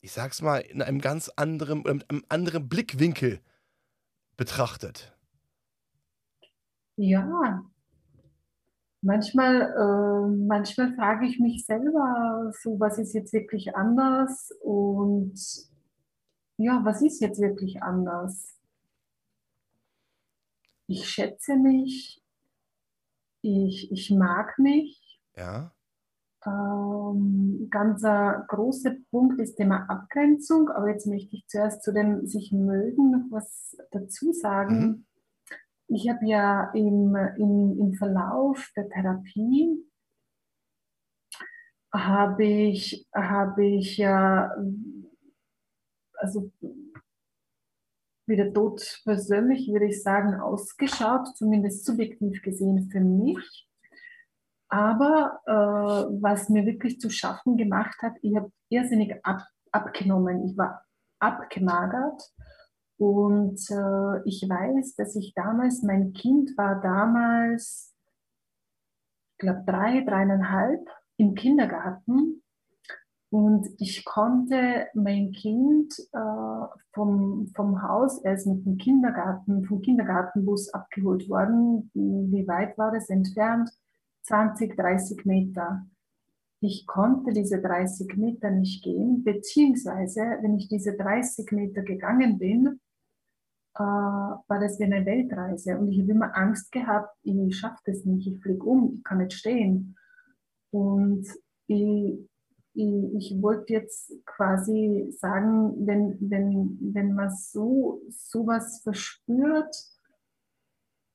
ich 0.00 0.12
sag's 0.12 0.42
mal, 0.42 0.58
in 0.58 0.82
einem 0.82 1.00
ganz 1.00 1.28
anderen, 1.28 1.82
mit 1.82 2.10
einem 2.10 2.24
anderen 2.28 2.68
Blickwinkel 2.68 3.40
betrachtet. 4.36 5.16
Ja, 6.96 7.64
manchmal, 9.02 9.62
äh, 9.62 10.36
manchmal 10.46 10.94
frage 10.94 11.26
ich 11.26 11.38
mich 11.38 11.66
selber, 11.66 12.52
so 12.62 12.80
was 12.80 12.98
ist 12.98 13.12
jetzt 13.12 13.32
wirklich 13.32 13.76
anders 13.76 14.50
und 14.62 15.34
ja, 16.56 16.80
was 16.84 17.02
ist 17.02 17.20
jetzt 17.20 17.40
wirklich 17.40 17.82
anders? 17.82 18.56
Ich 20.86 21.08
schätze 21.08 21.56
mich, 21.56 22.22
ich, 23.42 23.90
ich 23.90 24.10
mag 24.10 24.58
mich. 24.58 25.20
Ja. 25.36 25.72
Ähm, 26.44 27.68
ganz 27.70 28.04
ein 28.04 28.44
großer 28.48 28.96
Punkt 29.10 29.40
ist 29.40 29.56
Thema 29.56 29.86
Abgrenzung, 29.88 30.68
aber 30.70 30.88
jetzt 30.90 31.06
möchte 31.06 31.36
ich 31.36 31.46
zuerst 31.46 31.82
zu 31.82 31.92
dem 31.92 32.26
sich 32.26 32.52
mögen 32.52 33.10
noch 33.12 33.26
was 33.30 33.76
dazu 33.90 34.32
sagen. 34.32 34.80
Mhm. 34.80 35.06
Ich 35.88 36.08
habe 36.08 36.26
ja 36.26 36.70
im, 36.74 37.14
im, 37.36 37.78
im 37.78 37.94
Verlauf 37.94 38.70
der 38.76 38.88
Therapie 38.88 39.84
habe 41.92 42.44
ich, 42.44 43.06
habe 43.14 43.66
ich 43.66 43.98
ja 43.98 44.50
also 46.22 46.50
wie 48.26 48.36
der 48.36 48.52
Tod 48.52 48.80
persönlich, 49.04 49.68
würde 49.68 49.86
ich 49.86 50.02
sagen, 50.02 50.34
ausgeschaut, 50.40 51.36
zumindest 51.36 51.84
subjektiv 51.84 52.40
gesehen 52.42 52.88
für 52.90 53.00
mich. 53.00 53.68
Aber 54.68 55.40
äh, 55.44 56.22
was 56.22 56.48
mir 56.48 56.64
wirklich 56.64 56.98
zu 57.00 57.10
schaffen 57.10 57.56
gemacht 57.56 58.00
hat, 58.00 58.14
ich 58.22 58.34
habe 58.36 58.50
irrsinnig 58.70 59.14
ab, 59.24 59.42
abgenommen. 59.70 60.46
Ich 60.46 60.56
war 60.56 60.86
abgemagert. 61.18 62.22
Und 62.98 63.58
äh, 63.70 64.28
ich 64.28 64.46
weiß, 64.48 64.94
dass 64.96 65.16
ich 65.16 65.34
damals, 65.34 65.82
mein 65.82 66.12
Kind 66.12 66.56
war 66.56 66.80
damals, 66.80 67.94
ich 69.32 69.38
glaube, 69.38 69.64
drei, 69.66 70.04
dreieinhalb 70.04 70.88
im 71.16 71.34
Kindergarten. 71.34 72.42
Und 73.30 73.66
ich 73.78 74.04
konnte 74.04 74.88
mein 74.92 75.32
Kind 75.32 75.94
äh, 76.12 76.66
vom, 76.92 77.50
vom 77.56 77.82
Haus, 77.82 78.22
er 78.22 78.34
ist 78.34 78.46
mit 78.46 78.66
dem 78.66 78.76
Kindergarten, 78.76 79.64
vom 79.64 79.80
Kindergartenbus 79.80 80.68
abgeholt 80.74 81.28
worden. 81.30 81.90
Wie 81.94 82.46
weit 82.46 82.76
war 82.76 82.92
es 82.92 83.08
entfernt? 83.08 83.70
20, 84.24 84.76
30 84.76 85.24
Meter. 85.24 85.86
Ich 86.64 86.86
konnte 86.86 87.32
diese 87.32 87.60
30 87.60 88.16
Meter 88.16 88.50
nicht 88.50 88.84
gehen, 88.84 89.24
beziehungsweise 89.24 90.20
wenn 90.42 90.56
ich 90.56 90.68
diese 90.68 90.96
30 90.96 91.50
Meter 91.50 91.82
gegangen 91.82 92.38
bin, 92.38 92.80
äh, 93.74 93.80
war 93.80 94.60
das 94.60 94.78
wie 94.78 94.84
eine 94.84 95.04
Weltreise. 95.04 95.76
Und 95.76 95.90
ich 95.90 96.00
habe 96.00 96.12
immer 96.12 96.36
Angst 96.36 96.70
gehabt, 96.70 97.16
ich 97.24 97.58
schaffe 97.58 97.80
das 97.86 98.04
nicht, 98.04 98.28
ich 98.28 98.40
fliege 98.40 98.62
um, 98.62 98.94
ich 98.94 99.02
kann 99.02 99.18
nicht 99.18 99.32
stehen. 99.32 99.96
Und 100.70 101.26
ich, 101.66 102.30
ich, 102.74 103.14
ich 103.16 103.42
wollte 103.42 103.72
jetzt 103.72 104.12
quasi 104.24 105.12
sagen, 105.18 105.84
wenn, 105.84 106.16
wenn, 106.20 106.78
wenn 106.80 107.14
man 107.14 107.34
so 107.34 108.02
sowas 108.08 108.82
verspürt, 108.84 109.74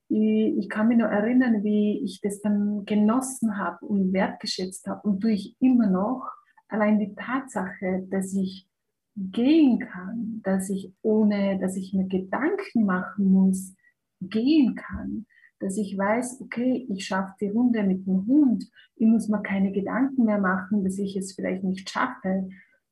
ich, 0.09 0.69
kann 0.69 0.87
mich 0.87 0.97
nur 0.97 1.07
erinnern, 1.07 1.63
wie 1.63 2.01
ich 2.03 2.21
das 2.21 2.41
dann 2.41 2.85
genossen 2.85 3.57
habe 3.57 3.85
und 3.85 4.13
wertgeschätzt 4.13 4.87
habe 4.87 5.07
und 5.07 5.21
tue 5.21 5.31
ich 5.31 5.55
immer 5.59 5.89
noch. 5.89 6.29
Allein 6.69 6.99
die 6.99 7.13
Tatsache, 7.15 8.07
dass 8.09 8.33
ich 8.33 8.67
gehen 9.15 9.79
kann, 9.79 10.41
dass 10.43 10.69
ich 10.69 10.93
ohne, 11.01 11.59
dass 11.59 11.75
ich 11.75 11.93
mir 11.93 12.07
Gedanken 12.07 12.85
machen 12.85 13.31
muss, 13.31 13.75
gehen 14.21 14.75
kann, 14.75 15.25
dass 15.59 15.77
ich 15.77 15.97
weiß, 15.97 16.41
okay, 16.41 16.87
ich 16.89 17.05
schaffe 17.05 17.33
die 17.41 17.49
Runde 17.49 17.83
mit 17.83 18.05
dem 18.05 18.27
Hund, 18.27 18.69
ich 18.95 19.07
muss 19.07 19.27
mir 19.27 19.41
keine 19.41 19.71
Gedanken 19.71 20.25
mehr 20.25 20.39
machen, 20.39 20.83
dass 20.83 20.97
ich 20.99 21.17
es 21.17 21.33
vielleicht 21.33 21.63
nicht 21.63 21.89
schaffe. 21.89 22.49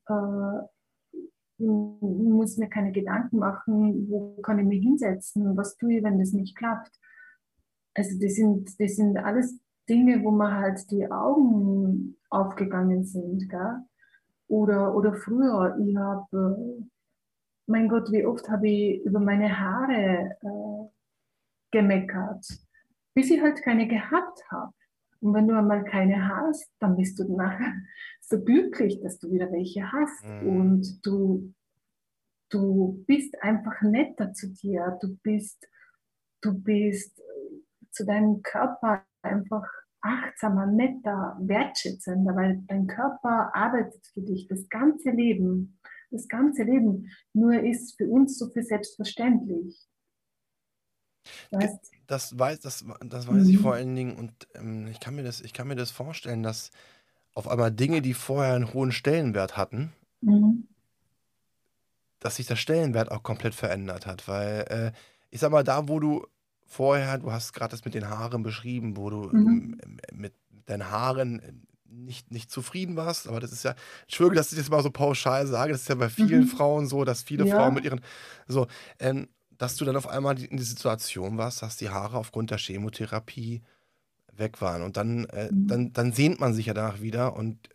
Äh, 0.08 0.60
ich 1.58 1.67
muss 1.67 2.58
mir 2.58 2.67
keine 2.67 2.91
Gedanken 2.91 3.38
machen, 3.38 4.10
wo 4.10 4.36
kann 4.41 4.60
ich 4.60 4.65
mich 4.65 4.84
hinsetzen, 4.84 5.56
was 5.56 5.78
tue 5.78 5.97
ich, 5.97 6.04
wenn 6.04 6.19
das 6.19 6.34
nicht 6.34 6.58
klappt. 6.58 6.91
Also 7.96 8.20
das 8.22 8.36
sind, 8.36 8.80
das 8.80 8.96
sind 8.96 9.18
alles 9.18 9.60
Dinge, 9.90 10.24
wo 10.24 10.32
mir 10.32 10.52
halt 10.52 10.80
die 10.92 11.10
Augen 11.10 12.18
aufgegangen 12.30 13.06
sind. 13.06 13.50
Gell? 13.50 13.78
Oder, 14.48 14.96
oder 14.96 15.14
früher, 15.14 15.78
ich 15.80 15.96
habe, 15.96 16.78
äh, 16.80 16.84
mein 17.68 17.90
Gott, 17.90 18.12
wie 18.12 18.26
oft 18.26 18.48
habe 18.50 18.68
ich 18.68 19.04
über 19.04 19.20
meine 19.20 19.60
Haare 19.60 20.38
äh, 20.42 20.90
gemeckert, 21.72 22.46
bis 23.16 23.32
ich 23.32 23.42
halt 23.42 23.62
keine 23.64 23.88
gehabt 23.88 24.44
habe. 24.52 24.74
Und 25.22 25.34
wenn 25.34 25.48
du 25.48 25.58
einmal 25.58 25.84
keine 25.86 26.30
hast, 26.30 26.70
dann 26.80 26.96
bist 26.98 27.18
du 27.18 27.36
nachher 27.36 27.74
so 28.22 28.44
glücklich, 28.44 29.02
dass 29.02 29.20
du 29.20 29.32
wieder 29.32 29.52
welche 29.52 29.92
hast. 29.92 30.26
Mhm. 30.26 30.48
Und 30.48 31.06
du, 31.06 31.54
du 32.50 33.04
bist 33.08 33.42
einfach 33.42 33.82
netter 33.82 34.34
zu 34.34 34.54
dir. 34.54 34.98
Du 35.02 35.18
bist, 35.24 35.68
du 36.42 36.54
bist 36.54 37.20
zu 37.96 38.06
deinem 38.06 38.42
Körper 38.44 39.04
einfach 39.22 39.66
achtsamer, 40.02 40.68
netter, 40.68 41.36
wertschätzender, 41.40 42.36
weil 42.36 42.64
dein 42.68 42.88
Körper 42.88 43.52
arbeitet 43.56 44.06
für 44.14 44.22
dich 44.22 44.48
das 44.48 44.70
ganze 44.70 45.10
Leben. 45.10 45.80
Das 46.12 46.28
ganze 46.28 46.64
Leben. 46.64 47.12
Nur 47.34 47.54
ist 47.54 47.98
für 47.98 48.08
uns 48.08 48.38
so 48.38 48.50
viel 48.50 48.64
selbstverständlich. 48.64 49.88
Weißt? 51.50 51.92
Das 52.06 52.38
weiß, 52.38 52.60
das, 52.60 52.86
das 53.04 53.28
weiß 53.28 53.46
mhm. 53.46 53.50
ich 53.50 53.58
vor 53.58 53.74
allen 53.74 53.96
Dingen 53.96 54.16
und 54.16 54.32
ähm, 54.54 54.88
ich, 54.88 55.00
kann 55.00 55.16
mir 55.16 55.24
das, 55.24 55.42
ich 55.42 55.54
kann 55.54 55.68
mir 55.68 55.76
das 55.76 55.90
vorstellen, 55.90 56.44
dass 56.44 56.70
auf 57.34 57.48
einmal 57.48 57.72
Dinge, 57.72 58.04
die 58.04 58.14
vorher 58.14 58.54
einen 58.54 58.74
hohen 58.74 58.91
Stellenwert 58.91 59.58
hatten, 59.58 59.91
mhm. 60.22 60.68
dass 62.20 62.36
sich 62.36 62.46
der 62.46 62.56
Stellenwert 62.58 63.12
auch 63.12 63.24
komplett 63.24 63.56
verändert 63.56 64.06
hat. 64.06 64.28
Weil 64.28 64.66
äh, 64.70 64.91
ich 65.32 65.39
sag 65.39 65.52
mal, 65.52 65.64
da 65.64 65.88
wo 65.88 66.00
du 66.00 66.28
vorher, 66.66 67.18
du 67.18 67.32
hast 67.32 67.53
gerade 67.53 67.72
das 67.72 67.86
mit 67.86 67.93
den 67.93 68.09
Haaren 68.09 68.43
beschrieben, 68.43 68.97
wo 68.97 69.09
du 69.09 69.30
mhm. 69.32 69.80
ähm, 69.84 69.97
mit 70.13 70.34
deinen 70.66 70.89
Haaren 70.89 71.39
äh, 71.39 71.53
nicht, 71.88 72.32
nicht 72.32 72.51
zufrieden 72.51 72.95
warst, 72.95 73.28
aber 73.28 73.39
das 73.39 73.51
ist 73.51 73.63
ja, 73.63 73.74
Entschuldigung, 74.03 74.36
dass 74.36 74.51
ich 74.51 74.57
das 74.57 74.70
mal 74.70 74.84
so 74.84 74.91
pauschal 74.91 75.47
sage, 75.47 75.72
das 75.72 75.82
ist 75.82 75.89
ja 75.89 75.95
bei 75.95 76.09
vielen 76.09 76.41
mhm. 76.41 76.47
Frauen 76.47 76.88
so, 76.88 77.05
dass 77.05 77.24
viele 77.24 77.45
ja. 77.45 77.55
Frauen 77.55 77.74
mit 77.74 77.86
ihren, 77.86 78.01
so, 78.47 78.68
ähm, 78.99 79.28
dass 79.57 79.78
du 79.78 79.86
dann 79.86 79.95
auf 79.95 80.07
einmal 80.07 80.38
in 80.41 80.57
die 80.57 80.63
Situation 80.63 81.38
warst, 81.38 81.61
dass 81.61 81.78
die 81.78 81.89
Haare 81.89 82.18
aufgrund 82.18 82.51
der 82.51 82.57
Chemotherapie 82.57 83.61
weg 84.34 84.61
waren. 84.61 84.82
Und 84.82 84.97
dann, 84.97 85.26
äh, 85.26 85.49
mhm. 85.51 85.68
dann, 85.68 85.93
dann 85.93 86.11
sehnt 86.11 86.39
man 86.39 86.53
sich 86.53 86.66
ja 86.66 86.74
danach 86.74 87.01
wieder 87.01 87.36
und 87.36 87.70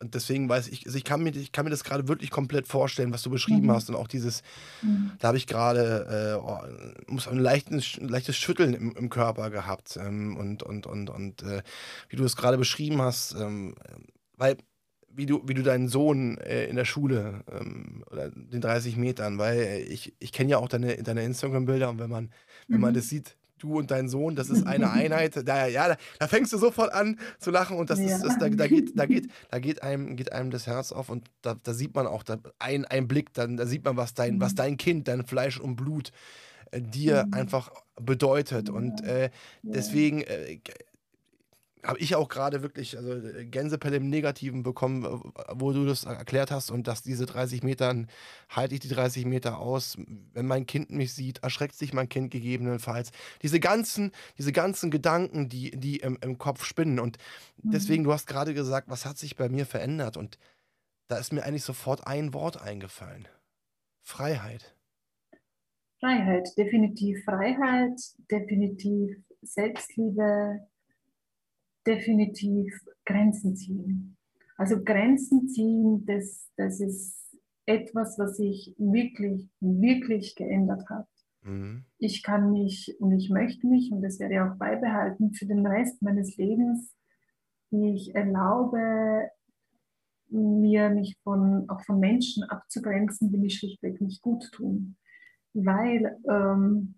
und 0.00 0.14
deswegen 0.14 0.48
weiß 0.48 0.68
ich, 0.68 0.86
also 0.86 0.96
ich 0.96 1.04
kann 1.04 1.22
mir, 1.22 1.34
ich 1.36 1.52
kann 1.52 1.64
mir 1.64 1.70
das 1.70 1.84
gerade 1.84 2.08
wirklich 2.08 2.30
komplett 2.30 2.66
vorstellen, 2.66 3.12
was 3.12 3.22
du 3.22 3.28
beschrieben 3.28 3.66
mhm. 3.66 3.72
hast. 3.72 3.90
Und 3.90 3.96
auch 3.96 4.08
dieses, 4.08 4.42
mhm. 4.80 5.12
da 5.18 5.28
habe 5.28 5.36
ich 5.36 5.46
gerade, 5.46 6.38
äh, 6.40 6.42
oh, 6.42 6.58
muss 7.06 7.28
ein 7.28 7.38
leichtes, 7.38 7.98
ein 8.00 8.08
leichtes 8.08 8.36
Schütteln 8.36 8.72
im, 8.72 8.96
im 8.96 9.10
Körper 9.10 9.50
gehabt. 9.50 9.98
Ähm, 10.00 10.36
und 10.36 10.62
und, 10.62 10.86
und, 10.86 11.10
und 11.10 11.42
äh, 11.42 11.62
wie 12.08 12.16
du 12.16 12.24
es 12.24 12.34
gerade 12.34 12.56
beschrieben 12.56 13.02
hast, 13.02 13.34
ähm, 13.34 13.74
weil 14.36 14.56
wie 15.12 15.26
du, 15.26 15.42
wie 15.46 15.54
du 15.54 15.62
deinen 15.62 15.88
Sohn 15.88 16.38
äh, 16.38 16.64
in 16.66 16.76
der 16.76 16.84
Schule 16.84 17.44
ähm, 17.50 18.02
oder 18.10 18.30
den 18.30 18.60
30 18.60 18.96
Metern, 18.96 19.38
weil 19.38 19.84
ich, 19.88 20.14
ich 20.18 20.32
kenne 20.32 20.50
ja 20.50 20.58
auch 20.58 20.68
deine, 20.68 21.02
deine 21.02 21.24
Instagram-Bilder 21.24 21.90
und 21.90 21.98
wenn 21.98 22.10
man, 22.10 22.30
wenn 22.68 22.80
man 22.80 22.92
Mhm. 22.92 22.94
das 22.94 23.08
sieht, 23.08 23.36
du 23.62 23.78
und 23.78 23.90
dein 23.90 24.08
Sohn, 24.08 24.34
das 24.36 24.50
ist 24.50 24.66
eine 24.66 24.90
Einheit, 24.90 25.46
da, 25.46 25.66
ja, 25.66 25.88
da, 25.88 25.96
da 26.18 26.26
fängst 26.28 26.52
du 26.52 26.58
sofort 26.58 26.92
an 26.92 27.18
zu 27.38 27.50
lachen 27.50 27.76
und 27.76 27.90
das 27.90 27.98
ist, 27.98 28.10
Ja. 28.10 28.18
das, 28.18 28.38
da, 28.38 28.48
da, 28.48 28.66
geht, 28.66 28.98
da, 28.98 29.06
geht, 29.06 29.28
da 29.50 29.58
geht, 29.58 29.82
einem, 29.82 30.16
geht 30.16 30.32
einem 30.32 30.50
das 30.50 30.66
Herz 30.66 30.92
auf 30.92 31.08
und 31.08 31.28
da, 31.42 31.56
da 31.62 31.72
sieht 31.74 31.94
man 31.94 32.06
auch 32.06 32.22
da, 32.22 32.38
ein, 32.58 32.84
ein 32.84 33.06
Blick, 33.08 33.32
dann, 33.34 33.56
da 33.56 33.66
sieht 33.66 33.84
man, 33.84 33.96
was 33.96 34.14
dein, 34.14 34.40
was 34.40 34.52
Mhm. 34.52 34.56
dein 34.56 34.76
Kind, 34.76 35.08
dein 35.08 35.24
Fleisch 35.24 35.58
und 35.60 35.76
Blut 35.76 36.10
äh, 36.70 36.80
dir 36.80 37.24
Mhm. 37.26 37.34
einfach 37.34 37.70
bedeutet. 38.00 38.70
Und 38.70 39.02
äh, 39.04 39.30
deswegen 39.62 40.22
äh, 40.22 40.58
habe 41.84 41.98
ich 41.98 42.14
auch 42.14 42.28
gerade 42.28 42.62
wirklich 42.62 42.96
also 42.96 43.20
Gänsepelle 43.50 43.96
im 43.96 44.08
Negativen 44.10 44.62
bekommen, 44.62 45.04
wo 45.52 45.72
du 45.72 45.86
das 45.86 46.04
erklärt 46.04 46.50
hast 46.50 46.70
und 46.70 46.86
dass 46.86 47.02
diese 47.02 47.26
30 47.26 47.62
Metern, 47.62 48.08
halte 48.48 48.74
ich 48.74 48.80
die 48.80 48.88
30 48.88 49.24
Meter 49.26 49.58
aus, 49.58 49.96
wenn 50.34 50.46
mein 50.46 50.66
Kind 50.66 50.90
mich 50.90 51.14
sieht, 51.14 51.38
erschreckt 51.42 51.74
sich 51.74 51.92
mein 51.92 52.08
Kind 52.08 52.30
gegebenenfalls. 52.30 53.10
Diese 53.42 53.60
ganzen, 53.60 54.12
diese 54.38 54.52
ganzen 54.52 54.90
Gedanken, 54.90 55.48
die, 55.48 55.70
die 55.72 55.98
im, 55.98 56.18
im 56.22 56.38
Kopf 56.38 56.64
spinnen 56.64 56.98
und 57.00 57.18
Mhm. 57.62 57.70
deswegen, 57.72 58.04
du 58.04 58.12
hast 58.12 58.26
gerade 58.26 58.54
gesagt, 58.54 58.88
was 58.90 59.06
hat 59.06 59.18
sich 59.18 59.36
bei 59.36 59.48
mir 59.48 59.66
verändert 59.66 60.16
und 60.16 60.38
da 61.08 61.18
ist 61.18 61.32
mir 61.32 61.44
eigentlich 61.44 61.64
sofort 61.64 62.06
ein 62.06 62.34
Wort 62.34 62.60
eingefallen. 62.62 63.28
Freiheit. 64.02 64.76
Freiheit, 66.00 66.48
definitiv 66.56 67.24
Freiheit, 67.24 68.00
definitiv 68.30 69.16
Selbstliebe, 69.42 70.66
definitiv 71.90 72.72
Grenzen 73.04 73.56
ziehen. 73.56 74.16
Also 74.56 74.82
Grenzen 74.82 75.48
ziehen, 75.48 76.04
das, 76.06 76.50
das 76.56 76.80
ist 76.80 77.36
etwas, 77.66 78.18
was 78.18 78.36
sich 78.36 78.74
wirklich, 78.78 79.48
wirklich 79.60 80.36
geändert 80.36 80.88
hat. 80.88 81.08
Mhm. 81.42 81.84
Ich 81.98 82.22
kann 82.22 82.52
mich 82.52 82.94
und 83.00 83.12
ich 83.12 83.30
möchte 83.30 83.66
mich, 83.66 83.90
und 83.90 84.02
das 84.02 84.18
werde 84.20 84.34
ich 84.34 84.40
auch 84.40 84.56
beibehalten, 84.56 85.32
für 85.32 85.46
den 85.46 85.66
Rest 85.66 86.02
meines 86.02 86.36
Lebens, 86.36 86.94
ich 87.70 88.14
erlaube 88.14 89.30
mir, 90.28 90.90
mich 90.90 91.16
von, 91.22 91.68
auch 91.68 91.82
von 91.84 91.98
Menschen 91.98 92.44
abzugrenzen, 92.44 93.30
die 93.30 93.38
mir 93.38 93.50
schlichtweg 93.50 94.00
nicht 94.00 94.22
gut 94.22 94.50
tun. 94.52 94.96
Weil 95.54 96.18
ähm, 96.28 96.96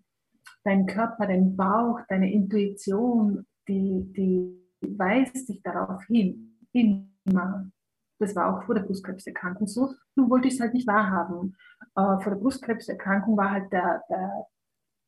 dein 0.65 0.87
Körper, 0.87 1.27
dein 1.27 1.57
Bauch, 1.57 2.01
deine 2.09 2.33
Intuition, 2.33 3.47
die, 3.69 4.13
die 4.17 4.62
weist 4.83 5.49
dich 5.49 5.63
darauf 5.63 6.03
hin, 6.05 6.59
immer. 6.73 7.71
Das 8.19 8.37
war 8.37 8.55
auch 8.55 8.65
vor 8.65 8.75
der 8.75 8.83
Brustkrebserkrankung 8.83 9.67
so. 9.67 9.95
Nun 10.15 10.31
wollte 10.31 10.49
ich 10.49 10.55
es 10.55 10.61
halt 10.61 10.75
nicht 10.75 10.87
wahrhaben. 10.87 11.57
Äh, 11.97 12.21
vor 12.21 12.31
der 12.31 12.37
Brustkrebserkrankung 12.37 13.37
war 13.37 13.51
halt 13.51 13.73
der, 13.73 14.03
der, 14.09 14.47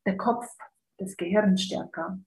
der 0.05 0.17
Kopf, 0.17 0.45
das 0.97 1.15
Gehirn 1.15 1.57
stärker. 1.57 2.19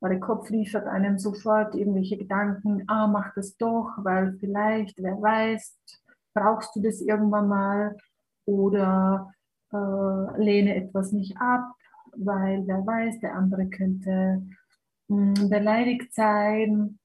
Weil 0.00 0.10
der 0.10 0.20
Kopf 0.20 0.50
liefert 0.50 0.86
einem 0.86 1.18
sofort 1.18 1.74
irgendwelche 1.74 2.18
Gedanken, 2.18 2.82
ah, 2.88 3.06
mach 3.06 3.32
das 3.34 3.56
doch, 3.56 3.90
weil 3.98 4.36
vielleicht, 4.38 4.98
wer 4.98 5.20
weiß, 5.20 5.78
brauchst 6.34 6.74
du 6.74 6.82
das 6.82 7.00
irgendwann 7.00 7.48
mal 7.48 7.96
oder 8.44 9.32
äh, 9.72 10.42
lehne 10.42 10.74
etwas 10.74 11.12
nicht 11.12 11.36
ab, 11.38 11.64
weil 12.16 12.66
wer 12.66 12.84
weiß, 12.84 13.20
der 13.20 13.34
andere 13.34 13.68
könnte 13.68 14.42
beleidigt 15.08 16.14
sein 16.14 16.98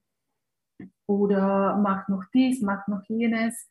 oder 1.07 1.77
mach 1.77 2.07
noch 2.07 2.23
dies, 2.33 2.61
mach 2.61 2.87
noch 2.87 3.03
jenes. 3.07 3.67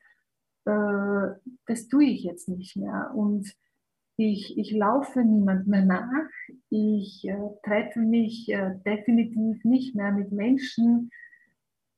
Äh, 0.64 1.34
das 1.66 1.88
tue 1.88 2.04
ich 2.04 2.24
jetzt 2.24 2.48
nicht 2.48 2.76
mehr. 2.76 3.12
Und 3.14 3.54
ich, 4.16 4.58
ich 4.58 4.72
laufe 4.72 5.22
niemand 5.22 5.68
mehr 5.68 5.84
nach. 5.84 6.28
Ich 6.68 7.26
äh, 7.28 7.38
treffe 7.62 8.00
mich 8.00 8.48
äh, 8.48 8.74
definitiv 8.84 9.64
nicht 9.64 9.94
mehr 9.94 10.12
mit 10.12 10.32
Menschen, 10.32 11.10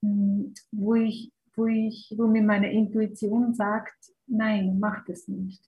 mh, 0.02 0.52
wo, 0.70 0.94
ich, 0.94 1.32
wo, 1.56 1.66
ich, 1.66 2.14
wo 2.16 2.26
mir 2.26 2.42
meine 2.42 2.70
Intuition 2.72 3.54
sagt, 3.54 4.12
nein, 4.26 4.78
mach 4.78 5.04
das 5.06 5.26
nicht. 5.28 5.64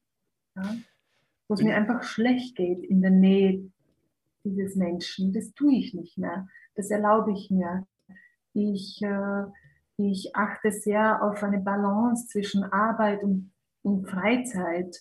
Ja? 0.54 0.76
Wo 1.48 1.54
es 1.54 1.62
mir 1.62 1.74
einfach 1.74 2.02
schlecht 2.02 2.56
geht 2.56 2.84
in 2.84 3.00
der 3.00 3.10
Nähe 3.10 3.70
dieses 4.44 4.76
Menschen. 4.76 5.32
Das 5.32 5.52
tue 5.54 5.74
ich 5.74 5.94
nicht 5.94 6.18
mehr. 6.18 6.46
Das 6.74 6.90
erlaube 6.90 7.32
ich 7.32 7.50
mir. 7.50 7.86
Ich, 8.54 9.00
äh, 9.02 9.44
ich 9.96 10.34
achte 10.34 10.72
sehr 10.72 11.22
auf 11.22 11.42
eine 11.42 11.60
Balance 11.60 12.26
zwischen 12.28 12.64
Arbeit 12.64 13.22
und, 13.22 13.52
und 13.82 14.08
Freizeit. 14.08 14.96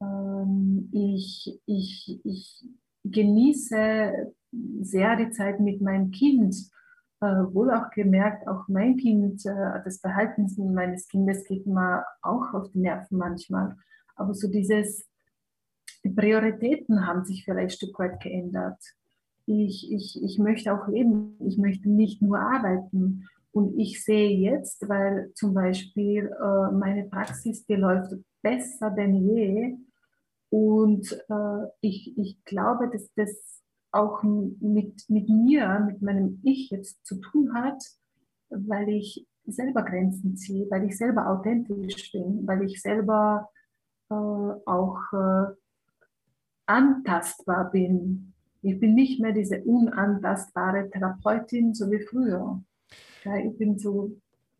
Ähm, 0.00 0.88
ich, 0.92 1.60
ich, 1.66 2.20
ich 2.24 2.66
genieße 3.04 4.34
sehr 4.80 5.16
die 5.16 5.30
Zeit 5.30 5.60
mit 5.60 5.80
meinem 5.80 6.10
Kind. 6.10 6.54
Äh, 7.22 7.26
wohl 7.52 7.70
auch 7.70 7.90
gemerkt, 7.90 8.48
auch 8.48 8.66
mein 8.68 8.96
Kind, 8.96 9.44
äh, 9.44 9.82
das 9.84 10.00
Verhalten 10.00 10.48
meines 10.72 11.06
Kindes 11.06 11.44
geht 11.44 11.66
mir 11.66 12.04
auch 12.22 12.54
auf 12.54 12.70
die 12.70 12.78
Nerven 12.78 13.18
manchmal. 13.18 13.76
Aber 14.16 14.32
so 14.32 14.48
dieses, 14.48 15.09
die 16.04 16.10
Prioritäten 16.10 17.06
haben 17.06 17.24
sich 17.24 17.44
vielleicht 17.44 17.80
ein 17.82 17.88
Stück 17.88 17.98
weit 17.98 18.20
geändert. 18.20 18.78
Ich, 19.46 19.90
ich, 19.92 20.22
ich 20.22 20.38
möchte 20.38 20.72
auch 20.72 20.88
leben, 20.88 21.36
ich 21.46 21.58
möchte 21.58 21.90
nicht 21.90 22.22
nur 22.22 22.38
arbeiten. 22.38 23.26
Und 23.52 23.78
ich 23.78 24.04
sehe 24.04 24.30
jetzt, 24.30 24.88
weil 24.88 25.32
zum 25.34 25.54
Beispiel 25.54 26.26
äh, 26.26 26.72
meine 26.72 27.04
Praxis, 27.08 27.66
die 27.66 27.74
läuft 27.74 28.14
besser 28.42 28.90
denn 28.90 29.14
je. 29.14 29.76
Und 30.50 31.12
äh, 31.28 31.66
ich, 31.80 32.16
ich 32.16 32.44
glaube, 32.44 32.88
dass 32.90 33.12
das 33.14 33.62
auch 33.92 34.22
mit, 34.22 35.04
mit 35.08 35.28
mir, 35.28 35.80
mit 35.80 36.00
meinem 36.00 36.40
Ich 36.44 36.70
jetzt 36.70 37.04
zu 37.04 37.16
tun 37.16 37.54
hat, 37.54 37.82
weil 38.50 38.88
ich 38.88 39.26
selber 39.46 39.82
Grenzen 39.82 40.36
ziehe, 40.36 40.70
weil 40.70 40.84
ich 40.84 40.96
selber 40.96 41.28
authentisch 41.28 42.12
bin, 42.12 42.46
weil 42.46 42.62
ich 42.62 42.80
selber 42.80 43.50
äh, 44.10 44.14
auch 44.14 44.98
äh, 45.12 45.54
antastbar 46.70 47.70
bin. 47.70 48.32
Ich 48.62 48.78
bin 48.80 48.94
nicht 48.94 49.20
mehr 49.20 49.32
diese 49.32 49.62
unantastbare 49.64 50.90
Therapeutin, 50.90 51.74
so 51.74 51.90
wie 51.90 52.00
früher. 52.00 52.62
Ja, 53.24 53.36
ich 53.36 53.56
bin 53.58 53.78
so 53.78 54.12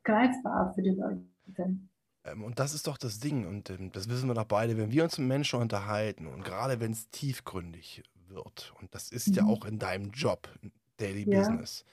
greifbar 0.05 0.75
für 0.75 0.83
die 0.83 0.91
Leute. 0.91 1.79
Ähm, 2.25 2.45
und 2.45 2.59
das 2.59 2.75
ist 2.75 2.87
doch 2.87 2.99
das 2.99 3.19
Ding, 3.19 3.47
und 3.47 3.71
ähm, 3.71 3.93
das 3.93 4.09
wissen 4.09 4.29
wir 4.29 4.35
doch 4.35 4.45
beide, 4.45 4.77
wenn 4.77 4.91
wir 4.93 5.05
uns 5.05 5.19
mit 5.19 5.29
Menschen 5.29 5.61
unterhalten 5.61 6.27
und 6.27 6.45
gerade 6.45 6.81
wenn 6.81 6.93
es 6.93 7.09
tiefgründig 7.11 8.03
wird, 8.29 8.73
und 8.81 8.95
das 8.95 9.11
ist 9.11 9.37
ja 9.37 9.45
Mhm. 9.45 9.49
auch 9.49 9.65
in 9.65 9.79
deinem 9.79 10.11
Job, 10.11 10.49
Daily 10.99 11.25
Ja. 11.25 11.31
Business, 11.39 11.85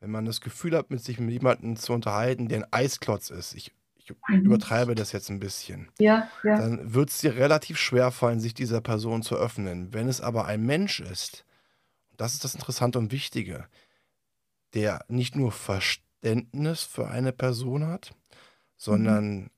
wenn 0.00 0.10
man 0.10 0.26
das 0.26 0.40
Gefühl 0.40 0.76
hat, 0.76 0.90
mit 0.90 1.02
sich 1.02 1.20
mit 1.20 1.32
jemandem 1.32 1.76
zu 1.76 1.92
unterhalten, 1.92 2.48
der 2.48 2.60
ein 2.64 2.72
Eisklotz 2.72 3.30
ist, 3.30 3.54
ich, 3.54 3.72
ich 4.04 4.16
Mhm. 4.28 4.46
übertreibe 4.46 4.94
das 4.94 5.12
jetzt 5.12 5.30
ein 5.30 5.40
bisschen, 5.40 5.90
Ja, 5.98 6.28
ja. 6.42 6.56
dann 6.58 6.94
wird 6.94 7.10
es 7.10 7.18
dir 7.20 7.36
relativ 7.36 7.78
schwer 7.78 8.10
fallen, 8.12 8.40
sich 8.40 8.54
dieser 8.54 8.80
Person 8.80 9.22
zu 9.22 9.36
öffnen. 9.36 9.92
Wenn 9.94 10.08
es 10.08 10.20
aber 10.20 10.46
ein 10.46 10.62
Mensch 10.64 11.00
ist, 11.00 11.44
und 12.12 12.20
das 12.20 12.34
ist 12.34 12.44
das 12.44 12.54
Interessante 12.54 12.98
und 12.98 13.12
Wichtige, 13.12 13.68
der 14.74 15.04
nicht 15.08 15.36
nur 15.36 15.52
Verständnis 15.52 16.82
für 16.82 17.08
eine 17.08 17.32
Person 17.32 17.86
hat, 17.86 18.14
sondern 18.76 19.50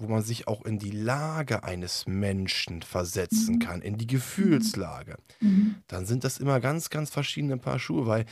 wo 0.00 0.08
man 0.08 0.22
sich 0.22 0.48
auch 0.48 0.64
in 0.64 0.78
die 0.78 0.90
Lage 0.90 1.62
eines 1.64 2.06
Menschen 2.06 2.82
versetzen 2.82 3.54
Mhm. 3.54 3.58
kann, 3.60 3.82
in 3.82 3.98
die 3.98 4.06
Gefühlslage, 4.06 5.16
Mhm. 5.40 5.76
dann 5.88 6.06
sind 6.06 6.24
das 6.24 6.38
immer 6.38 6.60
ganz, 6.60 6.90
ganz 6.90 7.10
verschiedene 7.10 7.56
Paar 7.58 7.78
Schuhe, 7.78 8.06
weil 8.06 8.24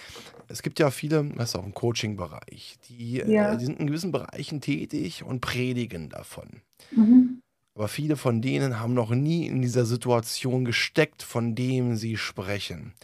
es 0.49 0.63
gibt 0.63 0.79
ja 0.79 0.91
viele, 0.91 1.25
das 1.37 1.51
ist 1.51 1.57
auch 1.57 1.65
im 1.67 1.75
Coaching-Bereich, 1.75 2.79
die, 2.89 3.19
Ja. 3.19 3.53
äh, 3.53 3.59
die 3.59 3.65
sind 3.67 3.79
in 3.79 3.87
gewissen 3.87 4.13
Bereichen 4.13 4.61
tätig 4.61 5.23
und 5.23 5.41
predigen 5.41 6.09
davon. 6.09 6.63
Mhm. 6.91 7.41
Aber 7.75 7.89
viele 7.89 8.17
von 8.17 8.43
denen 8.43 8.81
haben 8.81 8.95
noch 8.95 9.11
nie 9.11 9.47
in 9.47 9.63
dieser 9.63 9.85
Situation 9.87 10.65
gesteckt, 10.65 11.23
von 11.23 11.55
dem 11.55 11.97
sie 11.97 12.17
sprechen. 12.17 12.95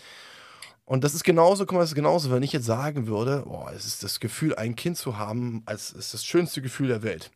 Und 0.86 1.02
das 1.04 1.14
ist 1.14 1.24
genauso, 1.24 1.64
guck 1.64 1.74
mal, 1.74 1.80
das 1.80 1.90
ist 1.90 1.94
genauso, 1.94 2.30
wenn 2.30 2.42
ich 2.42 2.52
jetzt 2.52 2.66
sagen 2.66 3.06
würde, 3.06 3.44
boah, 3.46 3.72
es 3.72 3.86
ist 3.86 4.02
das 4.02 4.20
Gefühl, 4.20 4.54
ein 4.56 4.76
Kind 4.76 4.98
zu 4.98 5.16
haben, 5.16 5.62
als 5.64 5.92
ist 5.92 6.12
das 6.12 6.24
schönste 6.26 6.60
Gefühl 6.60 6.88
der 6.88 7.02
Welt. 7.02 7.30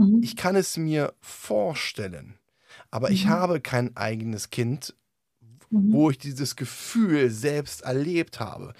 Mhm. 0.00 0.20
Ich 0.20 0.36
kann 0.36 0.56
es 0.56 0.76
mir 0.76 1.14
vorstellen, 1.20 2.38
aber 2.90 3.10
ich 3.12 3.26
Mhm. 3.26 3.28
habe 3.28 3.60
kein 3.60 3.96
eigenes 3.96 4.50
Kind, 4.50 4.94
Mhm. 5.70 5.90
wo 5.90 6.10
ich 6.10 6.18
dieses 6.18 6.56
Gefühl 6.56 7.30
selbst 7.30 7.82
erlebt 7.82 8.40
habe. 8.40 8.74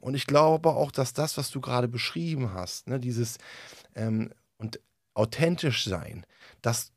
Und 0.00 0.14
ich 0.14 0.26
glaube 0.26 0.70
auch, 0.70 0.90
dass 0.92 1.12
das, 1.12 1.36
was 1.38 1.50
du 1.50 1.60
gerade 1.60 1.88
beschrieben 1.88 2.52
hast, 2.54 2.88
ne, 2.88 3.00
dieses 3.00 3.38
ähm, 3.94 4.32
und 4.58 4.80
authentisch 5.14 5.84
sein, 5.84 6.26
dass 6.62 6.92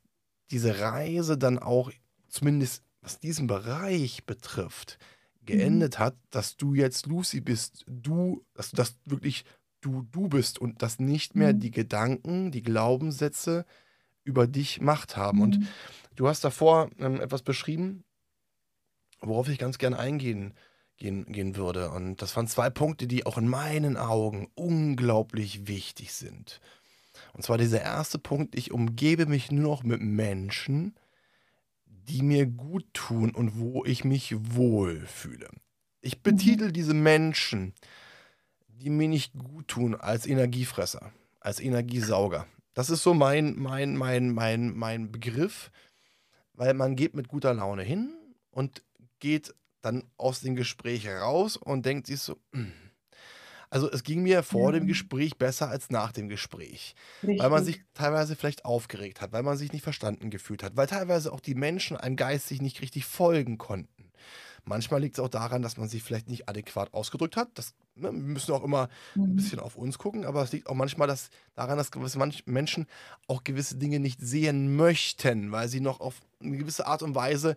diese 0.50 0.80
Reise 0.80 1.38
dann 1.38 1.58
auch 1.58 1.90
zumindest 2.28 2.82
was 3.02 3.18
diesen 3.20 3.46
Bereich 3.46 4.26
betrifft, 4.26 4.98
Mhm. 5.50 5.90
geendet 5.90 5.98
hat, 5.98 6.16
dass 6.30 6.56
du 6.56 6.74
jetzt 6.74 7.06
Lucy 7.06 7.40
bist, 7.40 7.84
du, 7.88 8.44
dass 8.54 8.70
du 8.70 8.76
das 8.76 8.96
wirklich 9.06 9.44
du 9.80 10.02
du 10.10 10.28
bist 10.28 10.58
und 10.58 10.82
dass 10.82 10.98
nicht 10.98 11.34
mehr 11.36 11.52
Mhm. 11.52 11.60
die 11.60 11.70
Gedanken, 11.70 12.50
die 12.50 12.62
Glaubenssätze 12.62 13.64
über 14.24 14.46
dich 14.46 14.80
Macht 14.80 15.16
haben. 15.16 15.40
Und 15.40 15.58
Mhm. 15.58 15.68
du 16.16 16.28
hast 16.28 16.44
davor 16.44 16.90
ähm, 16.98 17.20
etwas 17.20 17.42
beschrieben, 17.42 18.04
worauf 19.20 19.48
ich 19.48 19.58
ganz 19.58 19.78
gerne 19.78 19.98
eingehen 19.98 20.54
gehen, 20.96 21.24
gehen 21.32 21.56
würde. 21.56 21.90
Und 21.90 22.22
das 22.22 22.36
waren 22.36 22.46
zwei 22.46 22.70
Punkte, 22.70 23.06
die 23.06 23.26
auch 23.26 23.38
in 23.38 23.48
meinen 23.48 23.96
Augen 23.96 24.48
unglaublich 24.54 25.66
wichtig 25.66 26.12
sind. 26.12 26.60
Und 27.32 27.42
zwar 27.42 27.58
dieser 27.58 27.80
erste 27.80 28.18
Punkt, 28.18 28.54
ich 28.54 28.70
umgebe 28.70 29.26
mich 29.26 29.50
nur 29.50 29.62
noch 29.76 29.82
mit 29.82 30.00
Menschen, 30.02 30.94
die 31.86 32.22
mir 32.22 32.46
gut 32.46 32.84
tun 32.92 33.34
und 33.34 33.58
wo 33.58 33.84
ich 33.84 34.04
mich 34.04 34.34
wohlfühle. 34.36 35.48
Ich 36.00 36.22
Mhm. 36.22 36.22
betitel 36.22 36.72
diese 36.72 36.94
Menschen, 36.94 37.74
die 38.80 38.90
mir 38.90 39.08
nicht 39.08 39.32
gut 39.34 39.68
tun, 39.68 39.94
als 39.94 40.26
Energiefresser, 40.26 41.12
als 41.40 41.60
Energiesauger. 41.60 42.46
Das 42.74 42.90
ist 42.90 43.02
so 43.02 43.14
mein, 43.14 43.56
mein, 43.58 43.96
mein, 43.96 44.30
mein, 44.30 44.76
mein 44.76 45.12
Begriff, 45.12 45.70
weil 46.54 46.74
man 46.74 46.96
geht 46.96 47.14
mit 47.14 47.28
guter 47.28 47.52
Laune 47.54 47.82
hin 47.82 48.14
und 48.50 48.82
geht 49.18 49.54
dann 49.82 50.04
aus 50.16 50.40
dem 50.40 50.56
Gespräch 50.56 51.08
raus 51.08 51.56
und 51.56 51.84
denkt 51.84 52.06
sich 52.06 52.20
so, 52.20 52.36
also 53.70 53.90
es 53.90 54.02
ging 54.02 54.22
mir 54.22 54.42
vor 54.42 54.72
dem 54.72 54.84
Ja. 54.84 54.88
Gespräch 54.88 55.36
besser 55.36 55.68
als 55.68 55.90
nach 55.90 56.12
dem 56.12 56.28
Gespräch. 56.28 56.94
Weil 57.22 57.50
man 57.50 57.64
sich 57.64 57.76
Richtig. 57.76 57.94
teilweise 57.94 58.36
vielleicht 58.36 58.64
aufgeregt 58.64 59.20
hat, 59.20 59.32
weil 59.32 59.42
man 59.42 59.56
sich 59.56 59.72
nicht 59.72 59.82
verstanden 59.82 60.30
gefühlt 60.30 60.62
hat, 60.62 60.76
weil 60.76 60.86
teilweise 60.86 61.32
auch 61.32 61.40
die 61.40 61.54
Menschen 61.54 61.96
einem 61.96 62.16
geistig 62.16 62.60
nicht 62.62 62.80
richtig 62.80 63.04
folgen 63.04 63.58
konnten. 63.58 64.10
Manchmal 64.64 65.00
liegt 65.00 65.16
es 65.18 65.24
auch 65.24 65.28
daran, 65.28 65.62
dass 65.62 65.76
man 65.76 65.88
sich 65.88 66.02
vielleicht 66.02 66.28
nicht 66.28 66.48
adäquat 66.48 66.92
ausgedrückt 66.92 67.36
hat. 67.36 67.48
Das, 67.54 67.74
ne, 67.94 68.04
wir 68.04 68.12
müssen 68.12 68.52
auch 68.54 68.64
immer 68.64 68.84
ein 68.84 68.90
Mhm. 69.14 69.36
bisschen 69.36 69.60
auf 69.60 69.76
uns 69.76 69.98
gucken, 69.98 70.24
aber 70.24 70.42
es 70.42 70.52
liegt 70.52 70.68
auch 70.68 70.74
manchmal 70.74 71.08
dass, 71.08 71.30
daran, 71.54 71.78
dass 71.78 71.90
gewisse 71.90 72.18
manch 72.18 72.46
Menschen 72.46 72.86
auch 73.28 73.44
gewisse 73.44 73.76
Dinge 73.76 74.00
nicht 74.00 74.20
sehen 74.20 74.76
möchten, 74.76 75.52
weil 75.52 75.68
sie 75.68 75.80
noch 75.80 76.00
auf 76.00 76.20
eine 76.40 76.56
gewisse 76.58 76.86
Art 76.86 77.02
und 77.02 77.14
Weise 77.14 77.56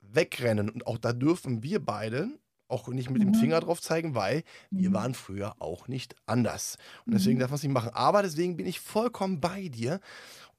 wegrennen. 0.00 0.70
Und 0.70 0.86
auch 0.86 0.98
da 0.98 1.12
dürfen 1.12 1.62
wir 1.62 1.84
beide 1.84 2.28
auch 2.68 2.88
nicht 2.88 3.10
mit 3.10 3.22
dem 3.22 3.32
Mhm. 3.32 3.34
Finger 3.34 3.60
drauf 3.60 3.80
zeigen, 3.80 4.14
weil 4.14 4.42
wir 4.74 4.92
Mhm. 4.92 4.92
waren 4.92 5.14
früher 5.14 5.54
auch 5.60 5.88
nicht 5.88 6.16
anders. 6.26 6.76
Und 7.06 7.14
deswegen 7.14 7.38
darf 7.38 7.50
man 7.50 7.56
es 7.56 7.62
nicht 7.62 7.72
machen. 7.72 7.90
Aber 7.94 8.22
deswegen 8.22 8.56
bin 8.56 8.66
ich 8.66 8.80
vollkommen 8.80 9.40
bei 9.40 9.68
dir 9.68 10.00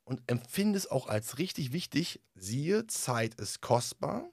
und 0.04 0.22
empfinde 0.28 0.78
es 0.78 0.90
auch 0.90 1.08
als 1.08 1.38
richtig 1.40 1.74
wichtig. 1.74 2.22
Siehe, 2.36 2.88
Zeit 2.88 3.36
ist 3.36 3.62
kostbar. 3.62 4.30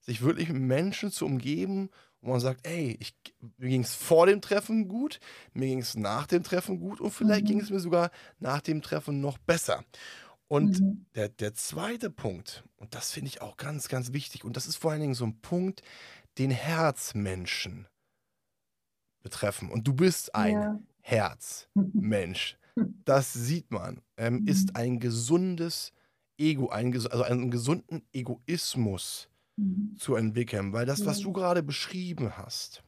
Sich 0.00 0.22
wirklich 0.22 0.48
mit 0.48 0.62
Menschen 0.62 1.10
zu 1.10 1.26
umgeben, 1.26 1.90
wo 2.20 2.30
man 2.32 2.40
sagt, 2.40 2.66
ey, 2.66 2.96
ich, 3.00 3.14
mir 3.58 3.68
ging 3.70 3.82
es 3.82 3.94
vor 3.94 4.26
dem 4.26 4.40
Treffen 4.40 4.88
gut, 4.88 5.20
mir 5.52 5.66
ging 5.68 5.80
es 5.80 5.94
nach 5.96 6.26
dem 6.26 6.42
Treffen 6.42 6.80
gut 6.80 7.00
und 7.00 7.10
vielleicht 7.12 7.46
ging 7.46 7.60
Mhm. 7.60 7.60
es 7.60 7.70
mir 7.70 7.80
sogar 7.80 8.10
nach 8.38 8.60
dem 8.60 8.82
Treffen 8.82 9.20
noch 9.20 9.38
besser. 9.38 9.84
Und 10.48 10.80
Mhm. 10.80 11.06
der, 11.16 11.28
der 11.30 11.54
zweite 11.54 12.10
Punkt, 12.10 12.64
und 12.76 12.94
das 12.94 13.12
finde 13.12 13.28
ich 13.28 13.42
auch 13.42 13.56
ganz, 13.56 13.88
ganz 13.88 14.12
wichtig, 14.12 14.44
und 14.44 14.56
das 14.56 14.66
ist 14.66 14.76
vor 14.76 14.92
allen 14.92 15.00
Dingen 15.02 15.14
so 15.14 15.26
ein 15.26 15.40
Punkt, 15.40 15.82
den 16.38 16.50
Herzmenschen 16.50 17.88
betreffen. 19.22 19.70
Und 19.70 19.86
du 19.86 19.94
bist 19.94 20.34
ein 20.34 20.68
Ja. 20.68 20.80
Herzmensch. 21.00 22.56
Das 23.04 23.32
sieht 23.32 23.70
man. 23.70 24.02
Ähm, 24.16 24.42
ist 24.44 24.76
ein 24.76 25.00
gesundes 25.00 25.92
Ego, 26.38 26.68
ein, 26.68 26.92
also 26.94 27.22
einen 27.22 27.50
gesunden 27.50 28.06
Egoismus 28.12 29.28
Mhm. 29.58 29.96
zu 29.98 30.14
entwickeln. 30.14 30.72
Weil 30.72 30.86
das, 30.86 31.04
was 31.04 31.20
du 31.20 31.32
gerade 31.32 31.62
beschrieben 31.62 32.36
hast, 32.36 32.82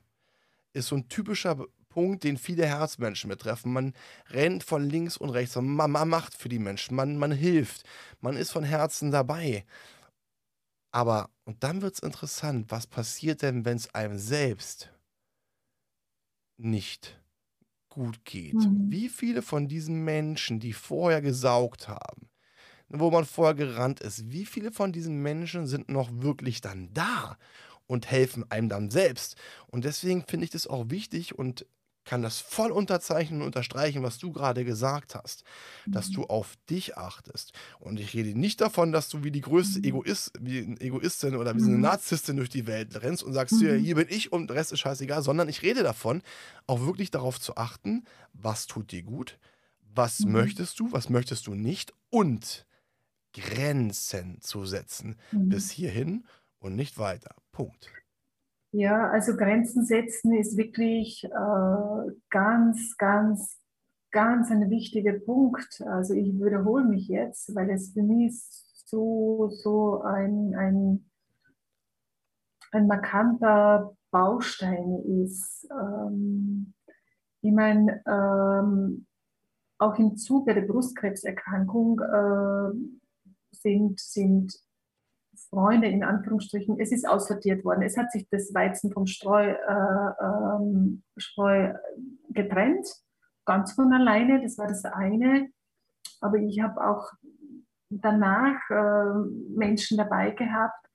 ist 0.73 0.89
so 0.89 0.97
ein 0.97 1.09
typischer 1.09 1.67
Punkt, 1.89 2.25
den 2.25 2.39
viele 2.39 2.67
Herzmenschen 2.67 3.29
betreffen. 3.29 3.73
Man 3.73 3.95
rennt 4.29 4.63
von 4.63 4.89
links 4.89 5.17
und 5.17 5.31
rechts, 5.31 5.57
man, 5.57 5.91
man 5.91 6.09
macht 6.09 6.35
für 6.35 6.49
die 6.49 6.61
Menschen, 6.61 6.95
man, 6.95 7.19
man 7.19 7.33
hilft, 7.33 7.85
man 8.21 8.37
ist 8.37 8.53
von 8.53 8.65
Herzen 8.65 9.11
dabei. 9.11 9.65
Aber, 10.93 11.31
und 11.45 11.63
dann 11.63 11.83
wird 11.83 11.95
es 11.95 12.01
interessant, 12.01 12.71
was 12.71 12.87
passiert 12.87 13.43
denn, 13.43 13.65
wenn 13.65 13.77
es 13.77 13.95
einem 13.95 14.19
selbst 14.19 14.93
nicht 16.57 17.21
gut 17.89 18.25
geht? 18.25 18.55
Mhm. 18.55 18.91
Wie 18.91 19.09
viele 19.09 19.43
von 19.43 19.69
diesen 19.69 20.05
Menschen, 20.05 20.61
die 20.61 20.73
vorher 20.73 21.23
gesaugt 21.23 21.89
haben, 21.89 22.30
wo 22.91 23.11
man 23.11 23.25
vorher 23.25 23.55
gerannt 23.55 24.01
ist, 24.01 24.31
wie 24.31 24.45
viele 24.47 24.73
von 24.73 24.93
diesen 24.93 25.23
Menschen 25.23 25.67
sind 25.67 25.89
noch 25.89 26.11
wirklich 26.13 26.61
dann 26.61 26.93
da 26.93 27.39
und 27.87 28.11
helfen 28.11 28.51
einem 28.51 28.69
dann 28.69 28.91
selbst? 28.91 29.37
Und 29.69 29.85
deswegen 29.85 30.25
finde 30.27 30.45
ich 30.45 30.51
das 30.51 30.67
auch 30.67 30.91
wichtig 30.91 31.39
und 31.39 31.67
kann 32.05 32.23
das 32.23 32.39
voll 32.41 32.73
unterzeichnen 32.73 33.41
und 33.41 33.47
unterstreichen, 33.47 34.03
was 34.03 34.19
du 34.19 34.33
gerade 34.33 34.65
gesagt 34.65 35.15
hast, 35.15 35.45
dass 35.91 36.11
Mhm. 36.11 36.11
du 36.11 36.25
auf 36.25 36.55
dich 36.69 36.97
achtest. 36.97 37.53
Und 37.79 38.01
ich 38.01 38.15
rede 38.15 38.37
nicht 38.39 38.61
davon, 38.61 38.91
dass 38.91 39.09
du 39.09 39.23
wie 39.23 39.31
die 39.31 39.43
größte 39.43 39.83
Mhm. 39.83 39.85
Egoist, 39.85 40.33
wie 40.41 40.61
eine 40.61 40.81
Egoistin 40.81 41.37
oder 41.37 41.57
wie 41.57 41.61
eine 41.61 41.79
Mhm. 41.79 41.79
Narzisstin 41.79 42.37
durch 42.37 42.49
die 42.49 42.67
Welt 42.67 43.01
rennst 43.03 43.23
und 43.23 43.33
sagst, 43.35 43.59
hier, 43.59 43.75
hier 43.77 43.95
bin 43.97 44.07
ich 44.09 44.33
und 44.33 44.49
der 44.49 44.57
Rest 44.57 44.73
ist 44.73 44.81
scheißegal, 44.81 45.23
sondern 45.23 45.49
ich 45.49 45.63
rede 45.63 45.83
davon, 45.83 46.23
auch 46.67 46.81
wirklich 46.81 47.11
darauf 47.11 47.41
zu 47.41 47.57
achten, 47.57 48.05
was 48.33 48.67
tut 48.67 48.93
dir 48.93 49.03
gut, 49.03 49.39
was 49.95 50.25
möchtest 50.25 50.81
du, 50.81 50.91
was 50.93 51.11
möchtest 51.11 51.47
du 51.47 51.55
nicht 51.55 51.93
und 52.11 52.67
Grenzen 53.33 54.41
zu 54.41 54.65
setzen. 54.65 55.17
Mhm. 55.33 55.49
Bis 55.49 55.71
hierhin 55.71 56.25
und 56.59 56.77
nicht 56.77 56.99
weiter. 56.99 57.35
Punkt. 57.53 57.91
Ja, 58.73 59.11
also 59.11 59.37
Grenzen 59.37 59.85
setzen 59.85 60.33
ist 60.33 60.57
wirklich 60.57 61.25
äh, 61.25 62.13
ganz, 62.31 62.97
ganz, 62.99 63.61
ganz 64.13 64.51
ein 64.51 64.71
wichtiger 64.71 65.19
Punkt. 65.19 65.83
Also 65.87 66.15
ich 66.15 66.33
wiederhole 66.35 66.85
mich 66.85 67.09
jetzt, 67.09 67.55
weil 67.55 67.71
es 67.71 67.93
für 67.93 68.03
mich 68.03 68.33
so, 68.87 69.49
so 69.51 70.03
ein, 70.03 70.55
ein, 70.55 71.11
ein 72.71 72.87
markanter 72.87 73.97
Baustein 74.13 75.03
ist. 75.25 75.69
Ähm, 75.71 76.75
ich 77.43 77.53
meine, 77.53 78.03
ähm, 78.07 79.07
auch 79.79 79.99
im 79.99 80.17
Zuge 80.17 80.55
der 80.55 80.63
Brustkrebserkrankung 80.63 82.01
äh, 82.01 83.00
sind, 83.53 84.01
sind 84.01 84.55
Freunde 85.49 85.89
in 85.89 86.05
Anführungsstrichen, 86.05 86.79
es 86.79 86.93
ist 86.93 87.09
aussortiert 87.09 87.65
worden. 87.65 87.83
Es 87.83 87.97
hat 87.97 88.13
sich 88.13 88.29
das 88.31 88.53
Weizen 88.55 88.93
vom 88.93 89.07
Streu, 89.07 89.51
äh, 89.51 90.13
ähm, 90.23 91.03
Streu 91.17 91.75
getrennt, 92.31 92.87
ganz 93.45 93.73
von 93.73 93.93
alleine, 93.93 94.43
das 94.43 94.59
war 94.59 94.69
das 94.69 94.85
eine. 94.85 95.51
Aber 96.21 96.37
ich 96.37 96.61
habe 96.61 96.87
auch 96.87 97.11
danach 97.89 98.59
äh, 98.71 99.29
Menschen 99.57 99.99
dabei 99.99 100.31
gehabt, 100.31 100.87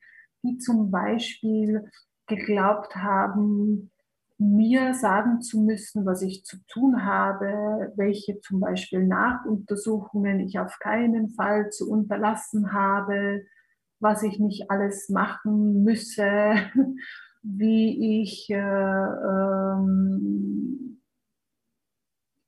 die 0.44 0.58
zum 0.58 0.92
Beispiel 0.92 1.90
geglaubt 2.28 2.96
haben, 2.96 3.92
mir 4.38 4.94
sagen 4.94 5.42
zu 5.42 5.62
müssen, 5.62 6.06
was 6.06 6.22
ich 6.22 6.44
zu 6.44 6.58
tun 6.68 7.06
habe, 7.06 7.94
welche 7.96 8.40
zum 8.42 8.60
Beispiel 8.60 9.06
Nachuntersuchungen 9.06 10.42
ich 10.42 10.60
auf 10.60 10.78
keinen 10.80 11.30
Fall 11.30 11.70
zu 11.70 11.90
unterlassen 11.90 12.74
habe, 12.74 13.44
was 14.00 14.24
ich 14.24 14.40
nicht 14.40 14.70
alles 14.70 15.10
machen 15.10 15.84
müsse, 15.84 16.56
wie 17.44 18.22
ich 18.22 18.50
äh, 18.50 18.58
ähm, 18.58 21.02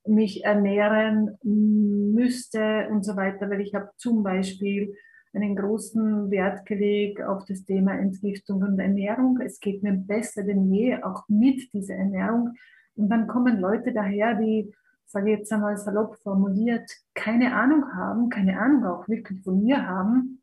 mich 0.06 0.44
ernähren 0.44 1.38
müsste 1.44 2.88
und 2.90 3.04
so 3.04 3.16
weiter, 3.16 3.50
weil 3.50 3.62
ich 3.62 3.76
habe 3.76 3.90
zum 3.98 4.24
Beispiel 4.24 4.94
einen 5.38 5.56
großen 5.56 6.30
Wert 6.32 6.66
gelegt 6.66 7.22
auf 7.22 7.46
das 7.46 7.64
Thema 7.64 7.94
Entgiftung 7.94 8.62
und 8.62 8.80
Ernährung. 8.80 9.40
Es 9.42 9.60
geht 9.60 9.84
mir 9.84 9.94
besser 9.94 10.44
denn 10.44 10.72
je, 10.74 11.02
auch 11.04 11.24
mit 11.30 11.72
dieser 11.74 11.96
Ernährung. 11.96 12.54
Und 12.96 13.10
dann 13.10 13.28
kommen 13.28 13.60
Leute 13.60 13.94
daher, 13.94 14.36
die, 14.36 14.74
sage 15.06 15.32
ich 15.32 15.40
jetzt 15.40 15.54
einmal 15.54 15.78
salopp 15.78 16.18
formuliert, 16.18 16.92
keine 17.14 17.56
Ahnung 17.56 17.86
haben, 17.94 18.30
keine 18.30 18.60
Ahnung 18.60 18.86
auch 18.86 19.08
wirklich 19.08 19.42
von 19.44 19.64
mir 19.64 19.88
haben 19.88 20.42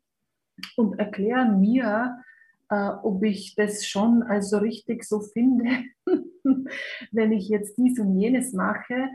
und 0.77 0.97
erklären 0.97 1.59
mir, 1.59 2.17
äh, 2.69 2.89
ob 3.03 3.23
ich 3.23 3.55
das 3.55 3.85
schon 3.85 4.23
also 4.23 4.57
richtig 4.57 5.03
so 5.03 5.19
finde, 5.19 5.83
wenn 7.11 7.31
ich 7.31 7.49
jetzt 7.49 7.77
dies 7.77 7.99
und 7.99 8.17
jenes 8.17 8.53
mache. 8.53 9.09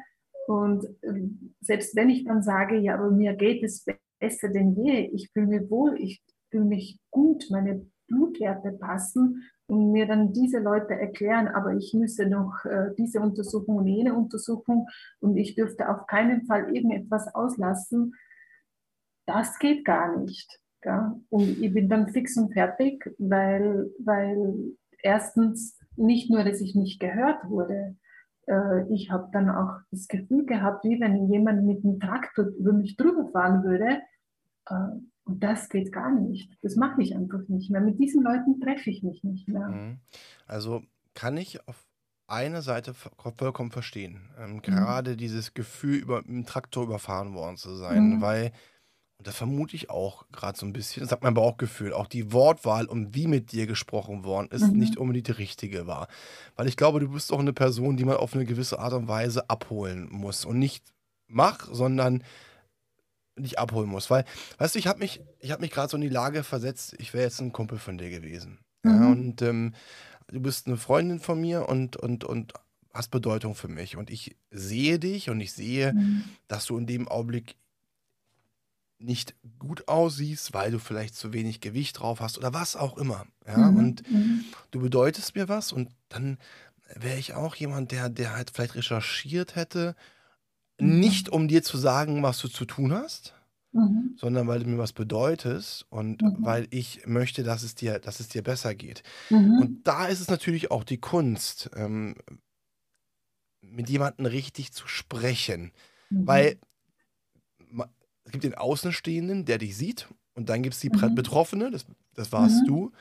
Und 0.47 0.85
äh, 1.03 1.29
selbst 1.61 1.97
wenn 1.97 2.11
ich 2.11 2.25
dann 2.25 2.43
sage, 2.43 2.77
ja, 2.77 2.95
aber 2.95 3.11
mir 3.11 3.35
geht 3.35 3.63
es 3.63 3.85
besser 4.21 4.49
denn 4.49 4.75
je, 4.75 5.11
ich 5.13 5.31
fühle 5.33 5.47
mich 5.47 5.71
wohl, 5.71 5.97
ich 5.99 6.23
fühle 6.51 6.65
mich 6.65 7.01
gut, 7.11 7.47
meine 7.51 7.87
Blutwerte 8.07 8.73
passen 8.73 9.43
und 9.67 9.93
mir 9.93 10.07
dann 10.07 10.33
diese 10.33 10.59
Leute 10.59 10.95
erklären, 10.95 11.49
aber 11.49 11.75
ich 11.75 11.95
müsse 11.95 12.27
noch 12.27 12.65
äh, 12.65 12.91
diese 12.99 13.21
Untersuchung 13.21 13.77
und 13.77 13.87
jene 13.87 14.15
Untersuchung 14.15 14.89
und 15.21 15.37
ich 15.37 15.55
dürfte 15.55 15.89
auf 15.89 16.07
keinen 16.07 16.45
Fall 16.47 16.75
irgendetwas 16.75 17.33
auslassen, 17.35 18.15
das 19.27 19.59
geht 19.59 19.85
gar 19.85 20.19
nicht. 20.19 20.61
Ja? 20.85 21.17
Und 21.29 21.63
ich 21.63 21.73
bin 21.73 21.89
dann 21.89 22.09
fix 22.09 22.37
und 22.37 22.53
fertig, 22.53 23.15
weil, 23.19 23.91
weil 23.99 24.77
erstens 25.03 25.79
nicht 25.97 26.31
nur, 26.31 26.45
dass 26.45 26.61
ich 26.61 26.75
nicht 26.75 27.01
gehört 27.01 27.49
wurde, 27.49 27.97
äh, 28.47 28.93
ich 28.93 29.11
habe 29.11 29.29
dann 29.33 29.49
auch 29.51 29.79
das 29.91 30.09
Gefühl 30.09 30.47
gehabt, 30.47 30.85
wie 30.85 31.01
wenn 31.01 31.31
jemand 31.31 31.65
mit 31.65 31.85
einem 31.85 32.01
Traktor 32.01 32.47
über 32.47 32.73
mich 32.73 32.97
drüber 32.97 33.31
fahren 33.31 33.63
würde. 33.63 34.01
Äh, 34.67 34.75
und 35.25 35.43
das 35.43 35.69
geht 35.69 35.93
gar 35.93 36.13
nicht. 36.13 36.53
Das 36.63 36.77
mache 36.77 37.03
ich 37.03 37.15
einfach 37.15 37.47
nicht 37.49 37.71
mehr. 37.71 37.81
Mit 37.81 37.99
diesen 37.99 38.23
Leuten 38.23 38.61
treffe 38.61 38.91
ich 38.91 39.03
mich 39.03 39.23
nicht 39.23 39.49
mehr. 39.49 39.69
Mhm. 39.69 39.99
Also 40.47 40.83
kann 41.15 41.37
ich 41.37 41.67
auf 41.69 41.87
eine 42.27 42.63
Seite 42.63 42.95
vollkommen 42.95 43.71
verstehen. 43.71 44.31
Ähm, 44.39 44.55
mhm. 44.55 44.63
gerade 44.63 45.17
dieses 45.17 45.55
Gefühl, 45.55 45.97
über, 45.97 46.23
dem 46.23 46.47
Traktor 46.47 46.85
überfahren 46.85 47.35
worden 47.35 47.57
zu 47.57 47.75
sein, 47.75 48.17
mhm. 48.17 48.21
weil 48.21 48.53
und 49.21 49.27
das 49.27 49.37
vermute 49.37 49.77
ich 49.77 49.91
auch 49.91 50.25
gerade 50.33 50.59
so 50.59 50.65
ein 50.65 50.73
bisschen. 50.73 51.03
Das 51.03 51.13
hat 51.13 51.23
mein 51.23 51.35
Bauchgefühl. 51.35 51.93
Auch 51.93 52.07
die 52.07 52.33
Wortwahl 52.33 52.87
und 52.87 53.15
wie 53.15 53.27
mit 53.27 53.53
dir 53.53 53.67
gesprochen 53.67 54.25
worden 54.25 54.49
ist, 54.51 54.69
mhm. 54.69 54.79
nicht 54.79 54.97
unbedingt 54.97 55.29
die 55.29 55.33
richtige 55.33 55.87
war. 55.87 56.09
Weil 56.57 56.69
ich 56.69 56.77
glaube, 56.79 57.01
du 57.01 57.09
bist 57.11 57.31
auch 57.31 57.39
eine 57.39 57.53
Person, 57.53 57.99
die 57.99 58.07
man 58.07 58.17
auf 58.17 58.35
eine 58.35 58.47
gewisse 58.47 58.79
Art 58.79 58.95
und 58.95 59.09
Weise 59.09 59.51
abholen 59.51 60.09
muss. 60.11 60.47
Und 60.47 60.59
nicht 60.59 60.95
mach, 61.29 61.69
sondern 61.71 62.25
dich 63.43 63.59
abholen 63.59 63.89
muss. 63.89 64.11
Weil, 64.11 64.25
weißt 64.59 64.75
du, 64.75 64.79
ich 64.79 64.87
habe 64.87 64.99
mich, 64.99 65.21
hab 65.49 65.61
mich 65.61 65.71
gerade 65.71 65.91
so 65.91 65.97
in 65.97 66.03
die 66.03 66.09
Lage 66.09 66.43
versetzt, 66.43 66.95
ich 66.99 67.13
wäre 67.13 67.25
jetzt 67.25 67.41
ein 67.41 67.53
Kumpel 67.53 67.79
von 67.79 67.99
dir 67.99 68.11
gewesen. 68.11 68.59
Mhm. 68.83 68.91
Ja, 68.91 69.07
und 69.09 69.43
ähm, 69.43 69.75
du 70.29 70.41
bist 70.41 70.67
eine 70.67 70.77
Freundin 70.77 71.21
von 71.21 71.41
mir 71.41 71.69
und, 71.69 71.97
und, 71.97 72.25
und 72.25 72.53
hast 72.93 73.11
Bedeutung 73.11 73.55
für 73.55 73.69
mich. 73.69 73.97
Und 73.97 74.11
ich 74.11 74.37
sehe 74.51 74.99
dich 74.99 75.31
und 75.31 75.41
ich 75.41 75.53
sehe, 75.53 75.93
mhm. 75.93 76.25
dass 76.49 76.67
du 76.67 76.77
in 76.79 76.87
dem 76.87 77.09
Augenblick 77.09 77.57
nicht 78.99 79.35
gut 79.59 79.89
aussiehst, 79.89 80.53
weil 80.53 80.71
du 80.71 80.79
vielleicht 80.79 81.15
zu 81.15 81.33
wenig 81.33 81.61
Gewicht 81.61 82.01
drauf 82.01 82.21
hast 82.21 82.37
oder 82.37 82.53
was 82.53 82.77
auch 82.77 82.99
immer. 82.99 83.27
Ja? 83.47 83.71
Mhm. 83.71 83.79
Und 83.79 84.11
mhm. 84.11 84.45
du 84.71 84.81
bedeutest 84.81 85.35
mir 85.35 85.49
was 85.49 85.73
und 85.73 85.91
dann 86.09 86.39
wäre 86.95 87.19
ich 87.19 87.35
auch 87.35 87.55
jemand, 87.55 87.93
der, 87.93 88.09
der 88.09 88.35
halt 88.35 88.51
vielleicht 88.53 88.75
recherchiert 88.75 89.57
hätte. 89.57 89.95
Nicht 90.81 91.29
um 91.29 91.49
dir 91.49 91.63
zu 91.63 91.77
sagen, 91.79 92.23
was 92.23 92.39
du 92.39 92.49
zu 92.49 92.65
tun 92.65 92.93
hast, 92.93 93.35
mhm. 93.73 94.15
sondern 94.17 94.47
weil 94.49 94.61
du 94.61 94.69
mir 94.69 94.79
was 94.79 94.93
bedeutest 94.93 95.87
und 95.91 96.23
mhm. 96.23 96.37
weil 96.41 96.67
ich 96.71 97.07
möchte, 97.07 97.43
dass 97.43 97.63
es 97.63 97.75
dir, 97.75 97.99
dass 97.99 98.21
es 98.21 98.29
dir 98.29 98.43
besser 98.43 98.75
geht. 98.75 99.03
Mhm. 99.31 99.59
Und 99.61 99.87
da 99.87 100.07
ist 100.07 100.21
es 100.21 100.29
natürlich 100.29 100.71
auch 100.71 100.85
die 100.85 100.99
Kunst, 100.99 101.71
ähm, 101.75 102.15
mit 103.61 103.89
jemandem 103.89 104.27
richtig 104.27 104.73
zu 104.73 104.89
sprechen. 104.89 105.73
Weil 106.13 106.59
es 108.25 108.33
gibt 108.33 108.43
den 108.43 108.55
Außenstehenden, 108.55 109.45
der 109.45 109.59
dich 109.59 109.77
sieht, 109.77 110.09
und 110.35 110.49
dann 110.49 110.63
gibt 110.63 110.75
es 110.75 110.81
die 110.81 110.91
mhm. 110.91 111.15
Betroffene, 111.15 111.71
das, 111.71 111.85
das 112.15 112.33
warst 112.33 112.63
mhm. 112.63 112.67
du, 112.67 112.93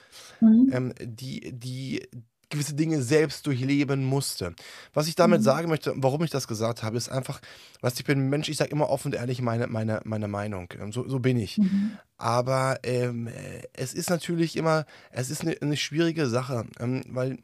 mhm. 0.41 0.69
Ähm, 0.71 0.93
die, 1.01 1.51
die 1.53 2.07
gewisse 2.50 2.74
Dinge 2.74 3.02
selbst 3.02 3.45
durchleben 3.45 4.04
musste. 4.04 4.54
Was 4.93 5.08
ich 5.08 5.16
damit 5.16 5.41
mhm. 5.41 5.43
sagen 5.43 5.70
möchte, 5.70 5.93
warum 5.97 6.24
ich 6.24 6.32
das 6.32 6.47
gesagt 6.47 6.84
habe, 6.84 6.97
ist 6.97 7.10
einfach, 7.10 7.41
was 7.82 8.00
ich 8.00 8.06
bin 8.06 8.20
ein 8.20 8.30
Mensch, 8.30 8.50
ich 8.50 8.58
sage 8.58 8.72
immer 8.72 8.89
offen 8.89 9.10
und 9.10 9.16
ehrlich 9.16 9.41
meine, 9.41 9.68
meine, 9.68 10.02
meine 10.04 10.28
Meinung. 10.28 10.74
So, 10.91 11.08
so 11.08 11.20
bin 11.20 11.38
ich. 11.38 11.58
Mhm. 11.58 11.97
Aber 12.18 12.80
ähm, 12.84 13.30
es 13.74 13.93
ist 13.93 14.10
natürlich 14.10 14.56
immer, 14.56 14.86
es 15.12 15.30
ist 15.30 15.41
eine, 15.41 15.56
eine 15.62 15.78
schwierige 15.78 16.28
Sache, 16.28 16.66
ähm, 16.80 17.04
weil 17.08 17.38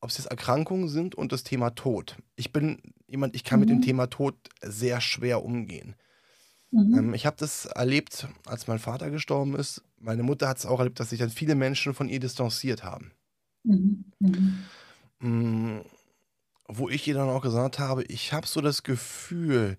ob 0.00 0.10
es 0.10 0.18
jetzt 0.18 0.26
Erkrankungen 0.26 0.88
sind 0.88 1.14
und 1.14 1.32
das 1.32 1.44
Thema 1.44 1.70
Tod. 1.70 2.16
Ich 2.36 2.52
bin 2.52 2.78
jemand, 3.06 3.34
ich 3.34 3.44
kann 3.44 3.60
mit 3.60 3.70
dem 3.70 3.78
mhm. 3.78 3.82
Thema 3.82 4.06
Tod 4.08 4.36
sehr 4.60 5.00
schwer 5.00 5.42
umgehen. 5.42 5.94
Mhm. 6.70 6.98
Ähm, 6.98 7.14
ich 7.14 7.24
habe 7.24 7.36
das 7.38 7.66
erlebt, 7.66 8.26
als 8.46 8.66
mein 8.66 8.78
Vater 8.78 9.10
gestorben 9.10 9.54
ist. 9.54 9.82
Meine 9.98 10.22
Mutter 10.22 10.48
hat 10.48 10.58
es 10.58 10.66
auch 10.66 10.78
erlebt, 10.78 11.00
dass 11.00 11.10
sich 11.10 11.20
dann 11.20 11.30
viele 11.30 11.54
Menschen 11.54 11.94
von 11.94 12.08
ihr 12.08 12.20
distanziert 12.20 12.84
haben. 12.84 13.12
Mhm. 13.64 14.04
Mhm. 14.20 14.64
Mm, 15.20 15.80
wo 16.68 16.88
ich 16.88 17.06
ihr 17.06 17.14
dann 17.14 17.28
auch 17.28 17.42
gesagt 17.42 17.78
habe, 17.78 18.04
ich 18.04 18.32
habe 18.32 18.46
so 18.46 18.60
das 18.60 18.82
Gefühl, 18.82 19.76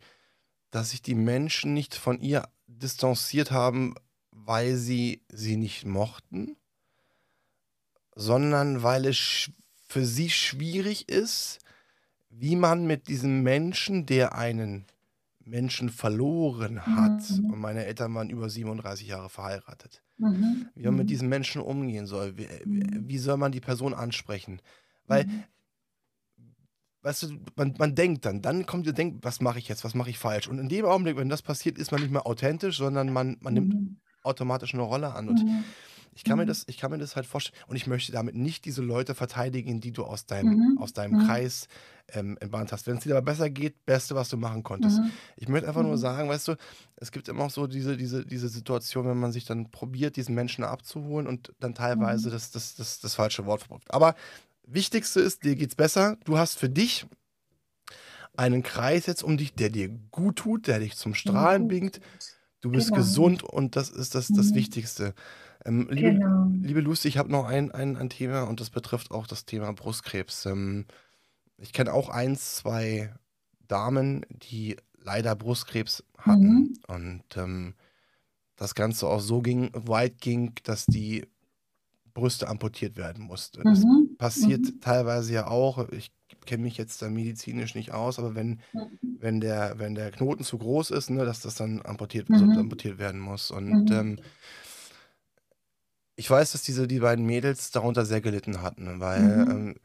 dass 0.71 0.91
sich 0.91 1.01
die 1.01 1.15
Menschen 1.15 1.73
nicht 1.73 1.95
von 1.95 2.19
ihr 2.19 2.47
distanziert 2.67 3.51
haben, 3.51 3.95
weil 4.31 4.75
sie 4.75 5.21
sie 5.29 5.55
nicht 5.55 5.86
mochten, 5.86 6.57
sondern 8.15 8.83
weil 8.83 9.05
es 9.05 9.49
für 9.88 10.05
sie 10.05 10.29
schwierig 10.29 11.09
ist, 11.09 11.59
wie 12.29 12.55
man 12.55 12.86
mit 12.86 13.07
diesem 13.07 13.43
Menschen, 13.43 14.05
der 14.05 14.36
einen 14.36 14.86
Menschen 15.45 15.89
verloren 15.89 16.86
hat. 16.86 17.29
Mhm. 17.29 17.51
Und 17.51 17.59
meine 17.59 17.86
Eltern 17.86 18.13
waren 18.13 18.29
über 18.29 18.49
37 18.49 19.07
Jahre 19.07 19.29
verheiratet. 19.29 20.01
Mhm. 20.18 20.68
Wie 20.76 20.86
man 20.86 20.95
mit 20.95 21.05
mhm. 21.05 21.09
diesen 21.09 21.30
Menschen 21.30 21.61
umgehen 21.61 22.05
soll. 22.05 22.38
Wie, 22.38 22.47
mhm. 22.66 23.07
wie 23.07 23.18
soll 23.18 23.38
man 23.38 23.51
die 23.51 23.61
Person 23.61 23.93
ansprechen? 23.93 24.61
Weil, 25.07 25.26
mhm. 25.26 25.43
weißt 27.01 27.24
du, 27.24 27.39
man, 27.55 27.76
man 27.78 27.95
denkt 27.95 28.26
dann, 28.26 28.41
dann 28.41 28.66
kommt 28.66 28.88
ihr 28.88 28.93
denkt, 28.93 29.24
was 29.24 29.41
mache 29.41 29.59
ich 29.59 29.68
jetzt, 29.68 29.84
was 29.84 29.95
mache 29.95 30.09
ich 30.09 30.18
falsch? 30.18 30.47
Und 30.47 30.59
in 30.59 30.70
dem 30.70 30.86
Augenblick, 30.86 31.18
wenn 31.18 31.30
das 31.30 31.41
passiert, 31.41 31.78
ist 31.78 31.91
man 31.91 32.01
nicht 32.01 32.11
mehr 32.11 32.26
authentisch, 32.26 32.78
sondern 32.78 33.11
man, 33.11 33.38
man 33.41 33.53
nimmt 33.53 33.74
mhm. 33.74 33.97
automatisch 34.24 34.74
eine 34.74 34.84
Rolle 34.84 35.13
an. 35.13 35.30
Und 35.30 35.43
ich 36.16 36.24
kann, 36.24 36.38
mir 36.38 36.45
das, 36.45 36.63
ich 36.68 36.78
kann 36.78 36.91
mir 36.91 36.97
das 36.97 37.18
halt 37.18 37.26
vorstellen. 37.26 37.61
Und 37.68 37.76
ich 37.76 37.88
möchte 37.88 38.13
damit 38.13 38.36
nicht 38.36 38.63
diese 38.63 38.82
Leute 38.82 39.16
verteidigen, 39.16 39.82
die 39.82 39.91
du 39.91 40.05
aus 40.05 40.26
deinem, 40.26 40.78
aus 40.80 40.93
deinem 40.93 41.26
Kreis 41.26 41.68
ähm, 42.07 42.38
entbannt 42.39 42.72
hast. 42.72 42.88
Wenn 42.88 42.97
es 42.97 43.03
dir 43.03 43.18
aber 43.18 43.26
besser 43.26 43.49
geht, 43.49 43.86
Beste, 43.86 44.16
was 44.16 44.30
du 44.30 44.38
machen 44.38 44.63
konntest. 44.63 44.99
Mhm. 44.99 45.11
Ich 45.36 45.49
möchte 45.49 45.68
einfach 45.68 45.82
mhm. 45.82 45.89
nur 45.89 45.97
sagen, 45.97 46.30
weißt 46.30 46.47
du, 46.47 46.55
es 46.95 47.11
gibt 47.11 47.28
immer 47.28 47.43
auch 47.43 47.49
so 47.51 47.68
diese, 47.68 47.97
diese, 47.97 48.26
diese 48.26 48.47
Situation, 48.47 49.05
wenn 49.07 49.20
man 49.20 49.34
sich 49.34 49.43
dann 49.43 49.72
probiert, 49.72 50.16
diesen 50.16 50.36
Menschen 50.36 50.63
abzuholen 50.63 51.28
und 51.28 51.51
dann 51.59 51.76
teilweise 51.76 52.30
mhm. 52.30 52.34
das, 52.34 52.51
das, 52.51 52.76
das, 52.76 53.01
das 53.01 53.16
falsche 53.16 53.45
Wort 53.45 53.61
verbraucht. 53.61 53.93
Aber 53.93 54.16
Wichtigste 54.66 55.20
ist, 55.20 55.43
dir 55.43 55.57
geht's 55.57 55.76
besser. 55.76 56.18
Du 56.24 56.38
hast 56.38 56.57
für 56.57 56.70
dich 56.70 57.05
einen 58.38 58.63
Kreis 58.63 59.05
jetzt 59.05 59.24
um 59.24 59.36
dich, 59.36 59.53
der 59.53 59.70
dir 59.70 59.89
gut 60.11 60.38
tut, 60.38 60.68
der 60.68 60.80
dich 60.80 60.95
zum 60.95 61.13
Strahlen 61.13 61.63
mhm. 61.63 61.68
bringt. 61.68 61.99
Du 62.61 62.72
bist 62.72 62.88
genau. 62.88 63.01
gesund 63.01 63.43
und 63.43 63.76
das 63.76 63.89
ist 63.89 64.16
das, 64.16 64.30
das 64.30 64.51
mhm. 64.51 64.55
Wichtigste. 64.55 65.13
Ähm, 65.66 65.88
liebe, 65.89 66.13
genau. 66.13 66.47
liebe 66.61 66.82
Lucy, 66.82 67.07
ich 67.07 67.18
habe 67.18 67.32
noch 67.32 67.45
ein, 67.45 67.72
ein, 67.72 67.97
ein 67.97 68.09
Thema 68.09 68.43
und 68.43 68.59
das 68.59 68.70
betrifft 68.70 69.11
auch 69.11 69.28
das 69.28 69.45
Thema 69.45 69.72
Brustkrebs. 69.74 70.45
Ähm, 70.45 70.86
ich 71.57 71.74
kenne 71.74 71.93
auch 71.93 72.09
eins, 72.09 72.55
zwei 72.55 73.13
Damen, 73.68 74.26
die 74.30 74.78
leider 75.01 75.36
Brustkrebs 75.36 76.03
hatten. 76.18 76.53
Mhm. 76.53 76.74
Und 76.88 77.38
ähm, 77.38 77.74
das 78.55 78.76
Ganze 78.76 79.07
auch 79.07 79.20
so 79.20 79.41
ging, 79.41 79.72
weit 79.74 80.22
ging, 80.22 80.53
dass 80.63 80.86
die 80.86 81.26
Brüste 82.13 82.47
amputiert 82.47 82.95
werden 82.95 83.24
mussten. 83.24 83.63
Das 83.63 83.84
mhm. 83.84 84.16
passiert 84.18 84.61
mhm. 84.61 84.82
teilweise 84.82 85.34
ja 85.34 85.47
auch. 85.47 85.89
Ich 85.89 86.11
kenne 86.45 86.63
mich 86.63 86.78
jetzt 86.78 87.01
da 87.01 87.09
medizinisch 87.09 87.76
nicht 87.76 87.91
aus, 87.91 88.20
aber 88.20 88.36
wenn, 88.36 88.61
wenn, 89.20 89.41
der, 89.41 89.78
wenn 89.78 89.95
der 89.95 90.11
Knoten 90.11 90.43
zu 90.43 90.57
groß 90.57 90.91
ist, 90.91 91.09
ne, 91.09 91.26
dass 91.26 91.41
das 91.41 91.55
dann 91.55 91.82
amputiert, 91.84 92.30
mhm. 92.30 92.57
amputiert 92.57 92.99
werden 92.99 93.20
muss. 93.20 93.51
Und 93.51 93.89
mhm. 93.89 93.95
ähm, 93.95 94.20
ich 96.16 96.30
weiß, 96.30 96.53
dass 96.53 96.63
diese 96.63 96.88
die 96.88 96.99
beiden 96.99 97.26
Mädels 97.26 97.72
darunter 97.72 98.05
sehr 98.05 98.22
gelitten 98.22 98.61
hatten, 98.61 98.99
weil 98.99 99.47
ähm, 99.49 99.76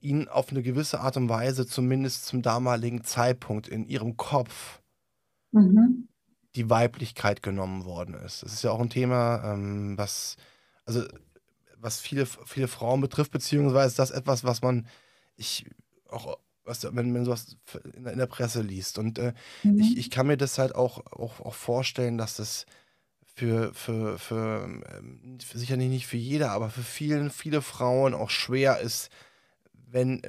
ihnen 0.00 0.28
auf 0.28 0.50
eine 0.50 0.62
gewisse 0.62 1.00
Art 1.00 1.16
und 1.16 1.28
Weise, 1.28 1.66
zumindest 1.66 2.26
zum 2.26 2.42
damaligen 2.42 3.02
Zeitpunkt 3.02 3.66
in 3.66 3.86
ihrem 3.86 4.16
Kopf, 4.16 4.80
mhm. 5.52 6.08
die 6.54 6.70
Weiblichkeit 6.70 7.42
genommen 7.42 7.84
worden 7.84 8.14
ist. 8.14 8.42
Das 8.42 8.52
ist 8.52 8.62
ja 8.62 8.70
auch 8.70 8.80
ein 8.80 8.90
Thema, 8.90 9.52
ähm, 9.52 9.98
was, 9.98 10.36
also, 10.84 11.04
was 11.78 12.00
viele, 12.00 12.26
viele 12.26 12.68
Frauen 12.68 13.00
betrifft, 13.00 13.32
beziehungsweise 13.32 13.96
das 13.96 14.10
etwas, 14.10 14.44
was 14.44 14.62
man, 14.62 14.86
ich 15.36 15.66
auch 16.08 16.38
was, 16.66 16.82
wenn 16.94 17.12
man 17.12 17.24
sowas 17.24 17.56
in 17.94 18.18
der 18.18 18.26
Presse 18.26 18.60
liest. 18.60 18.98
Und 18.98 19.18
äh, 19.18 19.32
mhm. 19.62 19.78
ich, 19.78 19.96
ich 19.96 20.10
kann 20.10 20.26
mir 20.26 20.36
das 20.36 20.58
halt 20.58 20.74
auch, 20.74 21.06
auch, 21.06 21.40
auch 21.40 21.54
vorstellen, 21.54 22.18
dass 22.18 22.36
das 22.36 22.66
für, 23.36 23.74
für, 23.74 24.18
für, 24.18 24.64
ähm, 24.64 25.38
sicherlich 25.52 25.90
nicht 25.90 26.06
für 26.06 26.16
jeder, 26.16 26.52
aber 26.52 26.70
für 26.70 26.82
vielen, 26.82 27.30
viele 27.30 27.60
Frauen 27.60 28.14
auch 28.14 28.30
schwer 28.30 28.80
ist, 28.80 29.10
wenn, 29.74 30.22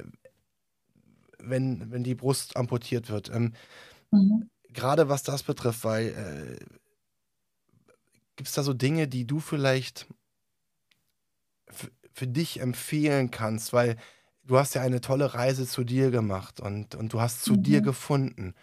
wenn, 1.38 1.90
wenn 1.90 2.04
die 2.04 2.14
Brust 2.14 2.56
amputiert 2.58 3.08
wird. 3.08 3.30
Ähm, 3.30 3.54
mhm. 4.10 4.50
Gerade 4.68 5.08
was 5.08 5.22
das 5.22 5.42
betrifft, 5.42 5.84
weil 5.84 6.08
äh, 6.08 6.64
gibt 8.36 8.50
es 8.50 8.54
da 8.54 8.62
so 8.62 8.74
Dinge, 8.74 9.08
die 9.08 9.26
du 9.26 9.40
vielleicht 9.40 10.06
für 12.12 12.26
dich 12.26 12.60
empfehlen 12.60 13.30
kannst, 13.30 13.72
weil 13.72 13.96
du 14.44 14.58
hast 14.58 14.74
ja 14.74 14.82
eine 14.82 15.00
tolle 15.00 15.32
Reise 15.32 15.66
zu 15.66 15.82
dir 15.82 16.10
gemacht 16.10 16.60
und, 16.60 16.94
und 16.94 17.14
du 17.14 17.22
hast 17.22 17.42
zu 17.42 17.54
mhm. 17.54 17.62
dir 17.62 17.80
gefunden. 17.80 18.54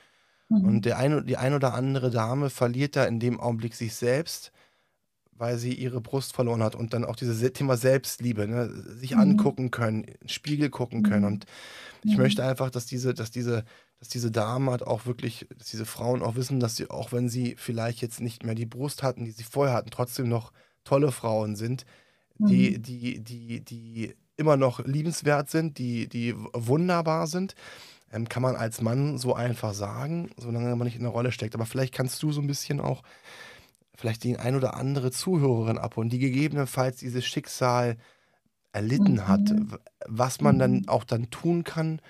Mhm. 0.49 0.65
Und 0.65 0.85
der 0.85 0.97
ein, 0.97 1.25
die 1.25 1.37
ein 1.37 1.53
oder 1.53 1.73
andere 1.73 2.11
Dame 2.11 2.49
verliert 2.49 2.95
da 2.95 3.05
in 3.05 3.19
dem 3.19 3.39
Augenblick 3.39 3.75
sich 3.75 3.95
selbst 3.95 4.51
weil 5.37 5.57
sie 5.57 5.73
ihre 5.73 6.01
Brust 6.01 6.33
verloren 6.33 6.63
hat 6.63 6.75
und 6.75 6.93
dann 6.93 7.03
auch 7.03 7.15
dieses 7.15 7.41
Thema 7.53 7.75
Selbstliebe, 7.75 8.47
ne, 8.47 8.69
sich 8.69 9.15
mhm. 9.15 9.21
angucken 9.21 9.71
können, 9.71 10.05
Spiegel 10.25 10.69
gucken 10.69 11.03
können. 11.03 11.21
Mhm. 11.21 11.27
Und 11.27 11.45
ich 12.03 12.17
möchte 12.17 12.43
einfach, 12.45 12.69
dass 12.69 12.85
diese, 12.85 13.13
dass 13.13 13.31
diese, 13.31 13.65
dass 13.99 14.07
diese 14.07 14.31
Damen 14.31 14.69
halt 14.69 14.87
auch 14.87 15.05
wirklich, 15.05 15.47
dass 15.57 15.69
diese 15.69 15.85
Frauen 15.85 16.21
auch 16.21 16.35
wissen, 16.35 16.59
dass 16.59 16.77
sie, 16.77 16.89
auch 16.89 17.11
wenn 17.11 17.27
sie 17.27 17.55
vielleicht 17.57 18.01
jetzt 18.01 18.21
nicht 18.21 18.45
mehr 18.45 18.55
die 18.55 18.65
Brust 18.65 19.03
hatten, 19.03 19.25
die 19.25 19.31
sie 19.31 19.43
vorher 19.43 19.75
hatten, 19.75 19.91
trotzdem 19.91 20.29
noch 20.29 20.53
tolle 20.83 21.11
Frauen 21.11 21.55
sind, 21.55 21.85
die, 22.37 22.77
mhm. 22.77 22.83
die, 22.83 23.19
die, 23.21 23.61
die 23.61 24.15
immer 24.37 24.57
noch 24.57 24.85
liebenswert 24.85 25.49
sind, 25.49 25.77
die, 25.77 26.07
die 26.07 26.33
wunderbar 26.53 27.27
sind. 27.27 27.55
Ähm, 28.11 28.29
kann 28.29 28.43
man 28.43 28.55
als 28.55 28.81
Mann 28.81 29.17
so 29.17 29.33
einfach 29.33 29.73
sagen, 29.73 30.29
solange 30.37 30.75
man 30.75 30.85
nicht 30.85 30.95
in 30.95 31.03
der 31.03 31.11
Rolle 31.11 31.31
steckt. 31.31 31.55
Aber 31.55 31.65
vielleicht 31.65 31.93
kannst 31.93 32.21
du 32.23 32.31
so 32.31 32.41
ein 32.41 32.47
bisschen 32.47 32.79
auch 32.79 33.03
vielleicht 33.95 34.23
die 34.23 34.37
ein 34.37 34.55
oder 34.55 34.75
andere 34.75 35.11
Zuhörerin 35.11 35.77
abholen, 35.77 36.09
die 36.09 36.19
gegebenenfalls 36.19 36.97
dieses 36.97 37.25
Schicksal 37.25 37.97
erlitten 38.73 39.13
mhm. 39.13 39.27
hat, 39.27 39.55
was 40.05 40.41
man 40.41 40.59
dann 40.59 40.73
mhm. 40.73 40.87
auch 40.89 41.05
dann 41.05 41.29
tun 41.29 41.63
kann, 41.63 42.01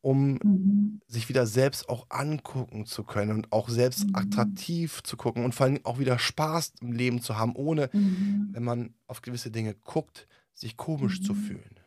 um 0.00 0.38
mhm. 0.42 1.00
sich 1.06 1.28
wieder 1.28 1.46
selbst 1.46 1.88
auch 1.88 2.06
angucken 2.08 2.86
zu 2.86 3.04
können 3.04 3.32
und 3.32 3.52
auch 3.52 3.68
selbst 3.68 4.08
mhm. 4.08 4.14
attraktiv 4.14 5.02
zu 5.02 5.16
gucken 5.16 5.44
und 5.44 5.54
vor 5.54 5.66
allem 5.66 5.80
auch 5.84 5.98
wieder 5.98 6.18
Spaß 6.18 6.72
im 6.80 6.92
Leben 6.92 7.20
zu 7.20 7.36
haben, 7.36 7.54
ohne, 7.54 7.90
mhm. 7.92 8.48
wenn 8.52 8.64
man 8.64 8.94
auf 9.06 9.22
gewisse 9.22 9.50
Dinge 9.50 9.74
guckt, 9.74 10.26
sich 10.54 10.76
komisch 10.76 11.22
zu 11.22 11.34
mhm. 11.34 11.36
fühlen. 11.36 11.80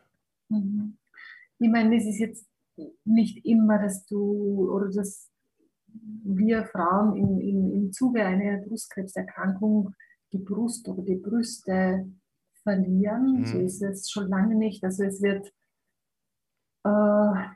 Ich 1.59 1.69
meine, 1.69 1.95
es 1.97 2.05
ist 2.05 2.19
jetzt 2.19 2.45
nicht 3.05 3.45
immer, 3.45 3.79
dass 3.79 4.05
du 4.05 4.71
oder 4.71 4.89
dass 4.89 5.29
wir 6.23 6.65
Frauen 6.65 7.15
im, 7.15 7.39
im, 7.39 7.71
im 7.73 7.91
Zuge 7.91 8.23
einer 8.23 8.61
Brustkrebserkrankung 8.61 9.93
die 10.31 10.39
Brust 10.39 10.87
oder 10.87 11.03
die 11.03 11.15
Brüste 11.15 12.09
verlieren. 12.63 13.39
Mhm. 13.39 13.45
So 13.45 13.59
ist 13.59 13.81
es 13.81 14.09
schon 14.09 14.29
lange 14.29 14.55
nicht. 14.55 14.83
Also 14.83 15.03
es 15.03 15.21
wird 15.21 15.51
äh, 16.83 17.49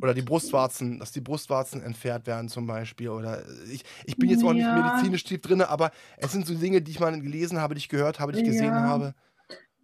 oder 0.00 0.14
die 0.14 0.22
Brustwarzen, 0.22 0.98
dass 0.98 1.12
die 1.12 1.20
Brustwarzen 1.20 1.82
entfernt 1.82 2.26
werden 2.26 2.48
zum 2.48 2.66
Beispiel. 2.66 3.10
Oder 3.10 3.44
ich, 3.70 3.84
ich 4.04 4.16
bin 4.16 4.30
jetzt 4.30 4.42
auch 4.42 4.54
nicht 4.54 4.66
medizinisch 4.66 5.24
tief 5.24 5.42
drin, 5.42 5.60
aber 5.60 5.90
es 6.16 6.32
sind 6.32 6.46
so 6.46 6.54
Dinge, 6.54 6.80
die 6.80 6.92
ich 6.92 7.00
mal 7.00 7.20
gelesen 7.20 7.58
habe, 7.60 7.74
die 7.74 7.80
ich 7.80 7.88
gehört 7.88 8.18
habe, 8.18 8.32
die 8.32 8.38
ich 8.38 8.44
gesehen 8.44 8.72
ja. 8.72 8.80
habe. 8.80 9.14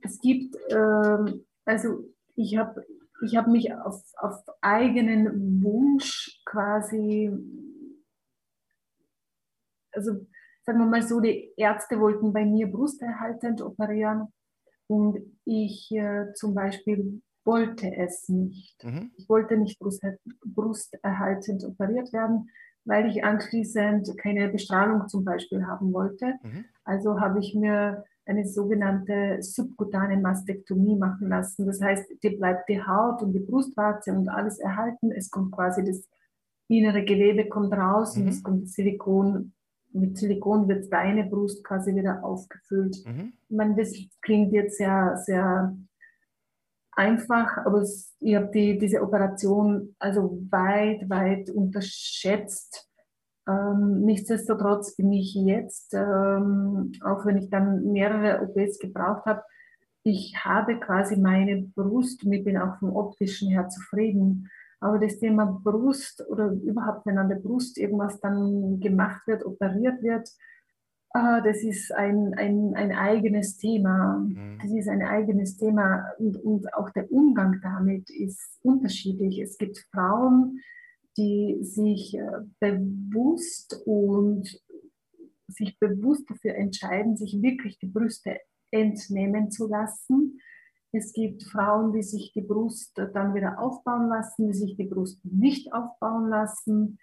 Es 0.00 0.18
gibt, 0.20 0.56
ähm, 0.70 1.44
also 1.66 2.04
ich 2.36 2.56
habe 2.56 2.86
ich 3.22 3.36
hab 3.36 3.46
mich 3.48 3.72
auf, 3.74 4.02
auf 4.16 4.44
eigenen 4.60 5.62
Wunsch 5.62 6.40
quasi 6.44 7.30
also 9.92 10.26
sagen 10.68 10.78
wir 10.80 10.86
mal 10.86 11.02
so, 11.02 11.20
die 11.20 11.52
Ärzte 11.56 11.98
wollten 11.98 12.32
bei 12.32 12.44
mir 12.44 12.70
brusterhaltend 12.70 13.62
operieren 13.62 14.28
und 14.86 15.18
ich 15.44 15.90
äh, 15.92 16.32
zum 16.34 16.54
Beispiel 16.54 17.22
wollte 17.44 17.90
es 17.96 18.28
nicht. 18.28 18.84
Mhm. 18.84 19.10
Ich 19.16 19.28
wollte 19.28 19.56
nicht 19.56 19.78
brusterhaltend 19.78 21.64
operiert 21.64 22.12
werden, 22.12 22.50
weil 22.84 23.08
ich 23.08 23.24
anschließend 23.24 24.16
keine 24.18 24.48
Bestrahlung 24.48 25.08
zum 25.08 25.24
Beispiel 25.24 25.66
haben 25.66 25.92
wollte. 25.94 26.34
Mhm. 26.42 26.66
Also 26.84 27.18
habe 27.18 27.38
ich 27.38 27.54
mir 27.54 28.04
eine 28.28 28.46
sogenannte 28.46 29.38
subkutane 29.40 30.18
Mastektomie 30.18 30.96
machen 30.96 31.28
lassen. 31.28 31.66
Das 31.66 31.80
heißt, 31.80 32.22
dir 32.22 32.36
bleibt 32.38 32.68
die 32.68 32.82
Haut 32.82 33.22
und 33.22 33.32
die 33.32 33.40
Brustwarze 33.40 34.12
und 34.12 34.28
alles 34.28 34.58
erhalten. 34.58 35.10
Es 35.10 35.30
kommt 35.30 35.52
quasi 35.52 35.84
das 35.84 36.06
innere 36.68 37.04
Gewebe 37.04 37.48
kommt 37.48 37.72
raus 37.72 38.14
mhm. 38.14 38.22
und 38.22 38.28
es 38.28 38.42
kommt 38.42 38.68
Silikon 38.68 39.54
mit 39.92 40.18
Silikon 40.18 40.68
wird 40.68 40.92
deine 40.92 41.24
Brust 41.24 41.64
quasi 41.64 41.94
wieder 41.94 42.24
aufgefüllt. 42.24 42.96
Mhm. 43.06 43.32
Ich 43.48 43.56
meine, 43.56 43.76
das 43.76 43.92
klingt 44.20 44.52
jetzt 44.52 44.76
sehr, 44.76 45.16
sehr 45.24 45.76
einfach, 46.92 47.58
aber 47.58 47.82
ich 48.20 48.34
habe 48.34 48.50
die, 48.52 48.78
diese 48.78 49.02
Operation 49.02 49.94
also 49.98 50.42
weit, 50.50 51.08
weit 51.08 51.50
unterschätzt. 51.50 52.87
Ähm, 53.48 54.02
nichtsdestotrotz 54.02 54.94
bin 54.96 55.12
ich 55.12 55.34
jetzt, 55.34 55.94
ähm, 55.94 56.92
auch 57.02 57.24
wenn 57.24 57.38
ich 57.38 57.48
dann 57.48 57.92
mehrere 57.92 58.42
OPs 58.42 58.78
gebraucht 58.78 59.24
habe, 59.24 59.42
ich 60.02 60.36
habe 60.44 60.78
quasi 60.78 61.16
meine 61.16 61.62
Brust 61.74 62.24
ich 62.24 62.44
bin 62.44 62.58
auch 62.58 62.78
vom 62.78 62.94
optischen 62.94 63.50
her 63.50 63.68
zufrieden. 63.68 64.48
Aber 64.80 64.98
das 64.98 65.18
Thema 65.18 65.60
Brust 65.64 66.24
oder 66.28 66.52
überhaupt, 66.52 67.04
wenn 67.06 67.18
an 67.18 67.28
der 67.28 67.36
Brust 67.36 67.78
irgendwas 67.78 68.20
dann 68.20 68.80
gemacht 68.80 69.26
wird, 69.26 69.44
operiert 69.44 70.02
wird, 70.02 70.28
äh, 71.14 71.42
das 71.42 71.62
ist 71.62 71.92
ein, 71.92 72.34
ein, 72.36 72.74
ein 72.74 72.92
eigenes 72.92 73.56
Thema. 73.56 74.18
Mhm. 74.18 74.58
Das 74.62 74.70
ist 74.70 74.88
ein 74.88 75.02
eigenes 75.02 75.56
Thema 75.56 76.04
und, 76.18 76.36
und 76.36 76.74
auch 76.74 76.90
der 76.90 77.10
Umgang 77.10 77.60
damit 77.62 78.10
ist 78.10 78.58
unterschiedlich. 78.62 79.40
Es 79.40 79.58
gibt 79.58 79.78
Frauen, 79.92 80.60
die 81.18 81.58
sich 81.60 82.14
äh, 82.14 82.22
bewusst 82.60 83.82
und 83.84 84.62
sich 85.48 85.78
bewusst 85.78 86.30
dafür 86.30 86.54
entscheiden, 86.54 87.16
sich 87.16 87.42
wirklich 87.42 87.78
die 87.78 87.88
Brüste 87.88 88.38
entnehmen 88.70 89.50
zu 89.50 89.66
lassen 89.66 90.40
es 90.92 91.12
gibt 91.12 91.44
Frauen, 91.44 91.92
die 91.92 92.02
sich 92.02 92.32
die 92.32 92.40
Brust 92.40 92.96
dann 92.96 93.34
wieder 93.34 93.60
aufbauen 93.60 94.08
lassen, 94.08 94.46
die 94.46 94.54
sich 94.54 94.76
die 94.76 94.86
Brust 94.86 95.20
nicht 95.24 95.72
aufbauen 95.72 96.28
lassen. 96.28 96.98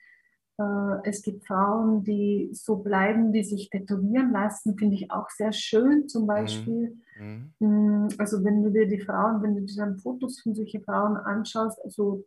Äh, 0.58 0.98
es 1.04 1.22
gibt 1.22 1.46
Frauen, 1.46 2.04
die 2.04 2.50
so 2.54 2.78
bleiben, 2.78 3.32
die 3.32 3.44
sich 3.44 3.70
tätowieren 3.70 4.32
lassen, 4.32 4.78
finde 4.78 4.96
ich 4.96 5.12
auch 5.12 5.30
sehr 5.30 5.52
schön 5.52 6.08
zum 6.08 6.26
Beispiel. 6.26 6.98
Mhm. 7.20 7.54
Mm, 7.60 8.08
also 8.18 8.44
wenn 8.44 8.64
du 8.64 8.72
dir 8.72 8.88
die 8.88 9.02
Frauen, 9.02 9.44
wenn 9.44 9.56
du 9.56 9.62
dir 9.62 9.76
dann 9.78 10.00
Fotos 10.00 10.40
von 10.42 10.56
solchen 10.56 10.84
Frauen 10.84 11.18
anschaust, 11.18 11.80
also 11.84 12.24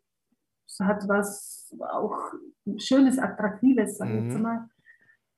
hat 0.81 1.09
was 1.09 1.75
auch 1.81 2.17
Schönes, 2.77 3.19
Attraktives, 3.19 3.99
sag 3.99 4.11
ich 4.11 4.21
mhm. 4.21 4.43
mal. 4.43 4.69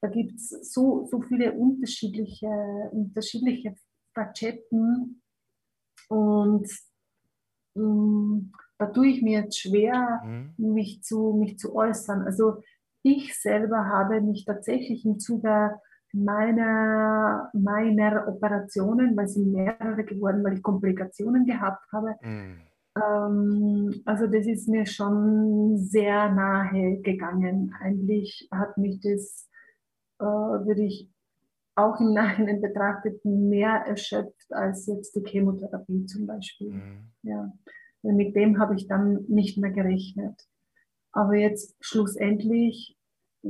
Da 0.00 0.08
gibt 0.08 0.34
es 0.34 0.48
so, 0.72 1.06
so 1.06 1.20
viele 1.20 1.52
unterschiedliche, 1.52 2.48
unterschiedliche 2.92 3.74
Facetten 4.14 5.22
und 6.08 6.68
mh, 7.74 7.84
mm, 7.84 8.52
da 8.78 8.86
tue 8.86 9.08
ich 9.08 9.22
mir 9.22 9.42
jetzt 9.42 9.58
schwer, 9.58 10.22
mhm. 10.24 10.54
mich, 10.72 11.02
zu, 11.02 11.36
mich 11.38 11.58
zu 11.58 11.74
äußern. 11.74 12.22
Also 12.22 12.62
ich 13.02 13.38
selber 13.38 13.86
habe 13.86 14.20
mich 14.22 14.46
tatsächlich 14.46 15.04
im 15.04 15.18
Zuge 15.18 15.78
meiner, 16.12 17.50
meiner 17.52 18.26
Operationen, 18.26 19.16
weil 19.16 19.28
sie 19.28 19.44
mehrere 19.44 20.04
geworden, 20.04 20.42
weil 20.42 20.54
ich 20.54 20.62
Komplikationen 20.62 21.44
gehabt 21.44 21.84
habe, 21.92 22.16
mhm. 22.22 22.62
Ähm, 23.02 24.02
also 24.04 24.26
das 24.26 24.46
ist 24.46 24.68
mir 24.68 24.86
schon 24.86 25.78
sehr 25.78 26.32
nahe 26.32 27.00
gegangen. 27.00 27.74
Eigentlich 27.80 28.48
hat 28.50 28.76
mich 28.78 29.00
das, 29.00 29.48
äh, 30.18 30.24
würde 30.24 30.84
ich 30.84 31.10
auch 31.76 32.00
im 32.00 32.12
Nachhinein 32.12 32.60
betrachtet 32.60 33.24
mehr 33.24 33.84
erschöpft 33.86 34.52
als 34.52 34.86
jetzt 34.86 35.14
die 35.16 35.24
Chemotherapie 35.24 36.06
zum 36.06 36.26
Beispiel. 36.26 36.72
Mhm. 36.72 37.10
Ja. 37.22 37.52
Mit 38.02 38.34
dem 38.34 38.58
habe 38.58 38.74
ich 38.74 38.86
dann 38.86 39.24
nicht 39.28 39.58
mehr 39.58 39.70
gerechnet. 39.70 40.48
Aber 41.12 41.34
jetzt 41.34 41.76
schlussendlich 41.80 42.96
äh, 43.42 43.48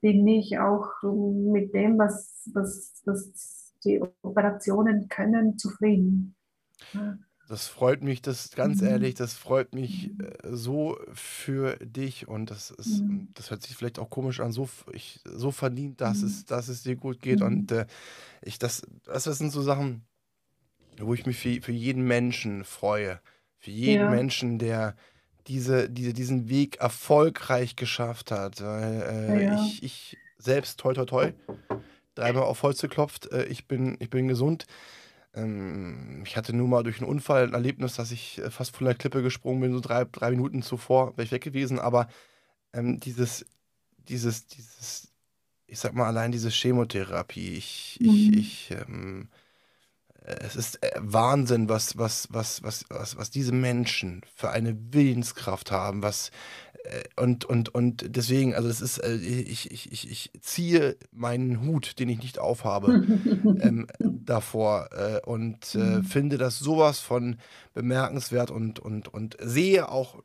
bin 0.00 0.26
ich 0.26 0.58
auch 0.58 0.90
mit 1.02 1.74
dem, 1.74 1.98
was, 1.98 2.48
was, 2.54 3.02
was 3.04 3.74
die 3.84 4.02
Operationen 4.22 5.08
können, 5.08 5.58
zufrieden. 5.58 6.34
Ja. 6.92 7.18
Das 7.48 7.68
freut 7.68 8.02
mich, 8.02 8.22
das 8.22 8.50
ganz 8.50 8.80
mhm. 8.80 8.88
ehrlich, 8.88 9.14
das 9.14 9.34
freut 9.34 9.74
mich 9.74 10.10
äh, 10.18 10.32
so 10.50 10.98
für 11.12 11.76
dich 11.76 12.26
und 12.26 12.50
das 12.50 12.72
ist, 12.72 13.02
mhm. 13.02 13.28
das 13.34 13.50
hört 13.50 13.62
sich 13.62 13.76
vielleicht 13.76 13.98
auch 13.98 14.10
komisch 14.10 14.40
an, 14.40 14.50
so, 14.50 14.68
ich, 14.92 15.20
so 15.24 15.52
verdient, 15.52 16.00
dass, 16.00 16.22
mhm. 16.22 16.26
es, 16.26 16.44
dass 16.44 16.68
es 16.68 16.82
dir 16.82 16.96
gut 16.96 17.20
geht 17.22 17.42
und 17.42 17.70
äh, 17.70 17.86
ich, 18.42 18.58
das, 18.58 18.82
das 19.04 19.24
sind 19.24 19.50
so 19.50 19.62
Sachen, 19.62 20.04
wo 20.98 21.14
ich 21.14 21.24
mich 21.26 21.36
für, 21.36 21.60
für 21.62 21.72
jeden 21.72 22.02
Menschen 22.02 22.64
freue, 22.64 23.20
für 23.58 23.70
jeden 23.70 24.02
ja. 24.02 24.10
Menschen, 24.10 24.58
der 24.58 24.96
diese, 25.46 25.88
diese, 25.88 26.12
diesen 26.12 26.48
Weg 26.48 26.76
erfolgreich 26.76 27.76
geschafft 27.76 28.30
hat. 28.30 28.60
Äh, 28.60 29.44
ja. 29.44 29.64
ich, 29.64 29.82
ich 29.82 30.16
selbst, 30.38 30.80
toi, 30.80 30.92
toi, 30.94 31.04
toi, 31.04 31.32
dreimal 32.14 32.44
auf 32.44 32.62
Holz 32.62 32.80
geklopft, 32.80 33.30
äh, 33.30 33.44
ich, 33.44 33.66
bin, 33.66 33.96
ich 34.00 34.10
bin 34.10 34.28
gesund. 34.28 34.66
Ähm, 35.36 36.22
ich 36.24 36.36
hatte 36.36 36.54
nur 36.54 36.68
mal 36.68 36.82
durch 36.82 36.98
einen 36.98 37.08
Unfall 37.08 37.44
ein 37.44 37.54
Erlebnis, 37.54 37.94
dass 37.96 38.10
ich 38.10 38.38
äh, 38.38 38.50
fast 38.50 38.74
von 38.74 38.86
der 38.86 38.94
Klippe 38.94 39.22
gesprungen 39.22 39.60
bin, 39.60 39.72
so 39.72 39.80
drei, 39.80 40.04
drei 40.04 40.30
Minuten 40.30 40.62
zuvor 40.62 41.16
wäre 41.16 41.24
ich 41.24 41.32
weg 41.32 41.42
gewesen. 41.42 41.78
Aber 41.78 42.08
ähm, 42.72 42.98
dieses, 42.98 43.46
dieses, 44.08 44.46
dieses, 44.46 45.12
ich 45.66 45.78
sag 45.78 45.94
mal 45.94 46.06
allein 46.06 46.32
diese 46.32 46.50
Chemotherapie, 46.50 47.54
ich, 47.54 47.98
mhm. 48.00 48.08
ich, 48.08 48.36
ich, 48.36 48.70
ähm, 48.70 49.28
es 50.26 50.56
ist 50.56 50.82
äh, 50.82 50.92
Wahnsinn, 50.98 51.68
was, 51.68 51.96
was, 51.98 52.28
was, 52.32 52.62
was, 52.62 52.84
was, 52.88 53.16
was 53.16 53.30
diese 53.30 53.52
Menschen 53.52 54.22
für 54.34 54.50
eine 54.50 54.76
Willenskraft 54.92 55.70
haben, 55.70 56.02
was 56.02 56.28
äh, 56.28 56.32
und, 57.16 57.44
und, 57.44 57.74
und 57.74 58.16
deswegen, 58.16 58.54
also 58.54 58.68
das 58.68 58.80
ist, 58.80 58.98
äh, 58.98 59.16
ich, 59.16 59.70
ich, 59.70 59.92
ich, 59.92 60.10
ich 60.10 60.30
ziehe 60.40 60.96
meinen 61.12 61.62
Hut, 61.62 61.98
den 61.98 62.08
ich 62.08 62.18
nicht 62.18 62.38
aufhabe, 62.38 63.04
ähm, 63.60 63.86
davor 64.00 64.88
äh, 64.92 65.20
und 65.24 65.74
äh, 65.74 65.78
mhm. 65.78 66.04
finde 66.04 66.38
das 66.38 66.58
sowas 66.58 67.00
von 67.00 67.36
bemerkenswert 67.74 68.50
und, 68.50 68.78
und, 68.78 69.08
und 69.08 69.36
sehe 69.40 69.88
auch, 69.88 70.22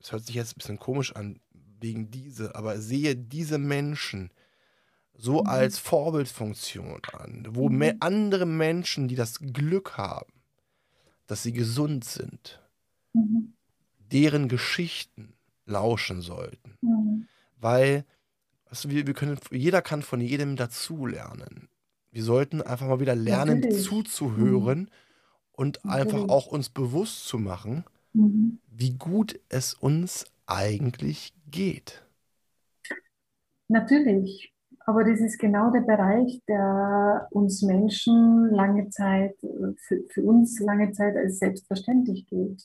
es 0.00 0.12
hört 0.12 0.24
sich 0.24 0.34
jetzt 0.34 0.56
ein 0.56 0.58
bisschen 0.58 0.78
komisch 0.78 1.14
an, 1.14 1.40
wegen 1.80 2.10
diese, 2.10 2.54
aber 2.54 2.78
sehe 2.78 3.16
diese 3.16 3.58
Menschen, 3.58 4.30
so 5.14 5.42
mhm. 5.42 5.48
als 5.48 5.78
Vorbildfunktion 5.78 7.00
an, 7.12 7.46
wo 7.50 7.68
me 7.68 7.96
andere 8.00 8.46
Menschen, 8.46 9.08
die 9.08 9.16
das 9.16 9.38
Glück 9.40 9.96
haben, 9.96 10.32
dass 11.26 11.42
sie 11.42 11.52
gesund 11.52 12.04
sind, 12.04 12.60
Mhm. 13.16 13.54
deren 14.12 14.48
Geschichten 14.48 15.32
lauschen 15.66 16.22
sollten. 16.22 16.76
Mhm. 16.80 17.28
Weil 17.58 18.04
du, 18.82 18.88
wir, 18.88 19.06
wir 19.06 19.14
können, 19.14 19.38
jeder 19.50 19.82
kann 19.82 20.02
von 20.02 20.20
jedem 20.20 20.56
dazulernen. 20.56 21.68
Wir 22.10 22.22
sollten 22.22 22.62
einfach 22.62 22.86
mal 22.86 23.00
wieder 23.00 23.14
lernen, 23.14 23.60
Natürlich. 23.60 23.84
zuzuhören 23.84 24.90
und 25.52 25.84
einfach 25.84 26.12
Natürlich. 26.12 26.30
auch 26.30 26.46
uns 26.46 26.70
bewusst 26.70 27.26
zu 27.26 27.38
machen, 27.38 27.84
Mhm. 28.14 28.60
wie 28.68 28.94
gut 28.94 29.38
es 29.50 29.74
uns 29.74 30.24
eigentlich 30.46 31.34
geht. 31.50 32.02
Natürlich. 33.68 34.54
Aber 34.86 35.02
das 35.04 35.20
ist 35.20 35.38
genau 35.38 35.70
der 35.70 35.80
Bereich, 35.80 36.40
der 36.48 37.26
uns 37.30 37.62
Menschen 37.62 38.48
lange 38.50 38.88
Zeit, 38.88 39.36
für, 39.40 40.04
für 40.08 40.22
uns 40.22 40.60
lange 40.60 40.92
Zeit 40.92 41.16
als 41.16 41.40
selbstverständlich 41.40 42.26
gilt. 42.26 42.62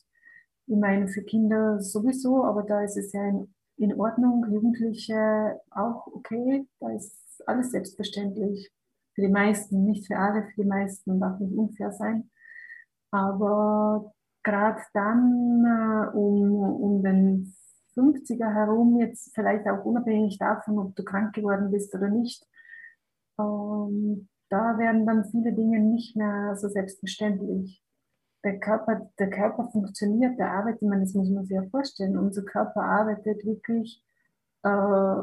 Ich 0.72 0.78
meine, 0.78 1.10
für 1.10 1.22
Kinder 1.22 1.82
sowieso, 1.82 2.46
aber 2.46 2.64
da 2.64 2.82
ist 2.82 2.96
es 2.96 3.12
ja 3.12 3.28
in, 3.28 3.54
in 3.76 4.00
Ordnung, 4.00 4.46
Jugendliche 4.50 5.60
auch 5.70 6.08
okay, 6.08 6.66
da 6.80 6.92
ist 6.92 7.44
alles 7.46 7.72
selbstverständlich. 7.72 8.72
Für 9.14 9.22
die 9.24 9.28
meisten, 9.28 9.84
nicht 9.84 10.08
für 10.08 10.18
alle, 10.18 10.44
für 10.44 10.62
die 10.62 10.68
meisten, 10.70 11.20
darf 11.20 11.42
nicht 11.42 11.58
unfair 11.58 11.92
sein. 11.92 12.30
Aber 13.12 14.14
gerade 14.44 14.82
dann 14.94 15.66
äh, 15.66 16.16
um, 16.16 16.54
um 16.54 17.04
den 17.04 17.54
50er 17.94 18.54
herum, 18.54 18.98
jetzt 18.98 19.36
vielleicht 19.36 19.68
auch 19.68 19.84
unabhängig 19.84 20.38
davon, 20.38 20.80
ob 20.80 20.96
du 20.96 21.04
krank 21.04 21.36
geworden 21.36 21.70
bist 21.70 21.94
oder 21.94 22.08
nicht, 22.08 22.48
ähm, 23.38 24.30
da 24.50 24.78
werden 24.78 25.06
dann 25.06 25.26
viele 25.26 25.52
Dinge 25.52 25.82
nicht 25.82 26.16
mehr 26.16 26.56
so 26.56 26.70
selbstverständlich. 26.70 27.84
Der 28.44 28.60
Körper, 28.60 29.12
der 29.20 29.30
Körper 29.30 29.70
funktioniert, 29.72 30.40
der 30.40 30.52
arbeitet, 30.52 30.82
ich 30.82 30.88
meine, 30.88 31.04
das 31.04 31.14
muss 31.14 31.30
man 31.30 31.46
sich 31.46 31.56
ja 31.56 31.64
vorstellen, 31.70 32.18
unser 32.18 32.44
Körper 32.44 32.84
arbeitet 32.84 33.46
wirklich 33.46 34.04
äh, 34.64 35.22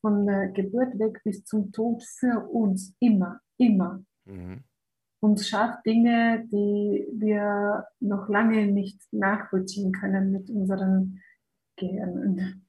von 0.00 0.26
der 0.26 0.48
Geburt 0.48 0.98
weg 0.98 1.20
bis 1.22 1.44
zum 1.44 1.70
Tod 1.72 2.02
für 2.02 2.48
uns, 2.50 2.94
immer, 2.98 3.40
immer 3.58 4.04
Mhm. 4.24 4.62
und 5.20 5.40
schafft 5.40 5.84
Dinge, 5.86 6.46
die 6.50 7.06
wir 7.12 7.86
noch 8.00 8.28
lange 8.28 8.66
nicht 8.66 9.00
nachvollziehen 9.12 9.92
können 9.92 10.32
mit 10.32 10.50
unseren 10.50 11.20
Gehirnen. 11.76 12.66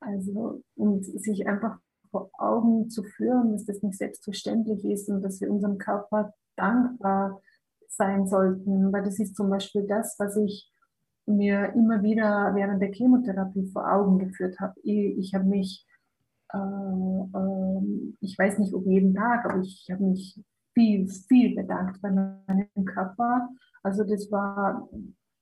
Also, 0.00 0.62
und 0.76 1.04
sich 1.04 1.48
einfach 1.48 1.78
vor 2.10 2.30
Augen 2.34 2.88
zu 2.90 3.02
führen, 3.02 3.52
dass 3.52 3.64
das 3.64 3.82
nicht 3.82 3.98
selbstverständlich 3.98 4.84
ist 4.84 5.08
und 5.08 5.22
dass 5.22 5.40
wir 5.40 5.50
unserem 5.50 5.78
Körper 5.78 6.34
dankbar 6.54 7.42
sein 7.88 8.26
sollten, 8.26 8.92
weil 8.92 9.02
das 9.04 9.18
ist 9.18 9.36
zum 9.36 9.50
Beispiel 9.50 9.86
das, 9.86 10.16
was 10.18 10.36
ich 10.36 10.70
mir 11.26 11.72
immer 11.74 12.02
wieder 12.02 12.52
während 12.54 12.80
der 12.82 12.92
Chemotherapie 12.92 13.66
vor 13.72 13.90
Augen 13.92 14.18
geführt 14.18 14.58
habe. 14.60 14.74
Ich, 14.82 15.18
ich 15.18 15.34
habe 15.34 15.44
mich, 15.44 15.86
äh, 16.52 16.58
äh, 16.58 18.14
ich 18.20 18.38
weiß 18.38 18.58
nicht, 18.58 18.74
ob 18.74 18.86
jeden 18.86 19.14
Tag, 19.14 19.44
aber 19.44 19.60
ich 19.60 19.88
habe 19.90 20.04
mich 20.04 20.40
viel, 20.74 21.08
viel 21.08 21.54
bedankt 21.56 22.00
bei 22.02 22.10
meinem 22.10 22.84
Körper. 22.84 23.48
Also 23.82 24.04
das 24.04 24.30
war 24.30 24.88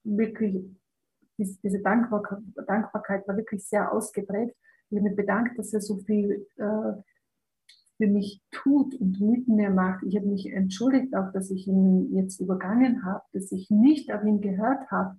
wirklich, 0.03 0.63
dies- 1.37 1.59
diese 1.61 1.79
Dankbar 1.81 2.23
Dankbarkeit 2.67 3.27
war 3.27 3.37
wirklich 3.37 3.67
sehr 3.67 3.91
ausgeprägt. 3.91 4.55
Ich 4.89 4.97
habe 4.97 5.09
mich 5.09 5.15
bedankt, 5.15 5.57
dass 5.59 5.73
er 5.73 5.81
so 5.81 5.97
viel 5.97 6.47
äh, 6.57 6.93
für 7.97 8.07
mich 8.07 8.41
tut 8.51 8.95
und 8.95 9.19
mit 9.21 9.47
mir 9.47 9.69
macht. 9.69 10.03
Ich 10.03 10.15
habe 10.15 10.27
mich 10.27 10.51
entschuldigt 10.51 11.15
auch, 11.15 11.31
dass 11.31 11.49
ich 11.49 11.67
ihn 11.67 12.13
jetzt 12.13 12.39
übergangen 12.41 13.05
habe, 13.05 13.23
dass 13.33 13.51
ich 13.51 13.69
nicht 13.69 14.11
auf 14.13 14.23
ihn 14.23 14.41
gehört 14.41 14.89
habe. 14.91 15.17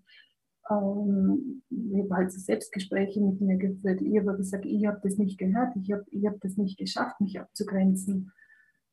Ähm, 0.70 1.62
ich 1.70 2.02
habe 2.02 2.14
halt 2.14 2.32
so 2.32 2.38
Selbstgespräche 2.38 3.20
mit 3.20 3.40
mir 3.40 3.56
geführt. 3.56 4.02
Ich 4.02 4.18
habe 4.18 4.36
gesagt, 4.36 4.66
ich 4.66 4.86
habe 4.86 5.00
das 5.02 5.16
nicht 5.16 5.38
gehört, 5.38 5.74
ich 5.76 5.92
habe 5.92 6.04
ich 6.10 6.26
hab 6.26 6.40
das 6.40 6.56
nicht 6.56 6.78
geschafft, 6.78 7.20
mich 7.20 7.40
abzugrenzen 7.40 8.32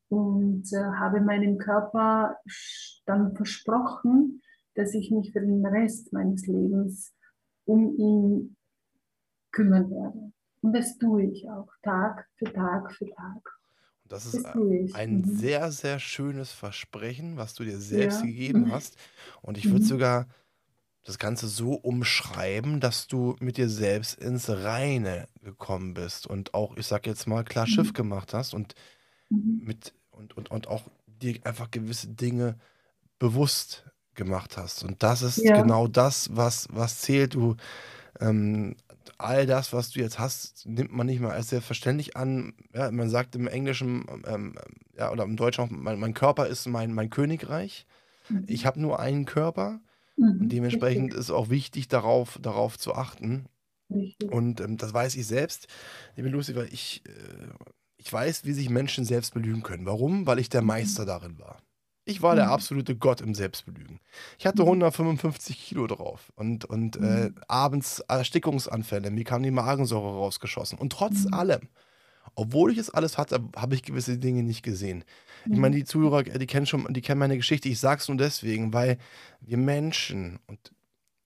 und 0.08 0.72
äh, 0.72 0.76
habe 0.76 1.20
meinem 1.20 1.58
Körper 1.58 2.36
dann 3.06 3.34
versprochen, 3.34 4.40
dass 4.74 4.94
ich 4.94 5.10
mich 5.10 5.32
für 5.32 5.40
den 5.40 5.64
Rest 5.64 6.12
meines 6.12 6.46
Lebens 6.46 7.14
um 7.64 7.96
ihn 7.96 8.56
kümmern 9.52 9.90
werde. 9.90 10.32
Und 10.62 10.72
das 10.74 10.96
tue 10.98 11.24
ich 11.24 11.48
auch, 11.50 11.68
Tag 11.82 12.26
für 12.36 12.52
Tag 12.52 12.92
für 12.94 13.06
Tag. 13.06 13.63
Das 14.14 14.26
ist 14.26 14.46
ein 14.92 15.24
Mhm. 15.24 15.24
sehr, 15.24 15.72
sehr 15.72 15.98
schönes 16.00 16.52
Versprechen, 16.52 17.36
was 17.36 17.54
du 17.54 17.64
dir 17.64 17.78
selbst 17.80 18.20
Ja. 18.20 18.22
gegeben 18.22 18.68
Mhm. 18.68 18.70
hast. 18.70 18.96
Und 19.42 19.58
ich 19.58 19.70
würde 19.70 19.84
Mhm. 19.84 19.86
sogar 19.86 20.28
das 21.04 21.18
Ganze 21.18 21.48
so 21.48 21.74
umschreiben, 21.74 22.80
dass 22.80 23.08
du 23.08 23.36
mit 23.40 23.58
dir 23.58 23.68
selbst 23.70 24.14
ins 24.20 24.48
Reine 24.50 25.28
gekommen 25.42 25.94
bist 25.94 26.26
und 26.26 26.54
auch, 26.54 26.76
ich 26.76 26.86
sag 26.86 27.06
jetzt 27.06 27.26
mal, 27.26 27.44
klar 27.44 27.66
Schiff 27.66 27.92
gemacht 27.94 28.34
hast 28.34 28.54
und 28.54 28.74
mit 29.58 29.94
und, 30.10 30.36
und, 30.36 30.50
und 30.50 30.68
auch 30.68 30.84
dir 31.06 31.40
einfach 31.44 31.70
gewisse 31.70 32.08
Dinge 32.08 32.58
bewusst 33.18 33.86
gemacht 34.14 34.56
hast. 34.58 34.84
Und 34.84 35.02
das 35.02 35.22
ist 35.22 35.52
Ja. 35.52 35.54
genau 35.54 35.88
das, 35.88 36.36
was, 36.36 36.68
was 36.70 37.00
zählt. 37.02 37.34
Du, 37.34 37.56
ähm, 38.20 38.76
all 39.18 39.46
das, 39.46 39.72
was 39.72 39.90
du 39.90 40.00
jetzt 40.00 40.18
hast, 40.18 40.66
nimmt 40.66 40.92
man 40.92 41.06
nicht 41.06 41.20
mehr 41.20 41.32
als 41.32 41.48
selbstverständlich 41.50 42.16
an. 42.16 42.54
Ja, 42.74 42.90
man 42.90 43.08
sagt 43.10 43.36
im 43.36 43.46
Englischen 43.46 44.04
ähm, 44.26 44.54
ja, 44.96 45.10
oder 45.12 45.24
im 45.24 45.36
Deutschen 45.36 45.64
auch, 45.64 45.70
mein, 45.70 45.98
mein 45.98 46.14
Körper 46.14 46.46
ist 46.46 46.66
mein, 46.66 46.92
mein 46.92 47.10
Königreich. 47.10 47.86
Mhm. 48.28 48.44
Ich 48.48 48.66
habe 48.66 48.80
nur 48.80 48.98
einen 49.00 49.24
Körper 49.24 49.80
Mhm. 50.16 50.42
und 50.42 50.48
dementsprechend 50.50 51.12
ist 51.12 51.30
auch 51.32 51.50
wichtig, 51.50 51.88
darauf, 51.88 52.38
darauf 52.40 52.78
zu 52.78 52.94
achten. 52.94 53.46
Richtig. 53.90 54.30
Richtig. 54.30 54.32
Und 54.32 54.60
ähm, 54.60 54.76
das 54.76 54.94
weiß 54.94 55.16
ich 55.16 55.26
selbst, 55.26 55.66
liebe 56.16 56.28
Lucy, 56.28 56.54
weil 56.54 56.72
ich, 56.72 57.02
äh, 57.06 57.48
ich 57.96 58.12
weiß, 58.12 58.44
wie 58.44 58.52
sich 58.52 58.70
Menschen 58.70 59.04
selbst 59.04 59.34
belügen 59.34 59.62
können. 59.62 59.86
Warum? 59.86 60.26
Weil 60.26 60.38
ich 60.38 60.48
der 60.48 60.62
Meister 60.62 61.04
darin 61.04 61.38
war. 61.38 61.58
Ich 62.06 62.20
war 62.22 62.34
der 62.36 62.46
Mhm. 62.46 62.50
absolute 62.50 62.96
Gott 62.96 63.20
im 63.22 63.34
Selbstbelügen. 63.34 64.00
Ich 64.38 64.46
hatte 64.46 64.62
Mhm. 64.62 64.66
155 64.66 65.58
Kilo 65.58 65.86
drauf 65.86 66.32
und, 66.36 66.64
und 66.66 66.96
äh, 66.96 67.30
Mhm. 67.30 67.34
abends 67.48 68.00
Erstickungsanfälle, 68.00 69.10
mir 69.10 69.24
kam 69.24 69.42
die 69.42 69.50
Magensäure 69.50 70.14
rausgeschossen. 70.14 70.78
Und 70.78 70.92
trotz 70.92 71.24
Mhm. 71.24 71.32
allem, 71.32 71.68
obwohl 72.36 72.72
ich 72.72 72.78
es 72.78 72.90
alles 72.90 73.18
hatte, 73.18 73.40
habe 73.56 73.76
ich 73.76 73.84
gewisse 73.84 74.18
Dinge 74.18 74.42
nicht 74.44 74.62
gesehen. 74.64 75.04
Ich 75.50 75.58
meine, 75.58 75.76
Mhm. 75.76 75.78
die 75.78 75.84
Zuhörer, 75.84 76.24
die 76.24 76.46
kennen 76.48 76.66
schon, 76.66 76.86
die 76.92 77.02
kennen 77.02 77.20
meine 77.20 77.38
Geschichte. 77.38 77.70
Ich 77.70 77.80
sag's 77.80 78.08
nur 78.08 78.18
deswegen, 78.18 78.74
weil 78.74 78.98
wir 79.40 79.58
Menschen 79.58 80.40
und 80.48 80.73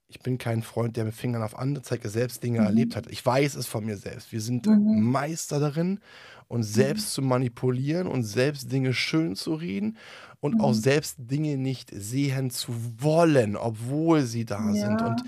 ich 0.09 0.21
bin 0.21 0.39
kein 0.39 0.63
Freund, 0.63 0.97
der 0.97 1.05
mit 1.05 1.15
Fingern 1.15 1.43
auf 1.43 1.59
andere 1.59 1.83
zeigt, 1.85 2.05
der 2.05 2.11
selbst 2.11 2.43
Dinge 2.43 2.61
Mhm. 2.61 2.67
erlebt 2.67 2.97
hat. 2.97 3.07
Ich 3.11 3.25
weiß 3.25 3.55
es 3.57 3.67
von 3.67 3.85
mir 3.85 3.97
selbst. 3.99 4.33
Wir 4.33 4.41
sind 4.41 4.67
Mhm. 4.67 5.03
Meister 5.03 5.61
darin, 5.61 6.01
uns 6.49 6.73
selbst 6.73 7.13
zu 7.13 7.21
manipulieren 7.21 8.07
und 8.07 8.25
selbst 8.25 8.73
Dinge 8.73 8.95
schön 8.95 9.37
zu 9.37 9.55
reden 9.55 9.99
und 10.41 10.61
auch 10.61 10.71
Mhm. 10.71 10.81
selbst 10.81 11.17
Dinge 11.19 11.59
nicht 11.59 11.91
sehen 11.95 12.51
zu 12.51 12.73
wollen, 13.03 13.55
obwohl 13.57 14.23
sie 14.23 14.47
da 14.47 14.73
sind. 14.73 15.03
Ja. 15.03 15.07
Und 15.09 15.25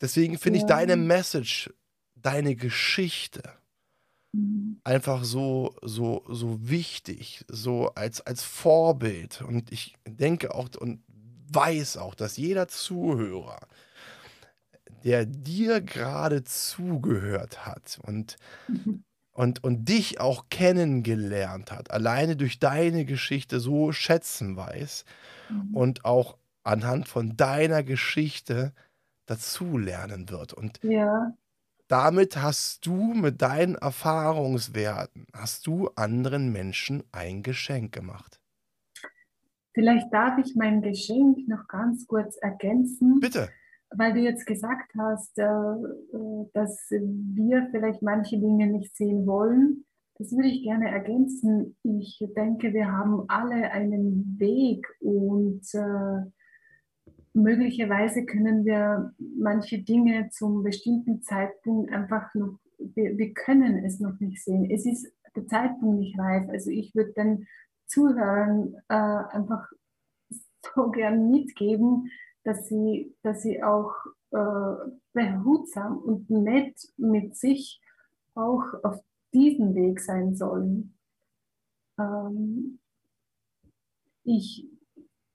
deswegen 0.00 0.38
finde 0.38 0.56
ich 0.56 0.62
Ja. 0.62 0.68
deine 0.68 0.96
Message, 0.96 1.70
deine 2.14 2.56
Geschichte 2.56 3.42
Mhm. 4.32 4.80
einfach 4.84 5.22
so, 5.24 5.74
so, 5.82 6.24
so 6.30 6.58
wichtig, 6.68 7.44
so 7.48 7.88
als, 7.94 8.22
als 8.22 8.42
Vorbild. 8.42 9.42
Und 9.42 9.70
ich 9.70 9.96
denke 10.06 10.54
auch 10.54 10.68
und 10.78 11.02
weiß 11.50 11.96
auch, 11.98 12.14
dass 12.14 12.36
jeder 12.38 12.68
Zuhörer, 12.68 13.58
der 15.04 15.26
dir 15.26 15.80
gerade 15.80 16.44
zugehört 16.44 17.66
hat 17.66 17.98
und, 18.02 18.36
Mhm. 18.68 19.02
und, 19.32 19.64
und 19.64 19.86
dich 19.88 20.20
auch 20.20 20.46
kennengelernt 20.50 21.72
hat, 21.72 21.90
alleine 21.90 22.36
durch 22.36 22.58
deine 22.58 23.04
Geschichte 23.04 23.60
so 23.60 23.92
schätzen 23.92 24.56
weiß 24.56 25.04
Mhm. 25.48 25.74
und 25.74 26.04
auch 26.04 26.38
anhand 26.64 27.08
von 27.08 27.36
deiner 27.36 27.82
Geschichte 27.84 28.74
dazulernen 29.26 30.30
wird. 30.30 30.54
Und 30.54 30.80
Ja, 30.82 31.36
damit 31.88 32.38
hast 32.38 32.86
du 32.86 33.12
mit 33.12 33.42
deinen 33.42 33.74
Erfahrungswerten, 33.74 35.26
hast 35.34 35.66
du 35.66 35.88
anderen 35.96 36.50
Menschen 36.50 37.02
ein 37.12 37.42
Geschenk 37.42 37.92
gemacht. 37.92 38.40
vielleicht 39.72 40.12
darf 40.12 40.36
ich 40.38 40.54
mein 40.56 40.82
Geschenk 40.82 41.48
noch 41.48 41.68
ganz 41.68 42.06
kurz 42.06 42.36
ergänzen. 42.36 43.20
Bitte. 43.20 43.54
Weil 43.90 44.12
du 44.12 44.20
jetzt 44.20 44.46
gesagt 44.46 44.92
hast, 44.98 45.38
äh, 45.38 45.44
äh, 45.44 46.46
dass 46.52 46.88
wir 46.90 47.68
vielleicht 47.70 48.02
manche 48.02 48.38
Dinge 48.38 48.66
nicht 48.66 48.94
sehen 48.96 49.26
wollen, 49.26 49.84
das 50.18 50.32
würde 50.32 50.48
ich 50.48 50.62
gerne 50.62 50.90
ergänzen. 50.90 51.76
Ich 51.84 52.18
denke, 52.36 52.72
wir 52.74 52.90
haben 52.90 53.24
alle 53.28 53.70
einen 53.70 54.36
Weg 54.38 54.86
und 55.00 55.62
äh, 55.74 57.10
möglicherweise 57.32 58.26
können 58.26 58.64
wir 58.64 59.14
manche 59.18 59.82
Dinge 59.82 60.28
zum 60.30 60.64
bestimmten 60.64 61.22
Zeitpunkt 61.22 61.92
einfach 61.92 62.34
noch, 62.34 62.58
wir, 62.78 63.16
wir 63.16 63.32
können 63.32 63.84
es 63.84 64.00
noch 64.00 64.18
nicht 64.18 64.42
sehen. 64.44 64.68
Es 64.70 64.86
ist 64.86 65.10
der 65.36 65.46
Zeitpunkt 65.46 66.00
nicht 66.00 66.18
reif. 66.18 66.48
Also 66.48 66.70
ich 66.70 66.94
würde 66.96 67.12
den 67.12 67.46
Zuhörern 67.86 68.74
einfach 68.88 69.70
so 70.74 70.90
gern 70.90 71.30
mitgeben, 71.30 72.10
dass 72.48 72.66
sie, 72.66 73.14
dass 73.22 73.42
sie 73.42 73.62
auch 73.62 73.92
äh, 74.30 74.90
behutsam 75.12 75.98
und 75.98 76.30
nett 76.30 76.80
mit 76.96 77.36
sich 77.36 77.78
auch 78.34 78.64
auf 78.82 79.04
diesem 79.34 79.74
Weg 79.74 80.00
sein 80.00 80.34
sollen. 80.34 80.96
Ähm, 81.98 82.78
ich, 84.24 84.66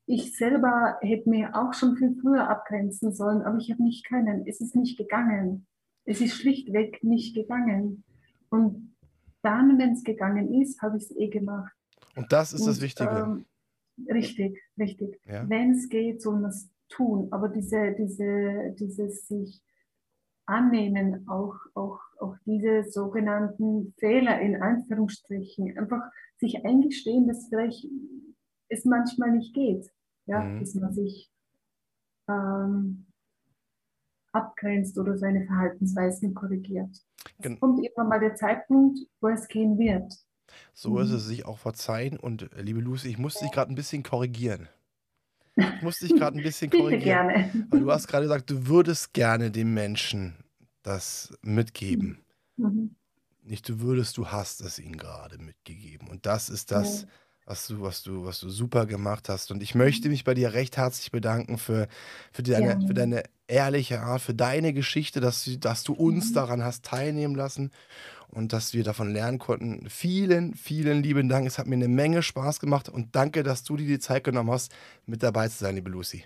ich 0.07 0.35
selber 0.35 0.97
hätte 1.01 1.29
mir 1.29 1.55
auch 1.55 1.75
schon 1.75 1.97
viel 1.97 2.15
früher 2.19 2.49
abgrenzen 2.49 3.13
sollen, 3.13 3.43
aber 3.43 3.59
ich 3.59 3.69
habe 3.69 3.83
nicht 3.83 4.07
können. 4.07 4.47
Es 4.47 4.59
ist 4.59 4.75
nicht 4.75 4.97
gegangen. 4.97 5.67
Es 6.05 6.19
ist 6.19 6.33
schlichtweg 6.33 7.03
nicht 7.03 7.35
gegangen. 7.35 8.03
Und 8.49 8.95
dann, 9.43 9.77
wenn 9.77 9.93
es 9.93 10.03
gegangen 10.03 10.51
ist, 10.59 10.81
habe 10.81 10.97
ich 10.97 11.03
es 11.03 11.15
eh 11.15 11.27
gemacht. 11.27 11.75
Und 12.15 12.31
das 12.31 12.53
ist 12.53 12.61
Und, 12.61 12.69
das 12.69 12.81
Wichtige. 12.81 13.11
Ähm, 13.11 13.45
richtig, 14.07 14.59
richtig. 14.79 15.21
Ja. 15.25 15.47
Wenn 15.47 15.73
es 15.73 15.89
geht, 15.89 16.19
soll 16.19 16.39
man 16.39 16.49
es 16.49 16.72
tun. 16.95 17.27
Aber 17.31 17.49
diese, 17.49 17.93
diese, 17.97 18.75
dieses 18.79 19.27
sich 19.27 19.61
annehmen, 20.45 21.27
auch, 21.29 21.55
auch, 21.73 21.99
auch 22.19 22.35
diese 22.45 22.89
sogenannten 22.89 23.93
Fehler 23.97 24.39
in 24.41 24.61
Anführungsstrichen, 24.61 25.77
einfach 25.77 26.01
sich 26.37 26.65
eingestehen, 26.65 27.27
dass 27.27 27.47
vielleicht 27.47 27.87
es 28.69 28.85
manchmal 28.85 29.31
nicht 29.31 29.53
geht, 29.53 29.89
ja, 30.25 30.41
mhm. 30.41 30.59
dass 30.59 30.75
man 30.75 30.93
sich 30.93 31.31
ähm, 32.27 33.05
abgrenzt 34.31 34.97
oder 34.97 35.17
seine 35.17 35.45
Verhaltensweisen 35.45 36.33
korrigiert. 36.33 36.89
Gen 37.39 37.53
es 37.53 37.59
kommt 37.59 37.83
irgendwann 37.83 38.09
mal 38.09 38.19
der 38.19 38.35
Zeitpunkt, 38.35 38.99
wo 39.21 39.29
es 39.29 39.47
gehen 39.47 39.77
wird. 39.77 40.13
So 40.73 40.91
mhm. 40.91 40.97
ist 40.99 41.11
es, 41.11 41.27
sich 41.27 41.45
auch 41.45 41.59
verzeihen. 41.59 42.17
Und 42.17 42.51
äh, 42.53 42.61
liebe 42.61 42.81
Lucy, 42.81 43.09
ich 43.09 43.17
muss 43.17 43.35
dich 43.35 43.51
gerade 43.51 43.71
ein 43.71 43.75
bisschen 43.75 44.03
korrigieren. 44.03 44.67
Ich 45.55 45.81
muss 45.81 45.99
dich 45.99 46.15
gerade 46.15 46.37
ein 46.37 46.43
bisschen 46.43 46.71
korrigieren. 46.71 47.01
gerne. 47.01 47.65
Weil 47.69 47.79
du 47.81 47.91
hast 47.91 48.07
gerade 48.07 48.25
gesagt, 48.25 48.49
du 48.49 48.67
würdest 48.67 49.13
gerne 49.13 49.51
dem 49.51 49.73
Menschen 49.73 50.35
das 50.81 51.33
mitgeben. 51.41 52.23
Mhm. 52.57 52.95
Nicht 53.43 53.67
du 53.67 53.79
würdest, 53.79 54.17
du 54.17 54.27
hast 54.27 54.61
es 54.61 54.79
ihnen 54.79 54.97
gerade 54.97 55.37
mitgegeben. 55.37 56.07
Und 56.07 56.25
das 56.25 56.49
ist 56.49 56.71
das, 56.71 57.03
ja. 57.03 57.07
was, 57.45 57.67
du, 57.67 57.81
was, 57.81 58.03
du, 58.03 58.25
was 58.25 58.39
du 58.39 58.49
super 58.49 58.85
gemacht 58.85 59.29
hast. 59.29 59.51
Und 59.51 59.61
ich 59.61 59.75
möchte 59.75 60.09
mich 60.09 60.23
bei 60.23 60.33
dir 60.33 60.53
recht 60.53 60.77
herzlich 60.77 61.11
bedanken 61.11 61.57
für, 61.57 61.87
für, 62.31 62.43
deine, 62.43 62.81
ja. 62.81 62.87
für 62.87 62.93
deine 62.93 63.23
ehrliche 63.47 64.01
Art, 64.01 64.21
für 64.21 64.33
deine 64.33 64.73
Geschichte, 64.73 65.19
dass, 65.19 65.49
dass 65.59 65.83
du 65.83 65.93
uns 65.93 66.29
mhm. 66.29 66.33
daran 66.35 66.63
hast 66.63 66.85
teilnehmen 66.85 67.35
lassen 67.35 67.71
und 68.29 68.53
dass 68.53 68.73
wir 68.73 68.83
davon 68.83 69.11
lernen 69.11 69.39
konnten. 69.39 69.89
Vielen, 69.89 70.53
vielen 70.53 71.03
lieben 71.03 71.29
Dank. 71.29 71.47
Es 71.47 71.57
hat 71.57 71.67
mir 71.67 71.75
eine 71.75 71.87
Menge 71.87 72.23
Spaß 72.23 72.59
gemacht 72.59 72.89
und 72.89 73.15
danke, 73.15 73.43
dass 73.43 73.63
du 73.63 73.77
dir 73.77 73.87
die 73.87 73.99
Zeit 73.99 74.23
genommen 74.23 74.51
hast, 74.51 74.73
mit 75.05 75.23
dabei 75.23 75.47
zu 75.47 75.57
sein, 75.57 75.75
liebe 75.75 75.89
Lucy. 75.89 76.25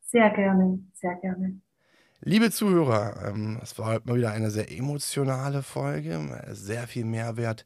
Sehr 0.00 0.30
gerne, 0.30 0.78
sehr 0.94 1.14
gerne. 1.16 1.60
Liebe 2.20 2.50
Zuhörer, 2.50 3.28
ähm, 3.28 3.58
es 3.62 3.78
war 3.78 3.86
heute 3.86 4.08
mal 4.08 4.16
wieder 4.16 4.32
eine 4.32 4.50
sehr 4.50 4.70
emotionale 4.72 5.62
Folge, 5.62 6.18
sehr 6.52 6.86
viel 6.86 7.04
Mehrwert 7.04 7.64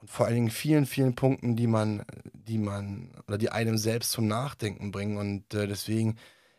und 0.00 0.10
vor 0.10 0.26
allen 0.26 0.34
Dingen 0.36 0.50
vielen, 0.50 0.86
vielen 0.86 1.14
Punkten, 1.14 1.56
die 1.56 1.66
man, 1.66 2.04
die 2.32 2.58
man 2.58 3.10
oder 3.26 3.38
die 3.38 3.50
einem 3.50 3.76
selbst 3.78 4.12
zum 4.12 4.28
Nachdenken 4.28 4.90
bringen. 4.90 5.16
Und 5.16 5.54
äh, 5.54 5.66
deswegen, 5.66 6.16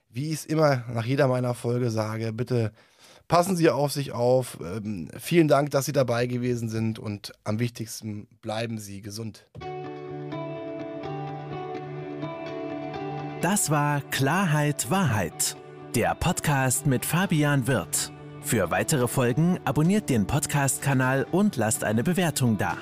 wie 0.09 0.27
ich 0.27 0.33
es 0.33 0.45
immer 0.45 0.83
nach 0.91 1.05
jeder 1.05 1.27
meiner 1.27 1.53
Folge 1.53 1.89
sage, 1.89 2.33
bitte 2.33 2.71
Passen 3.27 3.55
Sie 3.55 3.69
auf 3.69 3.91
sich 3.91 4.11
auf. 4.11 4.59
Ähm, 4.61 5.09
vielen 5.17 5.47
Dank, 5.47 5.71
dass 5.71 5.85
Sie 5.85 5.91
dabei 5.91 6.27
gewesen 6.27 6.69
sind 6.69 6.99
und 6.99 7.31
am 7.43 7.59
wichtigsten 7.59 8.27
bleiben 8.41 8.77
Sie 8.77 9.01
gesund. 9.01 9.47
Das 13.41 13.69
war 13.69 14.01
Klarheit 14.11 14.89
Wahrheit, 14.89 15.55
der 15.95 16.15
Podcast 16.15 16.87
mit 16.87 17.05
Fabian 17.05 17.67
Wirth. 17.67 18.11
Für 18.41 18.69
weitere 18.69 19.07
Folgen 19.07 19.59
abonniert 19.65 20.09
den 20.09 20.27
Podcast-Kanal 20.27 21.25
und 21.31 21.55
lasst 21.55 21.83
eine 21.83 22.03
Bewertung 22.03 22.59
da. 22.59 22.77